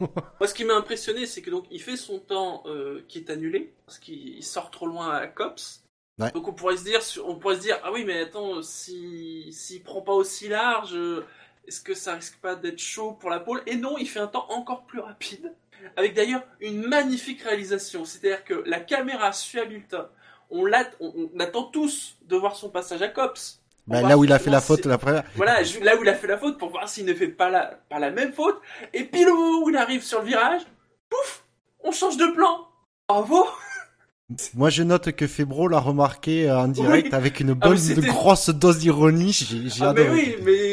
Moi, 0.00 0.48
ce 0.48 0.54
qui 0.54 0.64
m'a 0.64 0.74
impressionné, 0.74 1.26
c'est 1.26 1.42
que 1.42 1.50
donc 1.50 1.66
il 1.70 1.80
fait 1.80 1.96
son 1.96 2.18
temps 2.18 2.62
euh, 2.66 3.04
qui 3.08 3.18
est 3.18 3.30
annulé 3.30 3.74
parce 3.86 3.98
qu'il 3.98 4.36
il 4.38 4.42
sort 4.42 4.70
trop 4.70 4.86
loin 4.86 5.10
à 5.10 5.20
la 5.20 5.26
Cops. 5.28 5.84
Ouais. 6.18 6.30
Donc 6.32 6.48
on 6.48 6.52
pourrait 6.52 6.76
se 6.78 6.84
dire, 6.84 7.00
on 7.26 7.36
pourrait 7.36 7.56
se 7.56 7.60
dire, 7.60 7.78
ah 7.84 7.92
oui, 7.92 8.04
mais 8.04 8.22
attends, 8.22 8.62
si 8.62 9.52
s'il 9.52 9.82
prend 9.82 10.00
pas 10.02 10.12
aussi 10.14 10.48
large, 10.48 10.94
euh, 10.94 11.24
est-ce 11.70 11.80
que 11.80 11.94
ça 11.94 12.14
risque 12.14 12.36
pas 12.42 12.56
d'être 12.56 12.80
chaud 12.80 13.12
pour 13.12 13.30
la 13.30 13.38
pole 13.38 13.62
Et 13.66 13.76
non, 13.76 13.96
il 13.96 14.08
fait 14.08 14.18
un 14.18 14.26
temps 14.26 14.46
encore 14.50 14.82
plus 14.86 14.98
rapide, 14.98 15.54
avec 15.96 16.14
d'ailleurs 16.14 16.42
une 16.60 16.82
magnifique 16.82 17.42
réalisation. 17.42 18.04
C'est-à-dire 18.04 18.42
que 18.44 18.64
la 18.66 18.80
caméra 18.80 19.32
suit 19.32 19.60
Hamilton. 19.60 20.06
On, 20.50 20.64
on, 20.66 21.30
on 21.32 21.38
attend 21.38 21.62
tous 21.62 22.16
de 22.26 22.34
voir 22.34 22.56
son 22.56 22.70
passage 22.70 23.02
à 23.02 23.08
Cops. 23.08 23.60
Bah, 23.86 24.02
va 24.02 24.08
là 24.08 24.18
où 24.18 24.24
il 24.24 24.32
a 24.32 24.40
fait 24.40 24.50
la 24.50 24.60
faute 24.60 24.84
la 24.84 24.98
première. 24.98 25.22
voilà, 25.36 25.62
là 25.82 25.96
où 25.96 26.02
il 26.02 26.08
a 26.08 26.14
fait 26.16 26.26
la 26.26 26.38
faute 26.38 26.58
pour 26.58 26.70
voir 26.70 26.88
s'il 26.88 27.04
ne 27.04 27.14
fait 27.14 27.28
pas 27.28 27.50
la, 27.50 27.78
pas 27.88 28.00
la 28.00 28.10
même 28.10 28.32
faute. 28.32 28.60
Et 28.92 29.04
pile 29.04 29.28
au 29.28 29.36
moment 29.36 29.64
où 29.64 29.70
il 29.70 29.76
arrive 29.76 30.02
sur 30.02 30.20
le 30.22 30.26
virage, 30.26 30.62
pouf, 31.08 31.44
on 31.84 31.92
change 31.92 32.16
de 32.16 32.26
plan. 32.34 32.66
Bravo. 33.08 33.46
Moi, 34.54 34.70
je 34.70 34.84
note 34.84 35.10
que 35.10 35.26
Febro 35.26 35.66
l'a 35.66 35.80
remarqué 35.80 36.48
euh, 36.48 36.56
en 36.60 36.68
direct 36.68 37.08
Oui. 37.10 37.14
avec 37.14 37.40
une 37.40 37.50
Ah, 37.50 37.66
bonne, 37.68 37.78
mais 37.96 38.06
grosse 38.06 38.48
dose 38.50 38.78
d'ironie. 38.78 39.32
J'ai 39.32 39.82
Ah 39.84 39.92
mais 39.92 40.02
adoré. 40.02 40.10
oui, 40.10 40.36
mais 40.42 40.52
oui, 40.52 40.60
raison. 40.60 40.69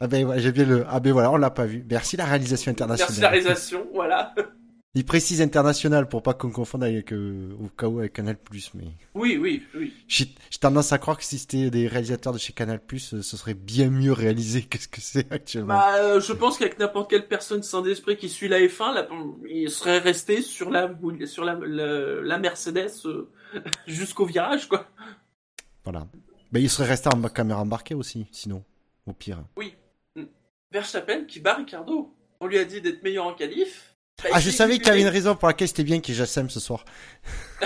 Ah 0.00 0.06
ben, 0.06 0.38
j'ai 0.38 0.52
bien 0.52 0.64
le. 0.64 0.84
Ah 0.88 0.98
ben 0.98 1.12
voilà, 1.12 1.30
on 1.30 1.36
l'a 1.36 1.50
pas 1.50 1.66
vu. 1.66 1.84
Merci 1.88 2.16
la 2.16 2.24
réalisation 2.24 2.70
internationale. 2.70 3.08
merci 3.10 3.20
la 3.20 3.28
réalisation, 3.28 3.86
voilà. 3.94 4.34
Il 4.94 5.04
précise 5.04 5.40
international 5.40 6.08
pour 6.08 6.20
pas 6.20 6.34
qu'on 6.34 6.50
confonde 6.50 6.82
avec 6.82 7.12
euh, 7.12 7.54
au 7.62 7.68
cas 7.68 7.86
où 7.86 8.00
avec 8.00 8.12
Canal 8.14 8.36
mais 8.74 8.88
Oui, 9.14 9.38
oui, 9.40 9.62
oui. 9.76 9.92
j'ai 10.08 10.26
tendance 10.60 10.92
à 10.92 10.98
croire 10.98 11.16
que 11.16 11.22
si 11.22 11.38
c'était 11.38 11.70
des 11.70 11.86
réalisateurs 11.86 12.32
de 12.32 12.38
chez 12.38 12.52
Canal 12.52 12.80
euh, 12.92 12.98
ce 12.98 13.36
serait 13.36 13.54
bien 13.54 13.88
mieux 13.88 14.12
réalisé 14.12 14.62
que 14.62 14.78
ce 14.78 14.88
que 14.88 15.00
c'est 15.00 15.30
actuellement. 15.32 15.74
Bah, 15.74 15.94
euh, 15.98 16.20
je 16.20 16.32
pense 16.32 16.58
qu'avec 16.58 16.80
n'importe 16.80 17.08
quelle 17.08 17.28
personne 17.28 17.62
sans 17.62 17.82
d'esprit 17.82 18.16
qui 18.16 18.28
suit 18.28 18.48
la 18.48 18.58
F1, 18.58 18.92
là, 18.94 19.06
il 19.48 19.70
serait 19.70 19.98
resté 19.98 20.42
sur 20.42 20.70
la, 20.70 20.90
sur 21.26 21.44
la, 21.44 21.54
la, 21.54 22.20
la 22.22 22.38
Mercedes 22.38 22.90
jusqu'au 23.86 24.26
virage, 24.26 24.68
quoi. 24.68 24.88
Voilà. 25.84 26.08
Mais 26.50 26.62
il 26.62 26.68
serait 26.68 26.88
resté 26.88 27.08
en 27.14 27.22
caméra 27.28 27.60
embarquée 27.60 27.94
aussi, 27.94 28.26
sinon, 28.32 28.64
au 29.06 29.12
pire. 29.12 29.44
Verstappen 30.72 31.24
qui 31.24 31.40
bat 31.40 31.54
Ricardo. 31.54 32.14
On 32.40 32.46
lui 32.46 32.58
a 32.58 32.64
dit 32.64 32.80
d'être 32.80 33.02
meilleur 33.02 33.26
en 33.26 33.34
qualif. 33.34 33.94
Bah, 34.22 34.30
Ah, 34.34 34.40
je 34.40 34.50
savais 34.50 34.78
qu'il 34.78 34.86
y 34.86 34.90
avait 34.90 35.00
une 35.02 35.08
raison 35.08 35.34
pour 35.34 35.48
laquelle 35.48 35.68
c'était 35.68 35.82
bien 35.84 36.00
qu'il 36.00 36.14
y 36.14 36.16
ait 36.16 36.18
Jassem 36.18 36.48
ce 36.50 36.60
soir. 36.60 36.84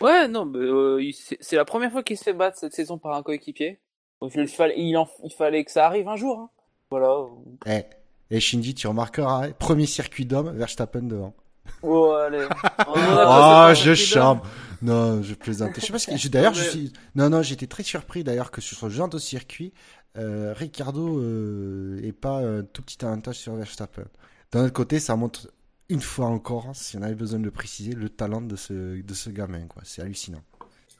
Ouais, 0.00 0.28
non, 0.28 0.44
mais 0.44 0.60
euh, 0.60 1.10
c'est 1.40 1.56
la 1.56 1.64
première 1.64 1.90
fois 1.90 2.04
qu'il 2.04 2.16
se 2.16 2.22
fait 2.22 2.32
battre 2.32 2.56
cette 2.56 2.72
saison 2.72 2.98
par 2.98 3.14
un 3.16 3.22
coéquipier. 3.24 3.80
Donc, 4.22 4.30
il, 4.36 4.46
fallait, 4.46 4.74
il, 4.78 4.96
en- 4.96 5.08
il 5.24 5.32
fallait 5.32 5.64
que 5.64 5.72
ça 5.72 5.86
arrive 5.86 6.06
un 6.06 6.14
jour. 6.14 6.38
hein. 6.38 6.50
Voilà. 6.90 7.24
Eh, 7.66 7.82
et 8.30 8.38
Shinji, 8.40 8.74
tu 8.76 8.86
remarqueras, 8.86 9.46
hein, 9.46 9.50
premier 9.58 9.86
circuit 9.86 10.24
d'homme, 10.24 10.56
Verstappen 10.56 11.02
devant. 11.02 11.34
Oh, 11.82 12.12
allez. 12.12 12.46
Oh, 12.86 12.92
Ah, 12.96 13.72
ça, 13.74 13.74
je 13.74 13.94
charme. 13.94 14.40
Non, 14.82 15.20
je 15.24 15.34
plaisante. 15.34 15.72
Je 15.74 15.80
sais 15.80 15.92
pas 15.92 15.98
ce 15.98 16.06
que, 16.06 16.28
d'ailleurs, 16.28 16.54
je 16.54 16.62
suis, 16.62 16.92
non, 17.16 17.28
non, 17.28 17.42
j'étais 17.42 17.66
très 17.66 17.82
surpris 17.82 18.22
d'ailleurs 18.22 18.52
que 18.52 18.60
sur 18.60 18.76
ce 18.78 18.88
genre 18.88 19.08
de 19.08 19.18
circuit, 19.18 19.72
Ricardo 20.16 21.20
euh, 21.20 22.00
ait 22.02 22.12
pas 22.12 22.38
un 22.38 22.62
tout 22.64 22.82
petit 22.82 23.04
avantage 23.04 23.36
sur 23.38 23.54
Verstappen. 23.54 24.04
D'un 24.52 24.64
autre 24.64 24.72
côté, 24.72 24.98
ça 25.00 25.16
montre 25.16 25.48
une 25.88 26.00
fois 26.00 26.26
encore, 26.26 26.74
si 26.74 26.96
on 26.96 27.02
avait 27.02 27.14
besoin 27.14 27.38
de 27.38 27.44
le 27.44 27.50
préciser, 27.50 27.92
le 27.92 28.08
talent 28.08 28.40
de 28.40 28.56
ce, 28.56 29.00
de 29.00 29.14
ce 29.14 29.30
gamin, 29.30 29.66
quoi. 29.68 29.82
C'est 29.84 30.02
hallucinant. 30.02 30.42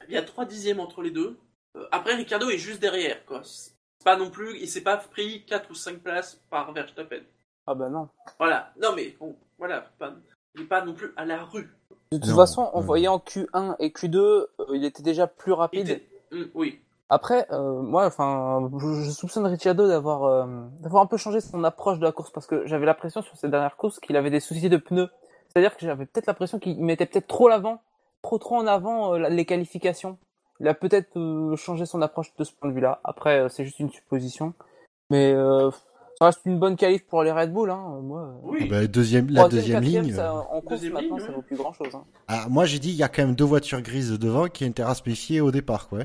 Il 0.09 0.14
y 0.14 0.16
a 0.16 0.23
3 0.23 0.47
dixièmes 0.47 0.81
entre 0.81 1.03
les 1.03 1.11
deux. 1.11 1.38
Euh, 1.77 1.85
après, 1.92 2.14
Ricardo 2.14 2.49
est 2.49 2.59
juste 2.59 2.81
derrière, 2.81 3.25
quoi. 3.27 3.42
C'est 3.44 3.73
pas 4.05 4.16
non 4.16 4.31
plus, 4.31 4.57
il 4.59 4.68
s'est 4.68 4.81
pas 4.83 4.97
pris 4.97 5.44
4 5.47 5.71
ou 5.71 5.75
5 5.75 5.99
places 5.99 6.40
par 6.51 6.73
Verstappen. 6.73 7.21
Ah 7.66 7.75
bah 7.75 7.90
non. 7.90 8.09
Voilà. 8.38 8.73
Non, 8.81 8.94
mais 8.97 9.14
bon, 9.21 9.37
voilà. 9.59 9.90
Pas, 9.99 10.14
il 10.55 10.62
est 10.62 10.64
pas 10.64 10.83
non 10.85 10.94
plus 10.94 11.12
à 11.16 11.25
la 11.27 11.44
rue. 11.44 11.68
De 12.12 12.16
toute 12.16 12.29
Non, 12.31 12.37
façon, 12.37 12.62
en 12.73 12.81
non. 12.81 12.87
voyant 12.87 13.18
Q1 13.18 13.77
et 13.81 13.90
Q2, 13.90 14.16
euh, 14.16 14.47
il 14.73 14.85
était 14.85 15.03
déjà 15.03 15.27
plus 15.27 15.53
rapide. 15.53 15.88
était- 15.88 16.09
Hum, 16.33 16.49
oui. 16.55 16.81
Après, 17.11 17.47
euh, 17.53 17.81
moi, 17.81 18.07
enfin, 18.07 18.71
je, 18.79 19.03
je 19.03 19.11
soupçonne 19.11 19.47
Ricciardo 19.47 19.88
d'avoir 19.88 20.25
euh, 20.25 20.47
d'avoir 20.81 21.03
un 21.03 21.07
peu 21.07 21.16
changé 21.16 21.40
son 21.40 21.64
approche 21.64 21.99
de 21.99 22.05
la 22.05 22.12
course 22.12 22.31
parce 22.31 22.47
que 22.47 22.66
j'avais 22.66 22.85
l'impression 22.85 23.23
sur 23.23 23.37
ces 23.37 23.49
dernières 23.49 23.77
courses 23.77 23.99
qu'il 23.99 24.16
avait 24.16 24.31
des 24.31 24.40
soucis 24.40 24.68
de 24.68 24.77
pneus. 24.77 25.09
C'est-à-dire 25.49 25.77
que 25.77 25.87
j'avais 25.87 26.05
peut-être 26.05 26.27
l'impression 26.27 26.59
qu'il 26.59 26.79
mettait 26.85 27.07
peut-être 27.07 27.27
trop 27.27 27.49
l'avant, 27.49 27.81
trop 28.21 28.37
trop 28.38 28.57
en 28.57 28.66
avant 28.66 29.14
euh, 29.14 29.29
les 29.31 29.47
qualifications. 29.47 30.18
Il 30.61 30.68
a 30.68 30.75
peut-être 30.75 31.16
euh, 31.16 31.57
changé 31.57 31.87
son 31.87 32.03
approche 32.03 32.35
de 32.37 32.44
ce 32.44 32.53
point 32.53 32.68
de 32.68 32.75
vue-là. 32.75 33.01
Après, 33.05 33.40
euh, 33.40 33.49
c'est 33.49 33.64
juste 33.64 33.79
une 33.79 33.90
supposition, 33.90 34.53
mais 35.09 35.33
euh, 35.33 35.71
ça 36.18 36.27
reste 36.27 36.40
une 36.47 36.59
bonne 36.59 36.77
qualif 36.77 37.07
pour 37.07 37.23
les 37.23 37.31
Red 37.31 37.53
Bull. 37.53 37.71
Hein. 37.71 38.01
Moi, 38.03 38.23
euh, 38.23 38.40
Oui. 38.42 38.59
Ah 38.64 38.66
bah, 38.71 38.87
deuxième, 38.88 39.31
la 39.31 39.49
deuxième 39.49 39.83
ligne. 39.83 40.12
ça, 40.12 40.35
en 40.35 40.61
course 40.61 40.81
Deuxième 40.81 40.94
maintenant, 40.94 41.16
ligne, 41.16 41.27
ça 41.27 41.33
vaut 41.33 41.42
plus 41.42 41.57
grand-chose. 41.57 41.94
Hein. 41.94 42.05
ah, 42.27 42.47
moi, 42.51 42.64
j'ai 42.64 42.81
dit, 42.81 42.90
il 42.90 42.97
y 42.97 43.05
a 43.05 43.09
quand 43.09 43.23
même 43.23 43.37
deux 43.37 43.44
voitures 43.44 43.81
grises 43.81 44.18
devant 44.18 44.49
qui 44.49 44.64
ont 44.64 44.68
intérêt 44.68 44.90
à 44.90 44.94
se 44.94 45.03
méfier 45.07 45.40
au 45.40 45.53
départ, 45.53 45.88
quoi. 45.88 46.01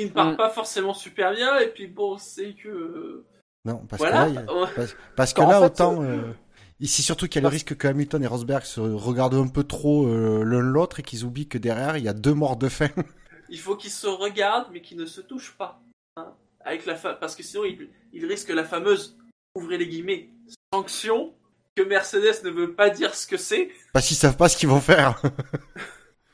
Qui 0.00 0.06
ne 0.06 0.10
part 0.10 0.32
Mm. 0.32 0.36
pas 0.36 0.50
forcément 0.50 0.94
super 0.94 1.32
bien, 1.34 1.58
et 1.58 1.68
puis 1.68 1.86
bon, 1.86 2.18
c'est 2.18 2.54
que. 2.54 2.68
euh, 2.68 3.24
Non, 3.64 3.84
parce 3.88 4.00
voilà. 4.00 4.26
que 4.26 4.34
là. 4.34 4.44
Parce, 4.76 4.96
parce 5.16 5.32
que 5.34 5.40
là, 5.42 5.58
fait, 5.60 5.66
autant. 5.66 6.02
euh, 6.02 6.32
ici, 6.80 7.02
surtout 7.02 7.26
qu'il 7.28 7.36
y 7.42 7.44
a 7.44 7.48
le 7.48 7.52
risque 7.52 7.76
que 7.76 7.88
Hamilton 7.88 8.22
et 8.22 8.26
Rosberg 8.26 8.62
se 8.64 8.80
regardent 8.80 9.34
un 9.34 9.48
peu 9.48 9.64
trop 9.64 10.06
euh, 10.06 10.44
l'un 10.44 10.60
l'autre 10.60 11.00
et 11.00 11.02
qu'ils 11.02 11.24
oublient 11.24 11.48
que 11.48 11.58
derrière, 11.58 11.96
il 11.96 12.04
y 12.04 12.08
a 12.08 12.12
deux 12.14 12.34
morts 12.34 12.56
de 12.56 12.68
faim. 12.68 12.88
Il 13.52 13.58
faut 13.58 13.74
qu'ils 13.76 13.90
se 13.90 14.06
regardent, 14.06 14.68
mais 14.72 14.80
qu'ils 14.80 14.96
ne 14.98 15.06
se 15.06 15.20
touchent 15.20 15.56
pas. 15.58 15.80
hein, 16.16 16.32
avec 16.64 16.86
la 16.86 16.94
fa- 16.94 17.14
Parce 17.14 17.34
que 17.34 17.42
sinon, 17.42 17.64
il, 17.64 17.88
il 18.12 18.24
risque 18.24 18.48
la 18.50 18.62
fameuse, 18.62 19.16
ouvrez 19.56 19.76
les 19.76 19.88
guillemets, 19.88 20.28
sanction, 20.72 21.32
que 21.74 21.82
Mercedes 21.82 22.44
ne 22.44 22.50
veut 22.50 22.72
pas 22.74 22.90
dire 22.90 23.12
ce 23.14 23.26
que 23.26 23.36
c'est. 23.36 23.70
Parce 23.92 24.06
qu'ils 24.06 24.16
savent 24.16 24.36
pas 24.36 24.48
ce 24.48 24.56
qu'ils 24.56 24.68
vont 24.68 24.80
faire. 24.80 25.20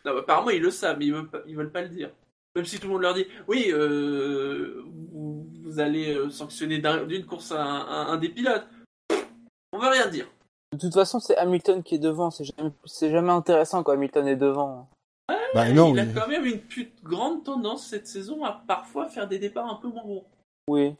Non, 0.04 0.12
bah, 0.14 0.20
apparemment, 0.20 0.50
ils 0.50 0.62
le 0.62 0.70
savent, 0.70 0.98
mais 0.98 1.06
ils 1.06 1.12
veulent 1.14 1.28
pas, 1.30 1.40
ils 1.48 1.56
veulent 1.56 1.72
pas 1.72 1.82
le 1.82 1.88
dire. 1.88 2.10
Même 2.56 2.64
si 2.64 2.80
tout 2.80 2.86
le 2.88 2.94
monde 2.94 3.02
leur 3.02 3.14
dit, 3.14 3.26
oui, 3.48 3.66
euh, 3.68 4.82
vous, 5.12 5.46
vous 5.62 5.78
allez 5.78 6.14
euh, 6.14 6.30
sanctionner 6.30 6.78
d'un- 6.78 7.04
d'une 7.04 7.24
course 7.26 7.52
à 7.52 7.62
un, 7.62 7.80
à 7.80 7.94
un 8.12 8.16
des 8.16 8.30
pilotes. 8.30 8.66
On 9.72 9.78
veut 9.78 9.88
rien 9.88 10.08
dire. 10.08 10.26
De 10.72 10.78
toute 10.78 10.94
façon, 10.94 11.20
c'est 11.20 11.36
Hamilton 11.36 11.82
qui 11.82 11.94
est 11.96 11.98
devant. 12.00 12.30
C'est 12.30 12.44
jamais, 12.44 12.70
c'est 12.86 13.10
jamais 13.10 13.30
intéressant 13.32 13.82
quand 13.82 13.92
Hamilton 13.92 14.26
est 14.26 14.36
devant. 14.36 14.88
bah 15.54 15.70
non, 15.70 15.92
il 15.92 16.00
a 16.00 16.06
quand 16.06 16.28
même 16.28 16.44
une 16.46 16.60
plus 16.60 16.90
grande 17.02 17.44
tendance 17.44 17.86
cette 17.86 18.06
saison 18.06 18.44
à 18.44 18.62
parfois 18.66 19.06
faire 19.06 19.28
des 19.28 19.38
départs 19.38 19.70
un 19.70 19.76
peu 19.76 19.88
moins 19.88 20.04
bons. 20.04 20.24
Oui. 20.68 20.94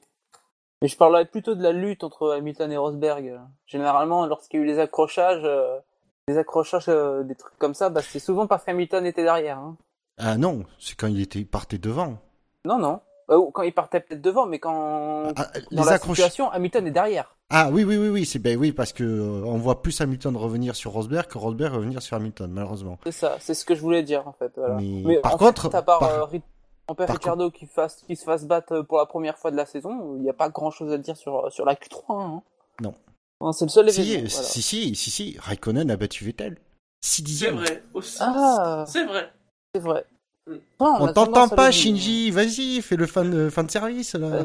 Mais 0.82 0.88
je 0.88 0.96
parlerais 0.96 1.24
plutôt 1.24 1.54
de 1.54 1.62
la 1.62 1.72
lutte 1.72 2.04
entre 2.04 2.32
Hamilton 2.32 2.70
et 2.70 2.76
Rosberg. 2.76 3.40
Généralement, 3.66 4.26
lorsqu'il 4.26 4.60
y 4.60 4.62
a 4.62 4.64
eu 4.64 4.68
les 4.68 4.78
accrochages, 4.78 5.42
euh, 5.44 5.78
les 6.28 6.36
accrochages, 6.36 6.88
euh, 6.88 7.22
des 7.22 7.34
trucs 7.34 7.56
comme 7.58 7.72
ça, 7.74 7.88
bah, 7.88 8.02
c'est 8.02 8.18
souvent 8.18 8.46
parce 8.46 8.62
qu'Hamilton 8.64 9.06
était 9.06 9.22
derrière. 9.24 9.58
Hein. 9.58 9.76
Ah 10.18 10.36
non, 10.38 10.64
c'est 10.78 10.94
quand 10.96 11.06
il 11.08 11.20
était 11.20 11.40
il 11.40 11.46
partait 11.46 11.78
devant. 11.78 12.18
Non, 12.64 12.78
non. 12.78 13.00
Euh, 13.28 13.36
ou 13.36 13.50
quand 13.50 13.62
il 13.62 13.72
partait 13.74 14.00
peut-être 14.00 14.22
devant, 14.22 14.46
mais 14.46 14.58
quand 14.60 15.32
Ah, 15.36 15.48
dans 15.72 15.82
les 15.82 15.88
la 15.88 15.92
accrochages. 15.94 16.16
situation, 16.26 16.50
Hamilton 16.50 16.86
est 16.86 16.90
derrière. 16.92 17.36
Ah 17.50 17.68
oui, 17.72 17.84
oui, 17.84 17.96
oui, 17.96 18.08
oui, 18.08 18.24
c'est 18.24 18.38
ben 18.38 18.56
oui 18.58 18.72
parce 18.72 18.92
que 18.92 19.04
euh, 19.04 19.42
on 19.44 19.56
voit 19.58 19.82
plus 19.82 20.00
Hamilton 20.00 20.36
revenir 20.36 20.74
sur 20.76 20.92
Rosberg 20.92 21.26
que 21.26 21.36
Rosberg 21.38 21.72
revenir 21.74 22.00
sur 22.02 22.16
Hamilton, 22.16 22.50
malheureusement. 22.52 22.98
C'est 23.04 23.12
ça, 23.12 23.36
c'est 23.40 23.54
ce 23.54 23.64
que 23.64 23.74
je 23.74 23.80
voulais 23.80 24.02
dire 24.02 24.26
en 24.26 24.32
fait. 24.32 24.52
Voilà. 24.56 24.76
Mais, 24.80 25.18
par 25.20 25.34
en 25.34 25.38
fait, 25.38 25.44
contre, 25.44 25.74
à 25.74 25.82
part 25.82 25.98
par- 25.98 26.10
euh, 26.10 26.24
Ri- 26.24 26.42
mon 26.88 26.94
père 26.94 27.06
par 27.06 27.16
Ricciardo 27.16 27.50
qui, 27.50 27.66
fasse, 27.66 27.96
qui 28.06 28.14
se 28.16 28.24
fasse 28.24 28.44
battre 28.44 28.80
pour 28.82 28.98
la 28.98 29.06
première 29.06 29.38
fois 29.38 29.50
de 29.50 29.56
la 29.56 29.66
saison, 29.66 30.14
il 30.16 30.22
n'y 30.22 30.30
a 30.30 30.34
pas 30.34 30.48
grand 30.48 30.70
chose 30.70 30.92
à 30.92 30.98
dire 30.98 31.16
sur, 31.16 31.50
sur 31.52 31.64
la 31.64 31.74
Q3. 31.74 32.02
hein. 32.10 32.42
Non. 32.80 32.94
Non, 33.40 33.52
c'est 33.52 33.64
le 33.64 33.70
seul 33.70 33.90
si, 33.90 34.12
événement. 34.12 34.28
voilà. 34.30 34.46
si, 34.48 34.62
si, 34.62 34.94
si, 34.94 35.10
si, 35.10 35.36
Raikkonen 35.40 35.90
a 35.90 35.96
battu 35.96 36.24
Vettel. 36.24 36.58
6 37.04 37.38
C'est 37.38 37.50
vrai. 37.50 37.82
Aussi. 37.92 38.18
Ah. 38.20 38.84
C'est 38.86 39.04
vrai. 39.04 39.30
C'est 39.76 39.82
vrai. 39.82 40.06
Mm. 40.46 40.52
Non, 40.80 40.96
On 41.00 41.12
t'entend 41.12 41.48
pas. 41.50 41.70
Shinji. 41.70 42.30
Vas-y, 42.30 42.80
fais 42.80 42.96
le 42.96 43.06
fan, 43.06 43.32
euh, 43.34 43.50
fan 43.50 43.68
service 43.68 44.14
là. 44.14 44.44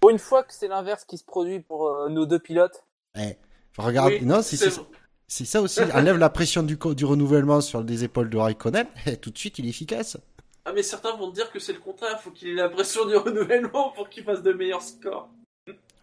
Pour 0.00 0.08
une 0.10 0.18
fois 0.18 0.42
que 0.44 0.52
c'est 0.54 0.66
l'inverse 0.68 1.04
qui 1.04 1.18
se 1.18 1.24
produit 1.24 1.60
pour 1.60 1.88
euh, 1.88 2.08
nos 2.08 2.24
deux 2.24 2.38
pilotes. 2.38 2.84
Eh, 3.18 3.36
regarde, 3.76 4.12
Oui, 4.18 4.24
non, 4.24 4.40
c'est 4.40 4.56
c'est 4.56 4.70
c'est- 4.70 4.80
vrai. 4.80 4.86
c'est 5.28 5.44
ça 5.44 5.60
aussi. 5.60 5.80
Enlève 5.94 6.16
la 6.16 6.30
pression 6.30 6.62
du, 6.62 6.76
du 6.76 7.04
renouvellement 7.04 7.60
sur 7.60 7.82
les 7.82 8.02
épaules 8.02 8.30
de 8.30 8.38
Raikkonen. 8.38 8.86
Et 9.06 9.16
tout 9.18 9.30
de 9.30 9.36
suite, 9.38 9.58
il 9.58 9.66
est 9.66 9.70
efficace. 9.70 10.16
Ah, 10.64 10.72
mais 10.72 10.82
certains 10.82 11.14
vont 11.16 11.28
te 11.30 11.34
dire 11.34 11.50
que 11.52 11.58
c'est 11.58 11.72
le 11.74 11.80
contraire. 11.80 12.18
Faut 12.20 12.30
qu'il 12.30 12.48
ait 12.48 12.54
la 12.54 12.68
pression 12.70 13.04
du 13.04 13.14
renouvellement 13.16 13.90
pour 13.90 14.08
qu'il 14.08 14.24
fasse 14.24 14.42
de 14.42 14.52
meilleurs 14.54 14.80
scores. 14.82 15.28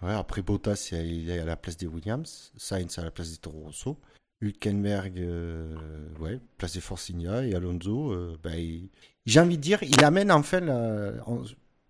Ouais, 0.01 0.13
après 0.13 0.41
Bottas, 0.43 0.89
il 0.93 1.29
est 1.29 1.39
à 1.39 1.45
la 1.45 1.55
place 1.57 1.75
des 1.75 1.87
Williams. 1.87 2.51
Sainz 2.55 2.99
à 2.99 3.03
la 3.03 3.11
place 3.11 3.31
des 3.31 3.37
Toro 3.37 3.61
Rosso. 3.65 3.97
Hülkenberg, 4.41 5.19
euh, 5.19 5.75
ouais, 6.19 6.39
Force 6.81 7.09
India. 7.13 7.45
Et 7.45 7.53
Alonso, 7.55 8.11
euh, 8.11 8.37
bah, 8.43 8.55
il- 8.55 8.89
j'ai 9.25 9.39
envie 9.39 9.57
de 9.57 9.61
dire, 9.61 9.81
il 9.83 10.03
amène 10.03 10.31
enfin 10.31 10.59
la. 10.61 11.11
en- 11.25 11.43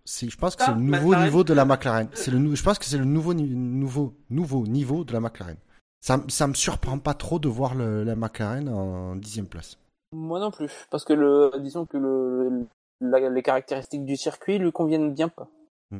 c'est- 0.04 0.28
Je 0.28 0.36
pense 0.36 0.56
que 0.56 0.64
c'est 0.64 0.70
Ah, 0.70 0.74
le 0.74 0.80
nouveau 0.80 1.08
McLaren. 1.10 1.24
niveau 1.24 1.44
de 1.44 1.54
la 1.54 1.64
McLaren. 1.64 2.08
C'est 2.14 2.30
le, 2.30 2.54
je 2.54 2.62
pense 2.62 2.78
que 2.78 2.84
c'est 2.84 2.98
le 2.98 3.04
nouveau, 3.04 3.34
ni- 3.34 3.54
nouveau, 3.54 4.14
nouveau 4.30 4.66
niveau 4.66 5.04
de 5.04 5.12
la 5.12 5.20
McLaren. 5.20 5.56
Ça, 6.00 6.22
ça 6.28 6.46
me 6.46 6.54
surprend 6.54 6.98
pas 6.98 7.14
trop 7.14 7.38
de 7.38 7.48
voir 7.48 7.74
le- 7.74 8.02
la 8.04 8.16
McLaren 8.16 8.68
en 8.68 9.16
dixième 9.16 9.46
place. 9.46 9.78
Moi 10.12 10.40
non 10.40 10.50
plus. 10.50 10.70
Parce 10.90 11.04
que 11.04 11.12
le, 11.12 11.52
disons 11.60 11.86
que 11.86 11.96
le, 11.98 12.66
la- 13.00 13.28
les 13.30 13.42
caractéristiques 13.42 14.04
du 14.04 14.16
circuit 14.16 14.58
lui 14.58 14.72
conviennent 14.72 15.14
bien 15.14 15.28
pas. 15.28 15.48
Mm. 15.92 15.98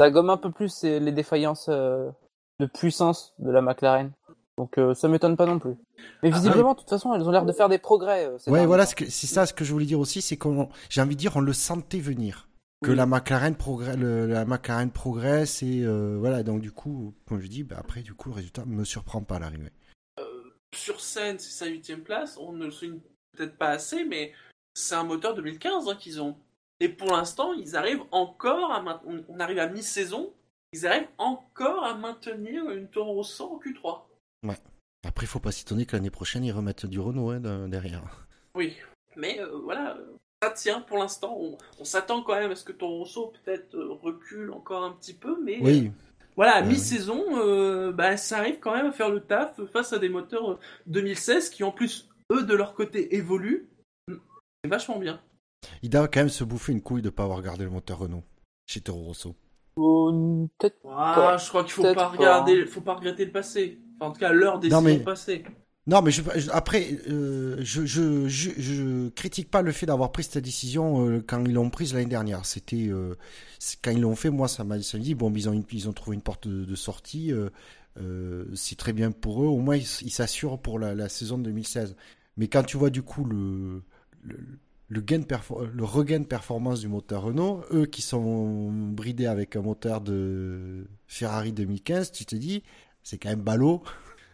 Ça 0.00 0.10
gomme 0.10 0.30
un 0.30 0.36
peu 0.38 0.50
plus 0.50 0.82
les 0.82 1.12
défaillances 1.12 1.66
euh, 1.68 2.10
de 2.58 2.66
puissance 2.66 3.34
de 3.38 3.50
la 3.52 3.60
McLaren. 3.62 4.10
Donc 4.58 4.76
euh, 4.78 4.94
ça 4.94 5.08
m'étonne 5.08 5.36
pas 5.36 5.46
non 5.46 5.58
plus. 5.58 5.74
Mais 6.22 6.30
Ah, 6.32 6.36
visiblement, 6.36 6.74
de 6.74 6.78
toute 6.80 6.90
façon, 6.90 7.14
elles 7.14 7.22
ont 7.22 7.30
l'air 7.30 7.44
de 7.46 7.52
faire 7.52 7.68
des 7.68 7.78
progrès. 7.78 8.26
euh, 8.26 8.36
Ouais, 8.48 8.66
voilà, 8.66 8.84
temps. 8.84 8.90
ce 8.90 8.94
que- 8.96 9.10
c'est 9.10 9.26
ça 9.26 9.46
ce 9.46 9.54
que 9.54 9.64
je 9.64 9.72
voulais 9.72 9.86
dire 9.86 9.98
aussi, 10.00 10.20
c'est 10.20 10.36
qu'on, 10.36 10.68
j'ai 10.90 11.00
envie 11.00 11.14
de 11.16 11.20
dire, 11.20 11.36
on 11.36 11.40
le 11.40 11.52
sentait 11.52 12.00
venir. 12.00 12.48
Que 12.84 12.90
Oui. 12.90 12.96
la 12.96 13.06
McLaren 13.06 13.54
progresse, 13.54 13.96
la 13.96 14.44
McLaren 14.44 14.90
progresse 14.90 15.62
et 15.62 15.82
euh, 15.84 16.16
voilà, 16.18 16.42
donc 16.42 16.60
du 16.60 16.72
coup, 16.72 17.14
comme 17.28 17.40
je 17.40 17.46
dis, 17.46 17.62
bah, 17.62 17.76
après, 17.78 18.02
du 18.02 18.12
coup, 18.12 18.28
le 18.28 18.34
résultat 18.34 18.64
me 18.66 18.84
surprend 18.84 19.22
pas 19.22 19.36
à 19.36 19.38
l'arrivée. 19.38 19.70
Sur 20.74 21.00
scène, 21.00 21.38
c'est 21.38 21.50
sa 21.50 21.66
huitième 21.66 22.00
place. 22.00 22.36
On 22.40 22.52
ne 22.52 22.64
le 22.64 22.70
souligne 22.70 22.98
peut-être 23.36 23.56
pas 23.56 23.68
assez, 23.68 24.04
mais 24.04 24.32
c'est 24.74 24.94
un 24.94 25.04
moteur 25.04 25.34
2015 25.34 25.88
hein, 25.88 25.96
qu'ils 25.96 26.20
ont. 26.20 26.36
Et 26.80 26.88
pour 26.88 27.12
l'instant, 27.12 27.52
ils 27.52 27.76
arrivent 27.76 28.02
encore 28.10 28.72
à 28.72 28.82
on- 29.06 29.22
On 29.28 29.38
arrive 29.38 29.58
à 29.58 29.66
mi-saison. 29.68 30.30
Ils 30.72 30.86
arrivent 30.86 31.08
encore 31.18 31.84
à 31.84 31.94
maintenir 31.94 32.68
une 32.70 32.88
Toro 32.88 33.12
Rosso 33.12 33.44
en 33.44 33.58
Q3. 33.60 34.00
Après, 35.04 35.26
il 35.26 35.28
faut 35.28 35.40
pas 35.40 35.50
s'étonner 35.52 35.84
que 35.84 35.96
l'année 35.96 36.10
prochaine, 36.10 36.44
ils 36.44 36.52
remettent 36.52 36.86
du 36.86 37.00
Renault 37.00 37.30
hein, 37.30 37.40
de- 37.40 37.66
derrière. 37.68 38.02
Oui, 38.54 38.76
mais 39.16 39.40
euh, 39.40 39.58
voilà, 39.64 39.98
ça 40.42 40.50
tient 40.50 40.80
pour 40.80 40.98
l'instant. 40.98 41.36
On, 41.40 41.58
on 41.80 41.84
s'attend 41.84 42.22
quand 42.22 42.34
même 42.34 42.52
à 42.52 42.54
ce 42.54 42.64
que 42.64 42.72
Toro 42.72 42.98
Rosso 42.98 43.32
peut-être 43.44 43.74
euh, 43.74 43.92
recule 44.00 44.52
encore 44.52 44.84
un 44.84 44.92
petit 44.92 45.14
peu, 45.14 45.36
mais 45.42 45.56
euh, 45.56 45.64
Oui, 45.64 45.90
voilà, 46.36 46.56
à 46.56 46.62
Ouais, 46.62 46.68
mi-saison, 46.68 47.24
euh, 47.36 47.90
bah, 47.92 48.16
ça 48.16 48.38
arrive 48.38 48.58
quand 48.60 48.74
même 48.74 48.86
à 48.86 48.92
faire 48.92 49.10
le 49.10 49.20
taf 49.20 49.60
face 49.72 49.92
à 49.92 49.98
des 49.98 50.08
moteurs 50.08 50.52
euh, 50.52 50.58
2016 50.86 51.50
qui 51.50 51.64
en 51.64 51.72
plus, 51.72 52.08
eux, 52.30 52.44
de 52.44 52.54
leur 52.54 52.74
côté, 52.74 53.16
évoluent. 53.16 53.68
Mm, 54.08 54.14
C'est 54.62 54.70
vachement 54.70 54.98
bien. 55.00 55.20
il 55.82 55.90
doit 55.90 56.06
quand 56.06 56.20
même 56.20 56.28
se 56.28 56.44
bouffer 56.44 56.70
une 56.72 56.82
couille 56.82 57.02
de 57.02 57.10
pas 57.10 57.24
avoir 57.24 57.42
gardé 57.42 57.64
le 57.64 57.70
moteur 57.70 57.98
Renault 57.98 58.22
chez 58.68 58.80
Toro 58.80 59.02
Rosso. 59.02 59.34
Euh, 59.78 60.46
Peut-être 60.58 60.76
Ah, 60.88 61.36
je 61.42 61.48
crois 61.48 61.64
qu'il 61.64 61.72
faut 61.72 61.82
Peut-être 61.82 61.96
pas 61.96 62.02
pas, 62.04 62.16
regarder, 62.16 62.66
faut 62.66 62.82
pas 62.82 62.94
regretter 62.94 63.24
le 63.24 63.32
passé. 63.32 63.80
Enfin, 64.02 64.10
en 64.10 64.12
tout 64.12 64.20
cas, 64.20 64.32
leur 64.32 64.58
décision 64.58 64.80
mais- 64.82 64.98
passée. 64.98 65.44
Non, 65.86 66.00
mais 66.00 66.12
je, 66.12 66.22
je- 66.36 66.50
après, 66.50 66.96
euh, 67.08 67.56
je, 67.60 67.84
je, 67.86 69.08
critique 69.10 69.50
pas 69.50 69.62
le 69.62 69.72
fait 69.72 69.86
d'avoir 69.86 70.12
pris 70.12 70.22
cette 70.22 70.44
décision 70.44 71.04
euh, 71.08 71.24
quand 71.26 71.44
ils 71.44 71.52
l'ont 71.52 71.70
prise 71.70 71.92
l'année 71.92 72.06
dernière. 72.06 72.44
C'était 72.46 72.86
euh, 72.88 73.16
quand 73.82 73.90
ils 73.90 74.00
l'ont 74.00 74.14
fait, 74.14 74.30
moi, 74.30 74.46
ça 74.46 74.62
m'a 74.62 74.78
dit 74.78 75.14
bon, 75.16 75.32
ils 75.34 75.48
ont 75.48 75.52
une- 75.52 75.64
ils 75.72 75.88
ont 75.88 75.92
trouvé 75.92 76.14
une 76.14 76.22
porte 76.22 76.46
de, 76.46 76.64
de 76.64 76.74
sortie. 76.76 77.32
c'est 78.54 78.76
très 78.78 78.92
bien 78.92 79.10
pour 79.10 79.42
eux. 79.42 79.46
Au 79.46 79.58
moins, 79.58 79.76
ils 79.76 79.84
s'assurent 80.12 80.58
pour 80.60 80.78
la, 80.78 80.94
la 80.94 81.08
saison 81.08 81.38
2016. 81.38 81.96
Mais 82.36 82.48
quand 82.48 82.62
tu 82.62 82.76
vois 82.76 82.90
du 82.90 83.02
coup 83.02 83.24
le 83.24 83.82
le, 84.22 84.36
le 84.88 85.00
gain 85.00 85.18
de 85.18 85.26
le 85.74 85.84
regain 85.84 86.20
de 86.20 86.26
performance 86.26 86.80
du 86.80 86.88
moteur 86.88 87.22
Renault, 87.22 87.62
eux 87.72 87.86
qui 87.86 88.02
sont 88.02 88.70
bridés 88.70 89.26
avec 89.26 89.56
un 89.56 89.62
moteur 89.62 90.00
de 90.00 90.86
Ferrari 91.08 91.52
2015, 91.52 92.12
tu 92.12 92.24
te 92.24 92.36
dis 92.36 92.62
c'est 93.02 93.18
quand 93.18 93.28
même 93.30 93.42
ballot. 93.42 93.82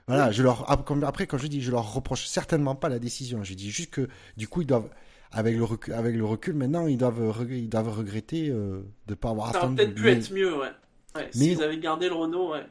Voilà, 0.06 0.30
je 0.30 0.42
leur 0.42 0.70
après 0.70 1.26
quand 1.26 1.36
je 1.38 1.46
dis 1.48 1.60
je 1.60 1.70
leur 1.70 1.92
reproche 1.92 2.26
certainement 2.26 2.74
pas 2.74 2.88
la 2.88 2.98
décision, 2.98 3.44
je 3.44 3.54
dis 3.54 3.70
juste 3.70 3.90
que 3.90 4.08
du 4.36 4.48
coup 4.48 4.62
ils 4.62 4.66
doivent 4.66 4.88
avec 5.32 5.54
le 5.56 5.64
recul, 5.64 5.92
avec 5.92 6.16
le 6.16 6.24
recul 6.24 6.54
maintenant 6.54 6.86
ils 6.86 6.96
doivent 6.96 7.44
ils 7.50 7.68
doivent 7.68 7.90
regretter 7.94 8.48
euh, 8.48 8.82
de 9.06 9.14
pas 9.14 9.30
avoir 9.30 9.52
Ça 9.52 9.58
aurait 9.58 9.66
attendu. 9.66 9.76
peut-être 9.76 9.94
pu 9.94 10.08
être 10.08 10.32
mieux, 10.32 10.52
ouais. 10.58 10.68
ouais 11.16 11.30
mais- 11.34 11.44
S'ils 11.54 11.62
avaient 11.62 11.78
gardé 11.78 12.08
le 12.08 12.14
Renault, 12.14 12.52
ouais. 12.52 12.64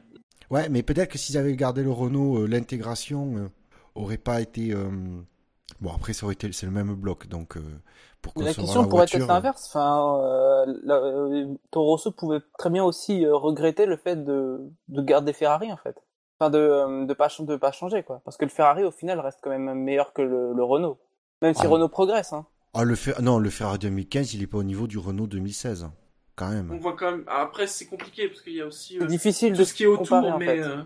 Ouais, 0.50 0.68
mais 0.68 0.82
peut-être 0.82 1.10
que 1.12 1.18
s'ils 1.18 1.36
avaient 1.36 1.54
gardé 1.54 1.82
le 1.82 1.92
Renault, 1.92 2.38
euh, 2.42 2.46
l'intégration 2.46 3.36
euh, 3.36 3.48
aurait 3.94 4.16
pas 4.18 4.40
été. 4.40 4.72
Bon, 5.80 5.92
après, 5.94 6.12
ça 6.12 6.24
aurait 6.26 6.34
été, 6.34 6.50
c'est 6.52 6.66
le 6.66 6.72
même 6.72 6.94
bloc, 6.94 7.28
donc 7.28 7.56
euh, 7.56 7.60
la 8.36 8.52
question 8.54 8.82
la 8.82 8.88
pourrait 8.88 9.00
voiture, 9.02 9.20
être 9.20 9.28
l'inverse. 9.28 9.66
Enfin, 9.68 10.18
euh, 10.22 10.74
la- 10.82 10.94
euh, 10.96 11.54
Toro 11.70 11.86
Rosso 11.92 12.10
pouvait 12.10 12.40
très 12.58 12.70
bien 12.70 12.82
aussi 12.84 13.24
euh, 13.24 13.36
regretter 13.36 13.86
le 13.86 13.96
fait 13.96 14.16
de, 14.24 14.60
de 14.88 15.02
garder 15.02 15.32
Ferrari 15.32 15.70
en 15.72 15.76
fait. 15.76 15.96
Enfin, 16.40 16.50
de 16.50 16.58
euh, 16.58 17.04
de 17.04 17.14
pas 17.14 17.28
ch- 17.28 17.46
de 17.46 17.56
pas 17.56 17.70
changer 17.72 18.02
quoi. 18.02 18.20
Parce 18.24 18.36
que 18.36 18.44
le 18.44 18.50
Ferrari 18.50 18.82
au 18.84 18.90
final 18.90 19.20
reste 19.20 19.38
quand 19.42 19.50
même 19.50 19.72
meilleur 19.74 20.12
que 20.12 20.22
le, 20.22 20.52
le 20.52 20.64
Renault. 20.64 20.98
Même 21.42 21.54
si 21.54 21.62
Ah. 21.64 21.68
Renault 21.68 21.88
progresse. 21.88 22.32
Hein. 22.32 22.46
Ah, 22.74 22.84
le 22.84 22.94
Fer- 22.96 23.20
non, 23.22 23.38
le 23.38 23.50
Ferrari 23.50 23.78
2015, 23.78 24.34
il 24.34 24.42
est 24.42 24.46
pas 24.48 24.58
au 24.58 24.62
niveau 24.64 24.86
du 24.88 24.98
Renault 24.98 25.26
2016, 25.26 25.84
hein, 25.84 25.92
quand 26.34 26.48
même. 26.48 26.70
On 26.72 26.78
voit 26.78 26.94
quand 26.96 27.10
même. 27.12 27.24
Après, 27.28 27.66
c'est 27.66 27.86
compliqué 27.86 28.28
parce 28.28 28.40
qu'il 28.42 28.54
y 28.54 28.60
a 28.60 28.66
aussi 28.66 28.96
euh, 28.96 29.00
C'est 29.02 29.06
difficile 29.06 29.52
tout 29.52 29.58
de 29.60 29.64
ce 29.64 29.74
qui 29.74 29.84
est 29.84 29.86
autour, 29.86 30.06
comparer, 30.08 30.32
en 30.32 30.38
mais. 30.38 30.46
fait. 30.46 30.60
euh, 30.60 30.82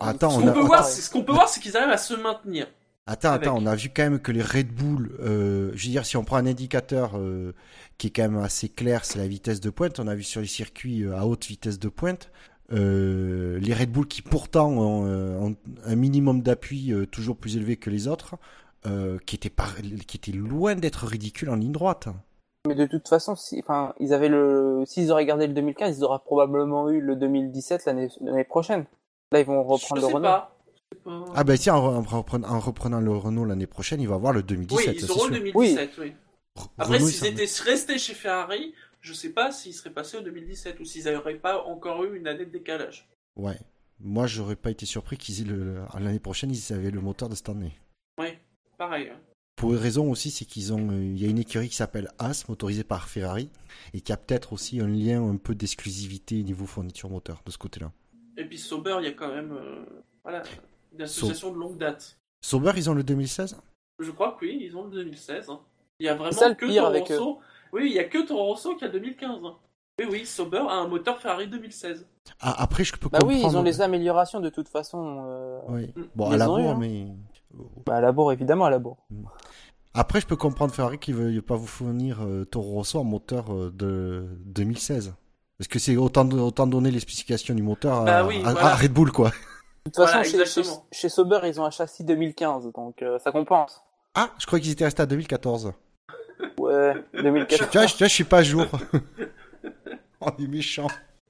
Attends, 0.00 0.30
ce 0.30 0.38
on 0.38 0.40
qu'on 0.42 0.48
a, 0.48 0.52
peut 0.52 0.58
attends, 0.58 0.66
voir, 0.66 0.80
ouais. 0.84 0.86
c'est 0.90 1.00
ce 1.00 1.10
qu'on 1.10 1.22
peut 1.24 1.32
voir, 1.32 1.48
c'est 1.48 1.60
qu'ils 1.60 1.76
arrivent 1.76 1.90
à 1.90 1.96
se 1.98 2.14
maintenir. 2.14 2.66
Attends, 3.08 3.32
attends, 3.32 3.56
on 3.58 3.66
a 3.66 3.74
vu 3.74 3.90
quand 3.94 4.02
même 4.04 4.20
que 4.20 4.32
les 4.32 4.42
Red 4.42 4.68
Bull, 4.72 5.16
euh, 5.20 5.70
je 5.74 5.86
veux 5.86 5.90
dire, 5.92 6.06
si 6.06 6.16
on 6.16 6.24
prend 6.24 6.36
un 6.36 6.46
indicateur 6.46 7.12
euh, 7.18 7.54
qui 7.98 8.08
est 8.08 8.10
quand 8.10 8.22
même 8.22 8.38
assez 8.38 8.68
clair, 8.68 9.04
c'est 9.04 9.18
la 9.18 9.26
vitesse 9.26 9.60
de 9.60 9.70
pointe. 9.70 9.98
On 10.00 10.06
a 10.06 10.14
vu 10.14 10.22
sur 10.22 10.40
les 10.40 10.46
circuits 10.46 11.04
euh, 11.04 11.16
à 11.16 11.26
haute 11.26 11.46
vitesse 11.46 11.78
de 11.78 11.88
pointe. 11.88 12.30
euh, 12.72 13.58
les 13.60 13.74
Red 13.74 13.90
Bull 13.92 14.06
qui 14.06 14.22
pourtant 14.22 14.68
ont, 14.70 15.06
euh, 15.06 15.38
ont 15.38 15.56
un 15.86 15.96
minimum 15.96 16.42
d'appui 16.42 16.92
euh, 16.92 17.06
toujours 17.06 17.36
plus 17.36 17.56
élevé 17.56 17.76
que 17.76 17.90
les 17.90 18.08
autres, 18.08 18.36
euh, 18.86 19.18
qui 19.26 19.36
était 19.36 20.32
loin 20.32 20.74
d'être 20.74 21.06
ridicule 21.06 21.50
en 21.50 21.56
ligne 21.56 21.72
droite. 21.72 22.08
Mais 22.66 22.74
de 22.74 22.86
toute 22.86 23.08
façon, 23.08 23.34
si, 23.36 23.58
enfin, 23.60 23.94
ils 23.98 24.12
avaient 24.12 24.28
le, 24.28 24.82
s'ils 24.86 25.10
auraient 25.10 25.24
gardé 25.26 25.46
le 25.46 25.54
2015, 25.54 25.98
ils 25.98 26.04
auraient 26.04 26.18
probablement 26.24 26.90
eu 26.90 27.00
le 27.00 27.16
2017 27.16 27.86
l'année 27.86 28.08
l'année 28.20 28.44
prochaine. 28.44 28.84
Là, 29.32 29.40
ils 29.40 29.46
vont 29.46 29.62
reprendre 29.62 30.02
je 30.02 30.06
le 30.06 30.08
sais 30.08 30.12
Renault. 30.12 30.28
pas. 30.28 30.57
Ah 31.34 31.44
ben 31.44 31.56
tiens, 31.56 31.74
en, 31.74 31.96
en 31.98 32.02
reprenant, 32.02 32.48
en 32.48 32.60
reprenant 32.60 33.00
le 33.00 33.10
Renault 33.12 33.44
l'année 33.44 33.66
prochaine, 33.66 34.00
il 34.00 34.08
va 34.08 34.16
avoir 34.16 34.32
le 34.32 34.42
2017. 34.42 34.88
oui, 34.88 34.98
ils 35.00 35.10
auront 35.10 35.20
sûr. 35.20 35.30
le 35.30 35.38
2017, 35.52 35.90
oui. 35.98 36.12
Après, 36.76 36.98
s'ils 37.00 37.26
étaient 37.26 37.62
restés 37.62 37.98
chez 37.98 38.14
Ferrari, 38.14 38.74
je 39.00 39.12
sais 39.12 39.30
pas 39.30 39.52
s'ils 39.52 39.74
seraient 39.74 39.92
passés 39.92 40.16
au 40.16 40.22
2017 40.22 40.80
ou 40.80 40.84
s'ils 40.84 41.04
n'auraient 41.04 41.36
pas 41.38 41.62
encore 41.64 42.04
eu 42.04 42.16
une 42.16 42.26
année 42.26 42.44
de 42.46 42.50
décalage. 42.50 43.08
Ouais. 43.36 43.58
Moi, 44.00 44.26
j'aurais 44.26 44.56
pas 44.56 44.70
été 44.70 44.86
surpris 44.86 45.16
qu'ils 45.16 45.40
aient 45.42 45.44
le 45.44 45.56
le- 45.74 45.84
l'année 46.00 46.18
prochaine, 46.18 46.50
ils 46.50 46.72
avaient 46.72 46.90
le 46.90 47.00
moteur 47.00 47.28
de 47.28 47.34
cette 47.34 47.48
année. 47.48 47.72
Pareil. 48.76 49.08
hein. 49.12 49.18
Pour 49.56 49.72
une 49.72 49.78
raison 49.80 50.08
aussi, 50.08 50.30
c'est 50.30 50.44
qu'ils 50.44 50.72
ont, 50.72 50.90
euh, 50.92 51.02
il 51.02 51.20
y 51.20 51.24
a 51.26 51.28
une 51.28 51.38
écurie 51.38 51.68
qui 51.68 51.74
s'appelle 51.74 52.08
As, 52.20 52.48
motorisée 52.48 52.84
par 52.84 53.08
Ferrari, 53.08 53.50
et 53.92 54.00
qui 54.00 54.12
a 54.12 54.16
peut-être 54.16 54.52
aussi 54.52 54.80
un 54.80 54.86
lien 54.86 55.20
un 55.28 55.36
peu 55.36 55.56
d'exclusivité 55.56 56.40
niveau 56.44 56.64
fourniture 56.64 57.10
moteur 57.10 57.42
de 57.44 57.50
ce 57.50 57.58
côté-là. 57.58 57.90
Et 58.36 58.44
puis 58.44 58.56
Sauber, 58.56 58.98
il 59.00 59.04
y 59.06 59.08
a 59.08 59.12
quand 59.14 59.34
même 59.34 59.50
euh, 59.52 59.84
voilà, 60.22 60.44
une 60.98 61.04
association 61.04 61.52
de 61.52 61.58
longue 61.58 61.78
date. 61.78 62.16
Sauber, 62.44 62.72
ils 62.76 62.90
ont 62.90 62.94
le 62.94 63.02
2016 63.02 63.56
Je 64.00 64.10
crois 64.10 64.32
que 64.38 64.44
oui, 64.44 64.58
ils 64.62 64.76
ont 64.76 64.84
le 64.84 64.90
2016. 64.90 65.48
hein. 65.50 65.60
Il 66.00 66.06
y 66.06 66.08
a 66.08 66.14
vraiment 66.14 66.32
ça, 66.32 66.48
le 66.48 66.54
que 66.54 66.66
pire 66.66 66.82
Toro 66.82 66.86
avec 66.94 67.10
eux. 67.10 67.18
Rosso. 67.18 67.38
Oui, 67.72 67.82
il 67.86 67.92
y 67.92 67.98
a 67.98 68.04
que 68.04 68.26
Toro 68.26 68.44
Rosso 68.44 68.76
qui 68.76 68.84
a 68.84 68.88
le 68.88 68.92
2015. 68.94 69.30
hein. 69.44 69.54
Oui, 70.00 70.06
oui, 70.10 70.26
Sauber 70.26 70.58
a 70.68 70.74
un 70.74 70.86
moteur 70.86 71.18
Ferrari 71.20 71.48
2016. 71.48 72.06
Ah, 72.40 72.62
après, 72.62 72.84
je 72.84 72.92
peux 72.92 73.08
Bah 73.08 73.18
comprendre. 73.18 73.26
oui, 73.40 73.42
ils 73.44 73.56
ont 73.56 73.62
les 73.62 73.80
améliorations 73.80 74.38
de 74.40 74.48
toute 74.48 74.68
façon. 74.68 75.24
euh, 75.26 75.58
Oui. 75.68 75.92
Mm. 75.96 76.02
Bon, 76.14 76.28
Ils 76.30 76.34
à 76.34 76.36
la 76.38 76.46
bourre, 76.46 76.58
hein. 76.70 76.76
mais. 76.78 77.06
Bah 77.86 77.96
à 77.96 78.00
la 78.00 78.12
bourre, 78.12 78.32
évidemment, 78.32 78.66
à 78.66 78.70
la 78.70 78.78
bourre. 78.78 78.98
Après, 79.94 80.20
je 80.20 80.26
peux 80.26 80.36
comprendre 80.36 80.72
Ferrari 80.72 80.98
qui 80.98 81.12
veuille 81.12 81.40
pas 81.40 81.56
vous 81.56 81.66
fournir 81.66 82.18
euh, 82.22 82.44
Toro 82.44 82.70
Rosso 82.74 83.00
en 83.00 83.04
moteur 83.04 83.52
euh, 83.52 83.72
de 83.74 84.28
2016. 84.44 85.14
Parce 85.58 85.66
que 85.66 85.80
c'est 85.80 85.96
autant, 85.96 86.28
autant 86.30 86.68
donner 86.68 86.92
les 86.92 87.00
spécifications 87.00 87.54
du 87.54 87.62
moteur 87.64 88.02
à, 88.02 88.04
Bah 88.04 88.24
oui, 88.26 88.36
à- 88.44 88.52
voilà. 88.52 88.66
à 88.68 88.74
Red 88.76 88.92
Bull, 88.92 89.10
quoi. 89.10 89.32
De 89.88 89.92
toute 89.94 90.04
Voilà, 90.04 90.24
façon, 90.24 90.38
chez, 90.38 90.62
chez, 90.64 90.70
chez 90.92 91.08
Sauber, 91.08 91.40
ils 91.44 91.60
ont 91.60 91.64
un 91.64 91.70
châssis 91.70 92.04
2015, 92.04 92.70
donc 92.72 93.00
euh, 93.02 93.18
ça 93.18 93.32
compense. 93.32 93.82
Ah, 94.14 94.30
je 94.38 94.46
crois 94.46 94.60
qu'ils 94.60 94.72
étaient 94.72 94.84
restés 94.84 95.02
à 95.02 95.06
2014. 95.06 95.72
Ouais, 96.58 96.94
2014. 97.14 97.70
Tu 97.70 97.78
vois, 97.78 97.86
je, 97.86 97.92
tu 97.92 97.98
vois, 97.98 98.06
je 98.08 98.12
suis 98.14 98.24
pas 98.24 98.38
à 98.38 98.42
jour. 98.42 98.66
On 100.20 100.30
est 100.36 100.46
méchant. 100.46 100.88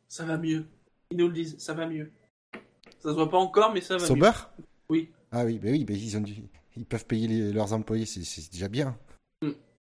Ça 0.08 0.24
va 0.24 0.36
mieux. 0.38 0.64
Ils 1.10 1.18
nous 1.18 1.28
le 1.28 1.34
disent, 1.34 1.56
ça 1.58 1.74
va 1.74 1.86
mieux. 1.86 2.10
Ça 2.98 3.10
se 3.10 3.14
voit 3.14 3.30
pas 3.30 3.38
encore, 3.38 3.72
mais 3.72 3.80
ça 3.80 3.96
va 3.96 4.04
Sauber 4.06 4.22
mieux. 4.22 4.64
Oui. 4.88 5.10
Ah 5.30 5.44
oui, 5.44 5.58
bah 5.58 5.68
oui, 5.70 5.84
bah 5.84 5.94
ils 5.94 6.16
ont 6.16 6.20
dû... 6.20 6.34
ils 6.76 6.86
peuvent 6.86 7.04
payer 7.06 7.28
les- 7.28 7.52
leurs 7.52 7.72
employés, 7.74 8.06
c'est- 8.06 8.24
c'est 8.24 8.50
déjà 8.50 8.68
bien. 8.68 8.96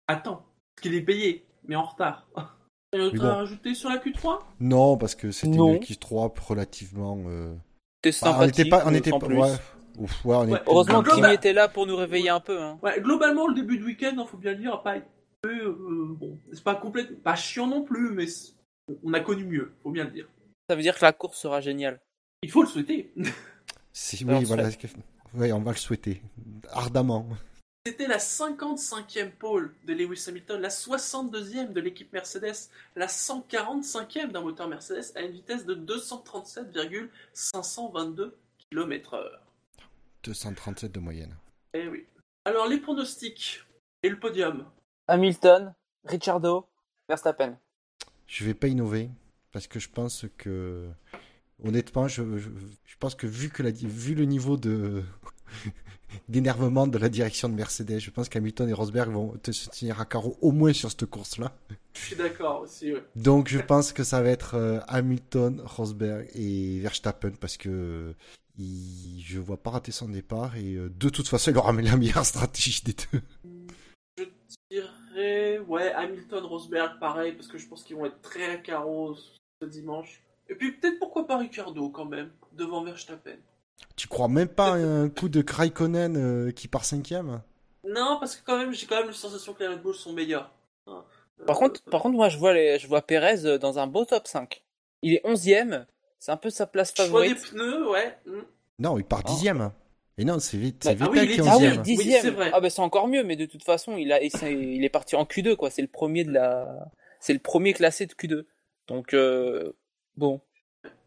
Attends, 0.07 0.35
parce 0.75 0.81
qu'il 0.83 0.95
est 0.95 1.01
payé, 1.01 1.45
mais 1.67 1.75
en 1.75 1.83
retard. 1.83 2.27
Il 2.93 2.99
y 2.99 3.01
a 3.01 3.05
autre 3.05 3.25
à 3.25 3.35
rajouter 3.37 3.73
sur 3.75 3.89
la 3.89 3.97
Q3 3.97 4.39
Non, 4.61 4.97
parce 4.97 5.15
que 5.15 5.31
c'était 5.31 5.57
Non. 5.57 5.73
une 5.73 5.81
X3 5.81 6.31
relativement. 6.47 7.17
euh, 7.27 7.53
C'était 8.11 8.25
bah, 8.31 8.37
on 8.39 8.45
n'était 8.45 8.65
pas, 8.65 8.83
on 8.85 8.93
euh, 8.93 8.95
était 8.95 9.11
ouais. 9.11 9.51
Ouf, 9.97 10.25
ouais, 10.25 10.35
on 10.35 10.39
Ouais, 10.47 10.57
était- 10.57 10.63
Heureusement 10.67 11.01
Global- 11.01 11.21
Kimi 11.23 11.33
était 11.35 11.53
là 11.53 11.67
pour 11.67 11.87
nous 11.87 11.95
réveiller 11.95 12.29
un 12.29 12.39
peu. 12.39 12.61
Hein. 12.61 12.77
Ouais, 12.83 12.99
globalement, 12.99 13.47
le 13.47 13.53
début 13.55 13.77
de 13.77 13.85
week-end, 13.85 14.13
il 14.17 14.27
faut 14.27 14.37
bien 14.37 14.51
le 14.51 14.57
dire, 14.57 14.73
a 14.73 14.83
pas 14.83 14.97
été. 14.97 15.07
euh, 15.45 15.75
bon, 16.09 16.37
c'est 16.51 16.63
pas 16.63 16.75
complètement. 16.75 17.17
Pas 17.23 17.35
chiant 17.35 17.67
non 17.67 17.83
plus, 17.83 18.09
mais 18.11 18.25
on 19.03 19.13
a 19.13 19.19
connu 19.19 19.45
mieux, 19.45 19.71
faut 19.83 19.91
bien 19.91 20.03
le 20.05 20.11
dire. 20.11 20.27
Ça 20.69 20.75
veut 20.75 20.81
dire 20.81 20.95
que 20.97 21.05
la 21.05 21.13
course 21.13 21.37
sera 21.37 21.61
géniale. 21.61 21.99
Il 22.41 22.51
faut 22.51 22.61
le 22.63 22.67
souhaiter. 22.67 23.13
oui, 23.15 24.43
voilà. 24.45 24.69
Ouais, 25.35 25.51
on 25.51 25.59
va 25.61 25.71
le 25.71 25.77
souhaiter 25.77 26.21
ardemment. 26.71 27.27
C'était 27.87 28.07
la 28.07 28.17
55e 28.17 29.29
pole 29.29 29.75
de 29.83 29.93
Lewis 29.93 30.25
Hamilton, 30.27 30.59
la 30.59 30.69
62e 30.69 31.71
de 31.71 31.79
l'équipe 31.79 32.11
Mercedes, 32.13 32.71
la 32.95 33.05
145e 33.05 34.31
d'un 34.31 34.41
moteur 34.41 34.67
Mercedes 34.67 35.15
à 35.15 35.21
une 35.21 35.33
vitesse 35.33 35.67
de 35.67 35.75
237,522 35.75 38.35
km/h. 38.71 39.23
237 40.23 40.93
de 40.93 40.99
moyenne. 40.99 41.37
Eh 41.75 41.87
oui. 41.87 42.07
Alors, 42.45 42.67
les 42.67 42.79
pronostics 42.79 43.63
et 44.01 44.09
le 44.09 44.19
podium. 44.19 44.65
Hamilton, 45.07 45.75
Ricciardo, 46.05 46.65
Verstappen. 47.07 47.55
Je 48.25 48.45
vais 48.45 48.55
pas 48.55 48.67
innover 48.67 49.11
parce 49.51 49.67
que 49.67 49.79
je 49.79 49.89
pense 49.89 50.25
que 50.39 50.89
honnêtement, 51.63 52.07
je, 52.07 52.39
je, 52.39 52.49
je 52.83 52.97
pense 52.97 53.13
que 53.13 53.27
vu 53.27 53.49
que 53.49 53.61
la, 53.61 53.69
vu 53.69 54.15
le 54.15 54.25
niveau 54.25 54.57
de 54.57 55.03
d'énervement 56.29 56.87
de 56.87 56.97
la 56.97 57.09
direction 57.09 57.49
de 57.49 57.55
Mercedes, 57.55 57.99
je 57.99 58.09
pense 58.09 58.29
qu'Hamilton 58.29 58.69
et 58.69 58.73
Rosberg 58.73 59.11
vont 59.11 59.33
te 59.37 59.51
se 59.51 59.69
tenir 59.69 59.99
à 59.99 60.05
carreau 60.05 60.37
au 60.41 60.51
moins 60.51 60.73
sur 60.73 60.89
cette 60.89 61.05
course-là. 61.05 61.51
Je 61.93 61.99
suis 61.99 62.15
d'accord 62.15 62.61
aussi, 62.61 62.93
ouais. 62.93 63.03
Donc 63.15 63.47
je 63.47 63.59
pense 63.59 63.93
que 63.93 64.03
ça 64.03 64.21
va 64.21 64.29
être 64.29 64.55
euh, 64.55 64.79
Hamilton, 64.87 65.61
Rosberg 65.63 66.27
et 66.35 66.79
Verstappen 66.79 67.31
parce 67.39 67.57
que 67.57 68.13
il, 68.57 69.21
je 69.25 69.39
vois 69.39 69.57
pas 69.57 69.71
rater 69.71 69.91
son 69.91 70.09
départ 70.09 70.55
et 70.55 70.75
euh, 70.75 70.89
de 70.89 71.09
toute 71.09 71.27
façon 71.27 71.51
il 71.51 71.57
aura 71.57 71.73
la 71.73 71.97
meilleure 71.97 72.25
stratégie 72.25 72.81
des 72.83 72.93
deux. 72.93 73.21
Je 74.17 74.25
dirais, 74.69 75.59
ouais, 75.59 75.91
Hamilton, 75.93 76.45
Rosberg, 76.45 76.99
pareil, 76.99 77.33
parce 77.33 77.47
que 77.47 77.57
je 77.57 77.67
pense 77.67 77.83
qu'ils 77.83 77.95
vont 77.95 78.05
être 78.05 78.21
très 78.21 78.45
à 78.45 78.57
carreau 78.57 79.15
ce 79.61 79.65
dimanche. 79.65 80.21
Et 80.49 80.55
puis 80.55 80.73
peut-être 80.73 80.99
pourquoi 80.99 81.27
pas 81.27 81.37
Ricardo 81.37 81.89
quand 81.89 82.05
même, 82.05 82.31
devant 82.53 82.83
Verstappen. 82.83 83.37
Tu 83.95 84.07
crois 84.07 84.27
même 84.27 84.47
pas 84.49 84.73
à 84.73 84.75
un 84.75 85.09
coup 85.09 85.29
de 85.29 85.43
Raikkonen 85.47 86.17
euh, 86.17 86.51
qui 86.51 86.67
part 86.67 86.85
cinquième 86.85 87.41
Non, 87.87 88.17
parce 88.19 88.35
que 88.35 88.41
quand 88.45 88.57
même, 88.57 88.73
j'ai 88.73 88.85
quand 88.87 88.97
même 88.97 89.07
la 89.07 89.13
sensation 89.13 89.53
que 89.53 89.59
les 89.63 89.67
Red 89.69 89.81
Bull 89.81 89.95
sont 89.95 90.13
meilleurs. 90.13 90.51
Hein. 90.87 91.03
Par 91.45 91.55
Euh, 91.57 91.59
contre, 91.59 91.83
par 91.83 92.01
contre, 92.01 92.15
moi, 92.15 92.29
je 92.29 92.37
vois, 92.37 92.53
les, 92.53 92.77
je 92.79 92.87
vois 92.87 93.01
Perez 93.01 93.45
euh, 93.45 93.57
dans 93.57 93.79
un 93.79 93.87
beau 93.87 94.05
top 94.05 94.27
5. 94.27 94.63
Il 95.01 95.13
est 95.13 95.21
11ème. 95.25 95.85
C'est 96.19 96.31
un 96.31 96.37
peu 96.37 96.49
sa 96.49 96.65
place 96.67 96.93
choix 96.95 97.05
des 97.05 97.11
favorite. 97.11 97.51
pneus, 97.51 97.89
ouais. 97.89 98.17
hmm. 98.25 98.41
Non, 98.79 98.97
il 98.97 99.03
part 99.05 99.21
Ah. 99.25 99.29
dixième. 99.29 99.71
Et 100.17 100.23
non, 100.25 100.39
c'est 100.39 100.57
vite, 100.57 100.83
Bah, 100.85 100.91
c'est 100.97 101.03
ah 101.03 101.09
oui, 101.11 101.19
est 101.19 101.27
qui 101.27 101.41
Ah 101.41 101.57
oui, 101.57 101.67
vrai. 102.31 102.49
Ah 102.53 102.61
ben 102.61 102.69
c'est 102.69 102.81
encore 102.81 103.07
mieux, 103.09 103.23
mais 103.23 103.35
de 103.35 103.45
toute 103.45 103.63
façon, 103.65 103.97
il 103.97 104.13
a, 104.13 104.23
il, 104.23 104.83
est 104.85 104.89
parti 104.89 105.15
en 105.17 105.25
Q2 105.25 105.57
quoi. 105.57 105.69
C'est 105.69 105.81
le 105.81 105.89
premier 105.89 106.23
de 106.23 106.31
la, 106.31 106.89
c'est 107.19 107.33
le 107.33 107.39
premier 107.39 107.73
classé 107.73 108.05
de 108.05 108.13
Q2. 108.13 108.45
Donc 108.87 109.13
euh, 109.13 109.73
bon, 110.15 110.39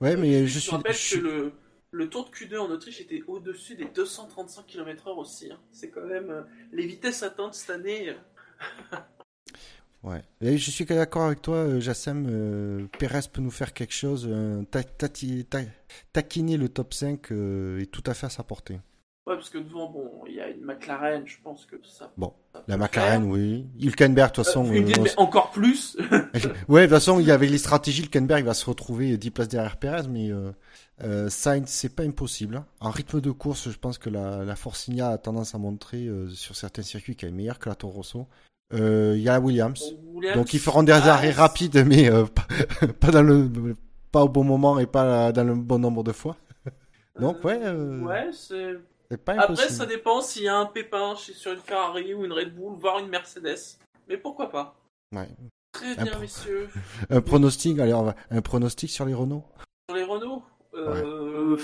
Ouais, 0.02 0.14
mais 0.16 0.42
je 0.46 0.52
Je 0.54 0.58
suis. 0.58 0.70
rappelle 0.70 0.92
je 0.92 0.98
suis- 0.98 1.18
que 1.20 1.24
le, 1.24 1.52
le 1.90 2.08
tour 2.08 2.28
de 2.28 2.30
Q2 2.30 2.58
en 2.58 2.70
Autriche 2.70 3.00
était 3.00 3.22
au-dessus 3.26 3.74
des 3.74 3.86
235 3.86 4.66
km/h 4.66 5.16
aussi. 5.16 5.50
hein. 5.50 5.58
C'est 5.72 5.90
quand 5.90 6.04
même 6.06 6.30
euh, 6.30 6.42
les 6.72 6.86
vitesses 6.86 7.22
atteintes 7.22 7.54
cette 7.54 7.70
année. 7.70 8.10
euh, 8.10 8.14
Ouais. 10.04 10.22
Je 10.40 10.70
suis 10.70 10.84
d'accord 10.84 11.24
avec 11.26 11.42
toi, 11.42 11.56
euh, 11.56 11.80
Jassem. 11.80 12.88
Perez 12.98 13.20
peut 13.32 13.40
nous 13.42 13.50
faire 13.50 13.72
quelque 13.72 13.92
chose. 13.94 14.28
taquiner 16.12 16.56
le 16.56 16.68
top 16.68 16.94
5 16.94 17.32
euh, 17.32 17.80
est 17.80 17.86
tout 17.90 18.04
à 18.06 18.14
fait 18.14 18.26
à 18.26 18.30
sa 18.30 18.44
portée. 18.44 18.78
Ouais, 19.28 19.34
parce 19.34 19.50
que 19.50 19.58
devant, 19.58 19.90
bon, 19.90 20.10
il 20.26 20.36
y 20.36 20.40
a 20.40 20.48
une 20.48 20.62
McLaren, 20.64 21.22
je 21.26 21.36
pense 21.44 21.66
que 21.66 21.76
ça. 21.84 22.10
Bon, 22.16 22.32
ça 22.54 22.62
La 22.66 22.76
McLaren, 22.78 23.22
faire. 23.24 23.30
oui. 23.30 23.66
Hülkenberg, 23.78 24.30
de 24.30 24.34
toute 24.36 24.44
façon. 24.46 24.66
Euh, 24.66 24.72
une- 24.72 24.88
euh, 24.88 25.02
mais 25.02 25.18
encore 25.18 25.50
plus. 25.50 25.96
Ouais, 26.68 26.82
de 26.82 26.86
toute 26.86 26.94
façon, 26.94 27.20
il 27.20 27.26
y 27.26 27.30
avait 27.30 27.46
les 27.46 27.58
stratégies. 27.58 28.02
Hülkenberg 28.02 28.44
va 28.46 28.54
se 28.54 28.64
retrouver 28.64 29.16
10 29.18 29.30
places 29.30 29.48
derrière 29.48 29.76
Perez, 29.76 30.08
mais 30.08 30.30
euh, 30.32 30.50
euh, 31.04 31.28
Sainz, 31.28 31.66
c'est 31.68 31.94
pas 31.94 32.04
impossible. 32.04 32.56
hein. 32.56 32.66
En 32.80 32.90
rythme 32.90 33.20
de 33.20 33.30
course, 33.30 33.68
je 33.70 33.76
pense 33.78 33.98
que 33.98 34.08
la, 34.08 34.44
la 34.44 34.56
Force 34.56 34.88
India 34.88 35.10
a 35.10 35.18
tendance 35.18 35.54
à 35.54 35.58
montrer 35.58 36.06
euh, 36.06 36.28
sur 36.30 36.56
certains 36.56 36.82
circuits 36.82 37.14
qu'elle 37.14 37.28
est 37.28 37.32
meilleure 37.32 37.58
que 37.58 37.68
la 37.68 37.74
Toro 37.74 37.92
Rosso. 37.98 38.26
Euh, 38.72 39.12
Il 39.16 39.22
y 39.22 39.28
a 39.28 39.32
la 39.32 39.40
Williams. 39.40 39.94
Williams- 40.14 40.36
Donc 40.36 40.54
ils 40.54 40.60
feront 40.60 40.82
des 40.82 40.92
Ah, 40.92 41.12
arrêts 41.14 41.30
rapides, 41.32 41.84
mais 41.86 42.10
pas, 43.00 43.10
dans 43.10 43.22
le 43.22 43.76
pas 44.10 44.22
au 44.24 44.28
bon 44.30 44.44
moment 44.44 44.78
et 44.78 44.86
pas 44.86 45.32
dans 45.32 45.44
le 45.44 45.54
bon 45.54 45.78
nombre 45.78 46.02
de 46.02 46.12
fois. 46.12 46.36
Donc 47.20 47.42
ouais, 47.44 47.58
Ouais, 47.68 48.30
c'est. 48.32 48.74
C'est 49.10 49.24
pas 49.24 49.34
Après, 49.40 49.68
ça 49.68 49.86
dépend 49.86 50.20
s'il 50.20 50.42
y 50.44 50.48
a 50.48 50.56
un 50.56 50.66
pépin 50.66 51.14
chez- 51.16 51.32
sur 51.32 51.52
une 51.52 51.60
Ferrari 51.60 52.14
ou 52.14 52.24
une 52.24 52.32
Red 52.32 52.54
Bull, 52.54 52.76
voire 52.78 52.98
une 52.98 53.08
Mercedes. 53.08 53.78
Mais 54.08 54.16
pourquoi 54.16 54.50
pas? 54.50 54.74
Ouais. 55.14 55.28
Très 55.72 55.98
Un 55.98 56.02
bien, 56.04 56.12
pro- 56.12 56.20
messieurs. 56.22 56.68
Un 57.10 57.20
pronostic, 57.20 57.78
allez, 57.78 57.94
on 57.94 58.02
va 58.04 58.14
un 58.30 58.40
pronostic 58.42 58.90
sur 58.90 59.04
les 59.04 59.14
Renault? 59.14 59.44
Sur 59.88 59.96
les 59.96 60.04
Renault 60.04 60.42
Euh, 60.74 61.56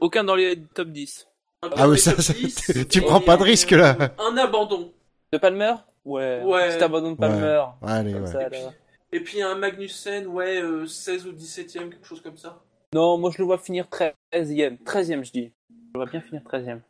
aucun 0.00 0.24
dans 0.24 0.34
les 0.34 0.60
top 0.74 0.88
10. 0.88 1.26
un 1.62 1.70
Ah 1.76 1.88
oui, 1.88 1.98
ça, 1.98 2.14
10, 2.14 2.50
ça- 2.50 2.84
tu 2.84 3.00
prends 3.02 3.20
pas 3.20 3.36
de 3.36 3.42
risque, 3.42 3.70
là. 3.72 3.96
Un 4.18 4.36
abandon. 4.36 4.92
De 5.32 5.38
Palmer? 5.38 5.74
Ouais. 6.04 6.42
Ouais. 6.44 6.74
Petit 6.76 6.84
abandon 6.84 7.12
de 7.12 7.16
Palmer. 7.18 7.62
Allez, 7.82 8.12
Comme 8.12 8.22
ouais. 8.24 8.32
ça, 8.32 8.46
Et 8.46 8.50
puis, 8.50 8.60
là. 8.60 8.72
et 9.12 9.20
puis 9.20 9.42
un 9.42 9.54
Magnussen, 9.56 10.26
ouais, 10.26 10.60
euh, 10.62 10.86
16 10.86 11.26
ou 11.26 11.32
17ème, 11.32 11.90
quelque 11.90 12.06
chose 12.06 12.22
comme 12.22 12.36
ça. 12.38 12.60
Non, 12.94 13.18
moi 13.18 13.30
je 13.32 13.38
le 13.38 13.44
vois 13.44 13.58
finir 13.58 13.86
13ème. 13.88 14.78
13ème, 14.84 15.24
je 15.24 15.32
dis. 15.32 15.52
Je 15.70 15.74
le 15.94 16.00
vois 16.00 16.06
bien 16.06 16.20
finir 16.20 16.42
13ème. 16.42 16.80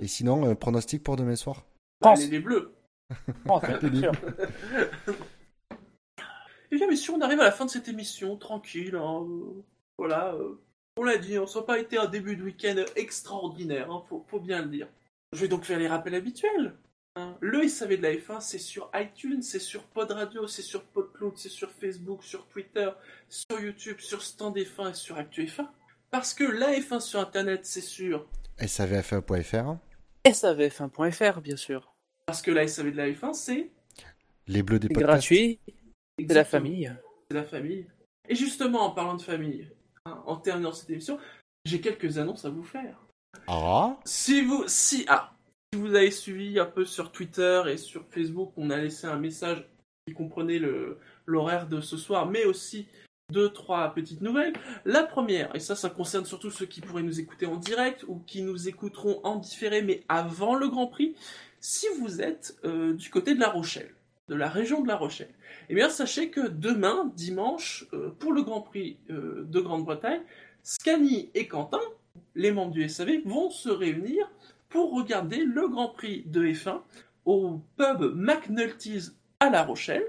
Et 0.00 0.06
sinon, 0.08 0.48
un 0.48 0.54
pronostic 0.54 1.02
pour 1.02 1.16
demain 1.16 1.36
soir. 1.36 1.64
Pense. 2.00 2.20
Les, 2.20 2.28
les 2.28 2.38
bleus. 2.40 2.74
Pense, 3.44 3.62
bien 3.64 4.00
sûr. 4.02 4.12
Et 6.70 6.76
bien, 6.76 6.86
messieurs, 6.86 7.14
on 7.14 7.20
arrive 7.20 7.40
à 7.40 7.44
la 7.44 7.52
fin 7.52 7.64
de 7.64 7.70
cette 7.70 7.88
émission, 7.88 8.36
tranquille. 8.36 8.94
hein, 8.96 9.22
euh, 9.28 9.62
voilà, 9.96 10.34
euh, 10.34 10.60
on 10.96 11.04
l'a 11.04 11.16
dit, 11.16 11.38
on 11.38 11.46
n'a 11.46 11.62
pas 11.62 11.78
été 11.78 11.96
un 11.96 12.06
début 12.06 12.36
de 12.36 12.42
week-end 12.42 12.84
extraordinaire, 12.96 13.90
hein, 13.90 14.02
faut, 14.08 14.24
faut 14.28 14.40
bien 14.40 14.62
le 14.62 14.68
dire. 14.68 14.88
Je 15.32 15.40
vais 15.40 15.48
donc 15.48 15.64
faire 15.64 15.78
les 15.78 15.88
rappels 15.88 16.14
habituels. 16.14 16.74
hein. 17.16 17.36
Le 17.40 17.66
SAV 17.66 17.96
de 17.96 18.02
la 18.02 18.12
F1, 18.12 18.40
c'est 18.40 18.58
sur 18.58 18.90
iTunes, 18.94 19.42
c'est 19.42 19.58
sur 19.58 19.82
Pod 19.84 20.10
Radio, 20.10 20.46
c'est 20.46 20.62
sur 20.62 20.82
PodCloud, 20.84 21.36
c'est 21.36 21.48
sur 21.48 21.70
Facebook, 21.70 22.22
sur 22.22 22.46
Twitter, 22.48 22.90
sur 23.28 23.58
YouTube, 23.60 23.98
sur 24.00 24.22
Stand 24.22 24.56
F1 24.56 24.90
et 24.90 24.94
sur 24.94 25.16
Actu 25.16 25.44
F1. 25.44 25.66
Parce 26.10 26.34
que 26.34 26.44
la 26.44 26.72
F1 26.78 27.00
sur 27.00 27.20
Internet, 27.20 27.64
c'est 27.64 27.80
sûr. 27.82 28.26
SAVF1.fr. 28.58 29.76
SAVF1.fr, 30.30 31.40
bien 31.40 31.56
sûr. 31.56 31.94
Parce 32.26 32.42
que 32.42 32.50
la 32.50 32.66
SAV 32.68 32.92
de 32.92 32.96
la 32.96 33.10
F1, 33.10 33.32
c'est 33.34 33.70
Les 34.46 34.62
bleus 34.62 34.78
des 34.78 34.88
C'est 34.88 34.94
podcasts. 34.94 35.12
gratuit. 35.12 35.58
C'est 36.18 36.34
la 36.34 36.44
famille. 36.44 36.92
c'est 37.30 37.36
la 37.36 37.44
famille. 37.44 37.86
Et 38.28 38.34
justement, 38.34 38.82
en 38.82 38.90
parlant 38.90 39.14
de 39.16 39.22
famille, 39.22 39.68
hein, 40.04 40.22
en 40.26 40.36
terminant 40.36 40.72
cette 40.72 40.90
émission, 40.90 41.18
j'ai 41.64 41.80
quelques 41.80 42.18
annonces 42.18 42.44
à 42.44 42.50
vous 42.50 42.64
faire. 42.64 42.98
Ah, 43.46 43.96
Si 44.04 44.42
vous, 44.42 44.64
si, 44.66 45.04
ah, 45.08 45.32
si 45.72 45.78
vous 45.80 45.94
avez 45.94 46.10
suivi 46.10 46.58
un 46.58 46.66
peu 46.66 46.84
sur 46.84 47.12
Twitter 47.12 47.62
et 47.68 47.76
sur 47.76 48.04
Facebook, 48.10 48.52
on 48.56 48.70
a 48.70 48.76
laissé 48.78 49.06
un 49.06 49.18
message 49.18 49.64
qui 50.06 50.14
comprenait 50.14 50.58
le, 50.58 50.98
l'horaire 51.26 51.66
de 51.68 51.80
ce 51.80 51.96
soir, 51.96 52.26
mais 52.26 52.44
aussi 52.44 52.86
deux, 53.30 53.50
trois 53.50 53.92
petites 53.92 54.22
nouvelles. 54.22 54.54
La 54.86 55.02
première, 55.02 55.54
et 55.54 55.60
ça, 55.60 55.76
ça 55.76 55.90
concerne 55.90 56.24
surtout 56.24 56.50
ceux 56.50 56.64
qui 56.64 56.80
pourraient 56.80 57.02
nous 57.02 57.20
écouter 57.20 57.44
en 57.44 57.56
direct 57.56 58.04
ou 58.08 58.22
qui 58.26 58.40
nous 58.40 58.68
écouteront 58.68 59.20
en 59.22 59.36
différé, 59.36 59.82
mais 59.82 60.02
avant 60.08 60.54
le 60.54 60.68
Grand 60.68 60.86
Prix, 60.86 61.14
si 61.60 61.86
vous 62.00 62.22
êtes 62.22 62.56
euh, 62.64 62.94
du 62.94 63.10
côté 63.10 63.34
de 63.34 63.40
La 63.40 63.50
Rochelle. 63.50 63.94
de 64.28 64.34
la 64.34 64.48
région 64.48 64.82
de 64.82 64.88
La 64.88 64.96
Rochelle. 64.96 65.32
Eh 65.68 65.74
bien, 65.74 65.90
sachez 65.90 66.30
que 66.30 66.48
demain, 66.48 67.12
dimanche, 67.16 67.86
euh, 67.92 68.10
pour 68.18 68.32
le 68.32 68.42
Grand 68.42 68.62
Prix 68.62 68.98
euh, 69.10 69.44
de 69.46 69.60
Grande-Bretagne, 69.60 70.20
Scani 70.62 71.30
et 71.34 71.48
Quentin, 71.48 71.80
les 72.34 72.52
membres 72.52 72.72
du 72.72 72.88
SAV, 72.88 73.22
vont 73.26 73.50
se 73.50 73.68
réunir 73.68 74.30
pour 74.68 74.94
regarder 74.94 75.44
le 75.44 75.68
Grand 75.68 75.88
Prix 75.88 76.24
de 76.26 76.44
F1 76.44 76.80
au 77.26 77.60
pub 77.76 78.14
McNulty's 78.14 79.14
à 79.40 79.50
La 79.50 79.62
Rochelle. 79.62 80.04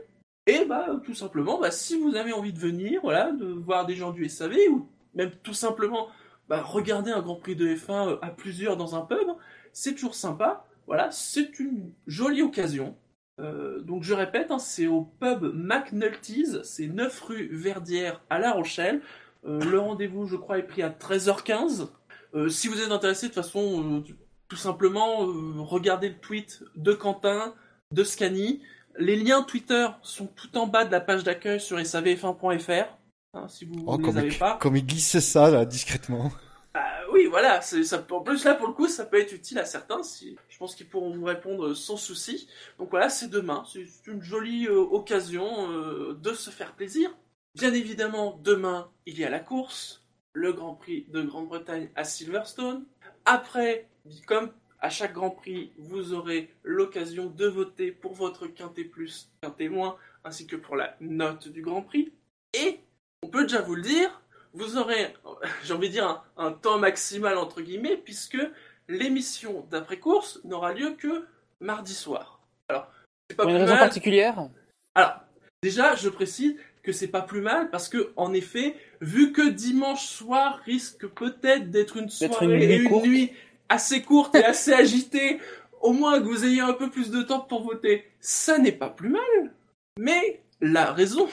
Et 0.49 0.65
bah, 0.65 0.87
tout 1.03 1.13
simplement, 1.13 1.59
bah, 1.59 1.69
si 1.69 1.99
vous 1.99 2.15
avez 2.15 2.33
envie 2.33 2.53
de 2.53 2.59
venir, 2.59 3.01
voilà, 3.03 3.31
de 3.31 3.45
voir 3.45 3.85
des 3.85 3.95
gens 3.95 4.11
du 4.11 4.27
SAV, 4.27 4.55
ou 4.71 4.89
même 5.13 5.31
tout 5.43 5.53
simplement 5.53 6.07
bah, 6.47 6.61
regarder 6.63 7.11
un 7.11 7.21
Grand 7.21 7.35
Prix 7.35 7.55
de 7.55 7.67
F1 7.67 8.17
à 8.21 8.29
plusieurs 8.29 8.75
dans 8.75 8.95
un 8.95 9.01
pub, 9.01 9.27
c'est 9.73 9.93
toujours 9.93 10.15
sympa. 10.15 10.65
Voilà, 10.87 11.11
c'est 11.11 11.59
une 11.59 11.91
jolie 12.07 12.41
occasion. 12.41 12.95
Euh, 13.39 13.79
donc 13.81 14.03
je 14.03 14.13
répète, 14.13 14.49
hein, 14.49 14.59
c'est 14.59 14.87
au 14.87 15.03
pub 15.19 15.51
McNulty's, 15.53 16.61
c'est 16.63 16.87
9 16.87 17.21
rue 17.21 17.49
Verdière 17.51 18.21
à 18.29 18.39
La 18.39 18.51
Rochelle. 18.51 19.01
Euh, 19.45 19.59
le 19.59 19.79
rendez-vous, 19.79 20.25
je 20.25 20.35
crois, 20.35 20.57
est 20.57 20.63
pris 20.63 20.81
à 20.81 20.89
13h15. 20.89 21.89
Euh, 22.33 22.49
si 22.49 22.67
vous 22.67 22.81
êtes 22.81 22.91
intéressé, 22.91 23.27
de 23.27 23.33
toute 23.33 23.43
façon, 23.43 24.01
euh, 24.07 24.13
tout 24.47 24.55
simplement, 24.55 25.27
euh, 25.27 25.61
regardez 25.61 26.09
le 26.09 26.17
tweet 26.17 26.63
de 26.75 26.93
Quentin, 26.93 27.53
de 27.91 28.03
Scani. 28.03 28.61
Les 28.97 29.15
liens 29.15 29.43
Twitter 29.43 29.87
sont 30.01 30.27
tout 30.27 30.57
en 30.57 30.67
bas 30.67 30.85
de 30.85 30.91
la 30.91 30.99
page 30.99 31.23
d'accueil 31.23 31.59
sur 31.59 31.77
savf1.fr. 31.77 32.87
Hein, 33.33 33.47
si 33.47 33.65
vous 33.65 33.83
Oh, 33.85 33.97
ne 33.97 34.03
comme, 34.03 34.15
les 34.15 34.19
avez 34.19 34.27
il, 34.29 34.37
pas. 34.37 34.57
comme 34.57 34.75
il 34.75 34.85
glisse 34.85 35.19
ça, 35.19 35.49
là, 35.51 35.65
discrètement. 35.65 36.31
Ah 36.73 37.01
oui, 37.11 37.25
voilà. 37.27 37.61
Ça, 37.61 37.77
en 38.11 38.21
plus, 38.21 38.43
là, 38.43 38.55
pour 38.55 38.67
le 38.67 38.73
coup, 38.73 38.87
ça 38.87 39.05
peut 39.05 39.19
être 39.19 39.31
utile 39.33 39.59
à 39.59 39.65
certains. 39.65 40.03
Si, 40.03 40.35
je 40.49 40.57
pense 40.57 40.75
qu'ils 40.75 40.89
pourront 40.89 41.15
vous 41.15 41.25
répondre 41.25 41.73
sans 41.73 41.97
souci. 41.97 42.47
Donc 42.77 42.89
voilà, 42.89 43.09
c'est 43.09 43.29
demain. 43.29 43.63
C'est 43.71 43.85
une 44.07 44.21
jolie 44.21 44.67
euh, 44.67 44.79
occasion 44.79 45.71
euh, 45.71 46.17
de 46.21 46.33
se 46.33 46.49
faire 46.49 46.73
plaisir. 46.73 47.15
Bien 47.55 47.73
évidemment, 47.73 48.39
demain, 48.43 48.89
il 49.05 49.17
y 49.17 49.23
a 49.25 49.29
la 49.29 49.39
course. 49.39 50.03
Le 50.33 50.53
Grand 50.53 50.75
Prix 50.75 51.05
de 51.09 51.21
Grande-Bretagne 51.23 51.89
à 51.95 52.03
Silverstone. 52.03 52.85
Après, 53.25 53.89
comme 54.27 54.51
à 54.81 54.89
chaque 54.89 55.13
Grand 55.13 55.31
Prix, 55.31 55.71
vous 55.77 56.13
aurez 56.13 56.49
l'occasion 56.63 57.27
de 57.27 57.47
voter 57.47 57.91
pour 57.91 58.13
votre 58.13 58.47
quintet 58.47 58.83
plus, 58.83 59.29
quintet 59.41 59.69
moins, 59.69 59.97
ainsi 60.23 60.47
que 60.47 60.55
pour 60.55 60.75
la 60.75 60.95
note 61.01 61.47
du 61.49 61.61
Grand 61.61 61.81
Prix. 61.81 62.11
Et, 62.53 62.79
on 63.21 63.27
peut 63.27 63.43
déjà 63.43 63.61
vous 63.61 63.75
le 63.75 63.81
dire, 63.81 64.21
vous 64.53 64.77
aurez, 64.77 65.13
j'ai 65.63 65.73
envie 65.73 65.89
de 65.89 65.93
dire, 65.93 66.07
un, 66.07 66.23
un 66.37 66.51
temps 66.51 66.79
maximal 66.79 67.37
entre 67.37 67.61
guillemets, 67.61 67.97
puisque 67.97 68.39
l'émission 68.87 69.65
d'après-course 69.69 70.41
n'aura 70.43 70.73
lieu 70.73 70.95
que 70.97 71.25
mardi 71.59 71.93
soir. 71.93 72.39
Alors, 72.69 72.89
c'est 73.29 73.35
pas 73.35 73.43
Pour 73.43 73.51
une 73.51 73.57
plus 73.57 73.63
raison 73.63 73.73
mal. 73.73 73.83
particulière? 73.83 74.49
Alors, 74.95 75.19
déjà, 75.61 75.95
je 75.95 76.09
précise 76.09 76.55
que 76.81 76.91
c'est 76.91 77.07
pas 77.07 77.21
plus 77.21 77.41
mal 77.41 77.69
parce 77.69 77.89
que, 77.89 78.11
en 78.15 78.33
effet, 78.33 78.75
vu 79.01 79.33
que 79.33 79.49
dimanche 79.49 80.05
soir 80.05 80.59
risque 80.65 81.07
peut-être 81.07 81.69
d'être 81.69 81.97
une 81.97 82.09
soirée 82.09 82.45
une 82.45 82.61
et 82.61 82.75
une 82.77 82.89
courte. 82.89 83.05
nuit 83.05 83.31
assez 83.69 84.01
courte 84.01 84.35
et 84.35 84.43
assez 84.43 84.73
agitée, 84.73 85.39
au 85.81 85.93
moins 85.93 86.19
que 86.19 86.25
vous 86.25 86.45
ayez 86.45 86.61
un 86.61 86.73
peu 86.73 86.89
plus 86.89 87.09
de 87.11 87.21
temps 87.21 87.41
pour 87.41 87.63
voter, 87.63 88.05
ça 88.19 88.57
n'est 88.57 88.71
pas 88.73 88.89
plus 88.89 89.09
mal. 89.09 89.53
Mais 89.97 90.43
la 90.61 90.91
raison, 90.91 91.27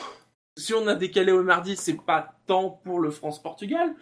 si 0.57 0.75
on 0.75 0.87
a 0.87 0.95
décalé 0.95 1.33
au 1.33 1.43
mardi, 1.43 1.77
c'est 1.77 1.97
pas 1.97 2.39
tant 2.47 2.71
pour 2.71 3.01
le 3.01 3.11
France-Portugal. 3.11 3.95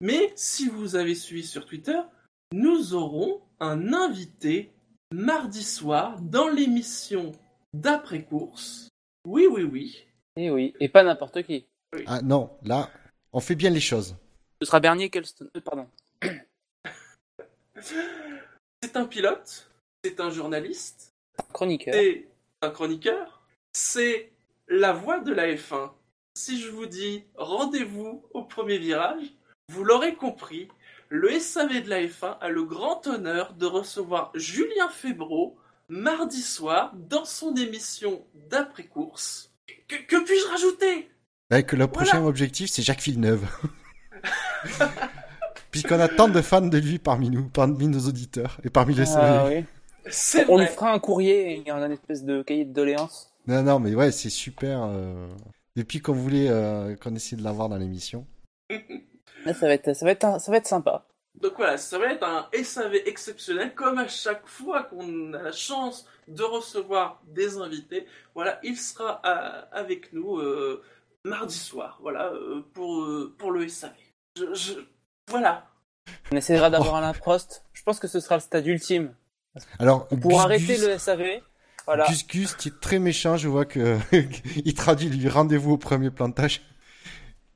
Mais 0.00 0.32
si 0.36 0.68
vous 0.68 0.96
avez 0.96 1.14
suivi 1.14 1.44
sur 1.44 1.66
Twitter, 1.66 1.98
nous 2.52 2.94
aurons 2.94 3.42
un 3.60 3.92
invité 3.92 4.72
mardi 5.12 5.62
soir 5.62 6.20
dans 6.20 6.48
l'émission 6.48 7.32
d'après-course. 7.72 8.88
Oui, 9.26 9.46
oui, 9.50 9.62
oui. 9.62 10.06
Et 10.36 10.50
oui, 10.50 10.74
et 10.80 10.88
pas 10.88 11.02
n'importe 11.02 11.42
qui. 11.42 11.66
Ah 12.06 12.20
non, 12.22 12.50
là, 12.62 12.90
on 13.32 13.40
fait 13.40 13.54
bien 13.54 13.70
les 13.70 13.80
choses. 13.80 14.16
Ce 14.60 14.66
sera 14.66 14.80
Bernier 14.80 15.08
Kelston. 15.10 15.48
euh, 15.56 15.60
Pardon. 15.60 15.86
C'est 17.80 18.96
un 18.96 19.04
pilote, 19.04 19.70
c'est 20.02 20.20
un 20.20 20.30
journaliste, 20.30 21.12
Chroniqueur. 21.52 21.94
c'est 21.94 22.26
un 22.62 22.70
chroniqueur, 22.70 23.42
c'est 23.72 24.32
la 24.68 24.92
voix 24.92 25.20
de 25.20 25.32
la 25.32 25.48
F1. 25.54 25.90
Si 26.34 26.60
je 26.60 26.70
vous 26.70 26.86
dis 26.86 27.24
rendez-vous 27.36 28.24
au 28.32 28.42
premier 28.44 28.78
virage, 28.78 29.34
vous 29.72 29.84
l'aurez 29.84 30.14
compris, 30.14 30.68
le 31.08 31.38
SAV 31.38 31.82
de 31.82 31.90
la 31.90 32.02
F1 32.02 32.38
a 32.40 32.48
le 32.48 32.64
grand 32.64 33.06
honneur 33.06 33.54
de 33.54 33.66
recevoir 33.66 34.32
Julien 34.34 34.88
Febro 34.88 35.56
mardi 35.88 36.42
soir 36.42 36.92
dans 36.94 37.24
son 37.24 37.54
émission 37.56 38.24
d'après-course. 38.48 39.52
Que, 39.88 39.96
que 39.96 40.24
puis-je 40.24 40.48
rajouter? 40.48 41.10
Bah, 41.50 41.62
que 41.62 41.76
le 41.76 41.86
prochain 41.86 42.24
objectif, 42.24 42.70
c'est 42.70 42.82
Jacques 42.82 43.02
Villeneuve. 43.02 43.46
Puisqu'on 45.82 46.00
a 46.00 46.08
tant 46.08 46.28
de 46.28 46.40
fans 46.42 46.60
de 46.60 46.78
lui 46.78 46.98
parmi 46.98 47.30
nous, 47.30 47.48
parmi 47.48 47.86
nos 47.88 48.00
auditeurs 48.00 48.58
et 48.64 48.70
parmi 48.70 48.94
les 48.94 49.02
Ah, 49.02 49.06
SAV. 49.44 49.48
oui. 49.48 49.64
C'est 50.08 50.48
On 50.48 50.58
lui 50.58 50.66
fera 50.66 50.92
un 50.92 50.98
courrier 50.98 51.62
et 51.66 51.70
un 51.70 51.90
espèce 51.90 52.24
de 52.24 52.42
cahier 52.42 52.64
de 52.64 52.72
doléances. 52.72 53.32
Non, 53.46 53.62
non, 53.62 53.78
mais 53.80 53.94
ouais, 53.94 54.12
c'est 54.12 54.30
super. 54.30 54.82
euh, 54.84 55.28
Depuis 55.76 56.00
qu'on 56.00 56.14
voulait, 56.14 56.48
euh, 56.48 56.96
qu'on 56.96 57.14
essayait 57.14 57.36
de 57.36 57.44
l'avoir 57.44 57.68
dans 57.68 57.76
l'émission. 57.76 58.26
Là, 59.44 59.52
ça 59.54 59.66
va 59.66 59.74
être, 59.74 59.94
ça 59.94 60.04
va 60.06 60.12
être, 60.12 60.24
un- 60.24 60.38
ça 60.38 60.50
va 60.50 60.56
être 60.58 60.66
sympa. 60.66 61.06
Donc 61.40 61.52
voilà, 61.58 61.76
ça 61.76 61.98
va 61.98 62.06
être 62.12 62.24
un 62.24 62.48
SAV 62.52 62.94
exceptionnel, 63.04 63.74
comme 63.74 63.98
à 63.98 64.08
chaque 64.08 64.46
fois 64.46 64.84
qu'on 64.84 65.34
a 65.34 65.42
la 65.42 65.52
chance 65.52 66.06
de 66.28 66.42
recevoir 66.42 67.20
des 67.26 67.58
invités. 67.58 68.06
Voilà, 68.34 68.58
il 68.62 68.76
sera 68.78 69.20
euh, 69.26 69.62
avec 69.70 70.12
nous 70.14 70.38
euh, 70.38 70.82
mardi 71.24 71.58
soir, 71.58 71.98
voilà, 72.00 72.32
euh, 72.32 72.62
pour, 72.72 73.02
euh, 73.02 73.34
pour 73.38 73.50
le 73.50 73.68
SAV. 73.68 73.92
Je, 74.38 74.54
je- 74.54 74.80
Voilà. 75.30 75.66
On 76.30 76.36
essaiera 76.36 76.70
d'avoir 76.70 76.96
Alain 76.96 77.12
Prost. 77.12 77.64
Je 77.72 77.82
pense 77.82 77.98
que 77.98 78.08
ce 78.08 78.20
sera 78.20 78.36
le 78.36 78.40
stade 78.40 78.66
ultime. 78.66 79.14
Alors, 79.78 80.06
Pour 80.08 80.18
Gus 80.32 80.38
arrêter 80.38 80.76
Gus, 80.76 80.86
le 80.86 80.98
SAV. 80.98 81.22
Voilà. 81.86 82.06
Gus 82.08 82.26
Gus, 82.26 82.54
qui 82.54 82.68
est 82.68 82.80
très 82.80 82.98
méchant, 82.98 83.36
je 83.36 83.48
vois 83.48 83.64
que 83.64 83.98
il 84.64 84.74
traduit 84.74 85.08
lui 85.08 85.28
rendez-vous 85.28 85.72
au 85.72 85.78
premier 85.78 86.10
plantage. 86.10 86.62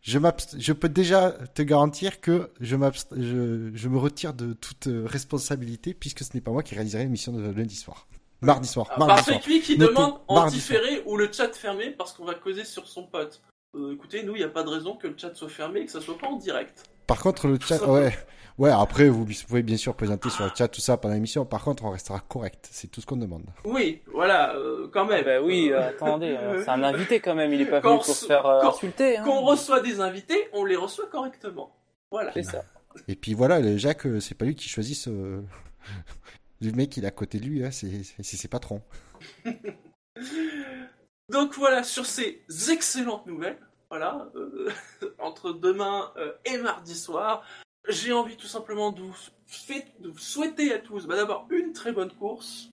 Je, 0.02 0.18
je 0.58 0.72
peux 0.72 0.88
déjà 0.88 1.32
te 1.54 1.60
garantir 1.62 2.20
que 2.20 2.50
je, 2.60 2.76
je, 3.16 3.70
je 3.74 3.88
me 3.88 3.98
retire 3.98 4.32
de 4.32 4.54
toute 4.54 4.88
responsabilité 4.88 5.92
puisque 5.92 6.24
ce 6.24 6.30
n'est 6.32 6.40
pas 6.40 6.52
moi 6.52 6.62
qui 6.62 6.74
réaliserai 6.74 7.02
l'émission 7.02 7.32
de 7.32 7.50
lundi 7.50 7.76
soir. 7.76 8.08
Mardi 8.40 8.66
soir. 8.68 8.86
Ah, 8.90 8.98
mardi 8.98 9.14
Parfait 9.14 9.32
soir. 9.32 9.42
lui 9.46 9.60
qui 9.60 9.76
Notez, 9.76 9.92
demande 9.92 10.20
en 10.28 10.46
différé 10.46 11.02
ou 11.04 11.16
le 11.16 11.30
chat 11.30 11.52
fermé 11.54 11.90
parce 11.90 12.14
qu'on 12.14 12.24
va 12.24 12.34
causer 12.34 12.64
sur 12.64 12.88
son 12.88 13.06
pote. 13.06 13.42
Euh, 13.74 13.92
écoutez, 13.94 14.22
nous, 14.22 14.34
il 14.34 14.38
n'y 14.38 14.44
a 14.44 14.48
pas 14.48 14.62
de 14.62 14.70
raison 14.70 14.96
que 14.96 15.06
le 15.06 15.14
chat 15.16 15.34
soit 15.34 15.48
fermé 15.50 15.80
et 15.80 15.84
que 15.86 15.92
ça 15.92 16.00
soit 16.00 16.16
pas 16.16 16.28
en 16.28 16.36
direct. 16.36 16.84
Par 17.10 17.20
contre, 17.22 17.48
le 17.48 17.58
chat, 17.58 17.84
ouais, 17.88 18.12
ouais, 18.56 18.70
après, 18.70 19.08
vous 19.08 19.26
pouvez 19.48 19.62
bien 19.64 19.76
sûr 19.76 19.94
présenter 19.96 20.30
sur 20.30 20.44
le 20.44 20.50
chat 20.56 20.68
tout 20.68 20.80
ça 20.80 20.96
pendant 20.96 21.14
l'émission. 21.14 21.44
Par 21.44 21.64
contre, 21.64 21.84
on 21.84 21.90
restera 21.90 22.20
correct. 22.20 22.68
C'est 22.70 22.88
tout 22.88 23.00
ce 23.00 23.06
qu'on 23.06 23.16
demande. 23.16 23.46
Oui, 23.64 24.00
voilà, 24.12 24.54
euh, 24.54 24.88
quand 24.92 25.04
même. 25.06 25.24
Bah 25.24 25.42
oui, 25.42 25.72
Euh, 25.72 25.88
attendez, 25.88 26.36
euh, 26.38 26.62
c'est 26.62 26.70
un 26.70 26.84
invité 26.84 27.18
quand 27.18 27.34
même. 27.34 27.52
Il 27.52 27.60
est 27.62 27.66
pas 27.66 27.80
Quand 27.80 27.94
venu 27.96 28.04
pour 28.04 28.14
se 28.14 28.26
faire 28.26 28.46
euh, 28.46 28.60
quand- 28.62 28.70
insulter. 28.74 29.16
Hein. 29.18 29.22
Quand 29.24 29.38
on 29.38 29.44
reçoit 29.44 29.80
des 29.80 29.98
invités, 30.00 30.48
on 30.52 30.64
les 30.64 30.76
reçoit 30.76 31.06
correctement. 31.08 31.74
Voilà. 32.12 32.30
C'est 32.32 32.44
ça. 32.44 32.62
Et 33.08 33.16
puis 33.16 33.34
voilà, 33.34 33.58
le 33.60 33.76
Jacques, 33.76 34.06
c'est 34.20 34.36
pas 34.36 34.44
lui 34.44 34.54
qui 34.54 34.68
choisit 34.68 34.96
ce. 34.96 35.10
Le 36.62 36.72
mec, 36.72 36.94
il 36.98 37.04
est 37.04 37.08
à 37.08 37.10
côté 37.10 37.38
de 37.40 37.46
lui, 37.46 37.64
hein, 37.64 37.70
c'est 37.70 38.22
ses 38.22 38.48
patrons. 38.48 38.82
Donc 41.30 41.54
voilà, 41.54 41.82
sur 41.82 42.04
ces 42.06 42.42
excellentes 42.70 43.26
nouvelles, 43.26 43.58
voilà, 43.90 44.30
euh, 44.36 44.70
entre 45.18 45.52
demain 45.52 46.12
euh, 46.16 46.32
et 46.44 46.56
mardi 46.58 46.94
soir, 46.96 47.42
j'ai 47.88 48.12
envie 48.12 48.36
tout 48.36 48.46
simplement 48.46 48.92
de 48.92 49.00
vous, 49.02 49.16
fait- 49.46 49.92
de 50.00 50.08
vous 50.08 50.18
souhaiter 50.18 50.72
à 50.72 50.78
tous 50.78 51.06
bah, 51.06 51.16
d'abord 51.16 51.46
une 51.50 51.72
très 51.72 51.92
bonne 51.92 52.12
course, 52.12 52.68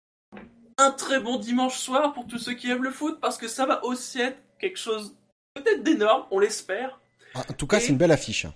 un 0.77 0.91
très 0.91 1.19
bon 1.19 1.37
dimanche 1.37 1.77
soir 1.79 2.13
pour 2.13 2.27
tous 2.27 2.37
ceux 2.37 2.53
qui 2.53 2.69
aiment 2.69 2.83
le 2.83 2.91
foot, 2.91 3.19
parce 3.19 3.37
que 3.37 3.47
ça 3.47 3.65
va 3.65 3.83
aussi 3.83 4.19
être 4.21 4.37
quelque 4.59 4.77
chose 4.79 5.15
peut-être 5.55 5.81
d'énorme, 5.83 6.25
on 6.31 6.39
l'espère. 6.39 6.99
Ah, 7.33 7.41
En 7.49 7.53
tout 7.53 7.67
cas, 7.67 7.77
Et- 7.77 7.81
c'est 7.81 7.89
une 7.89 7.97
belle 7.97 8.11
affiche. 8.11 8.45
hein. 8.45 8.53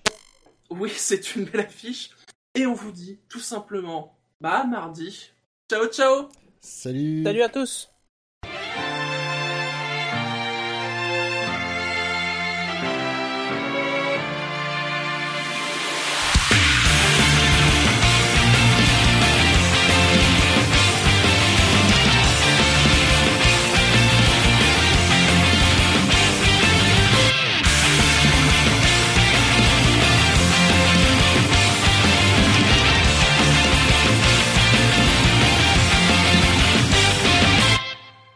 Oui, 0.69 0.89
c'est 0.95 1.35
une 1.35 1.45
belle 1.45 1.61
affiche. 1.61 2.11
Et 2.53 2.65
on 2.67 2.73
vous 2.73 2.91
dit 2.91 3.19
tout 3.29 3.39
simplement, 3.39 4.15
bah 4.39 4.59
à 4.59 4.63
mardi. 4.65 5.31
Ciao 5.71 5.87
ciao 5.87 6.27
Salut. 6.59 7.23
Salut 7.23 7.41
à 7.41 7.49
tous. 7.49 7.87
Thank 8.43 9.20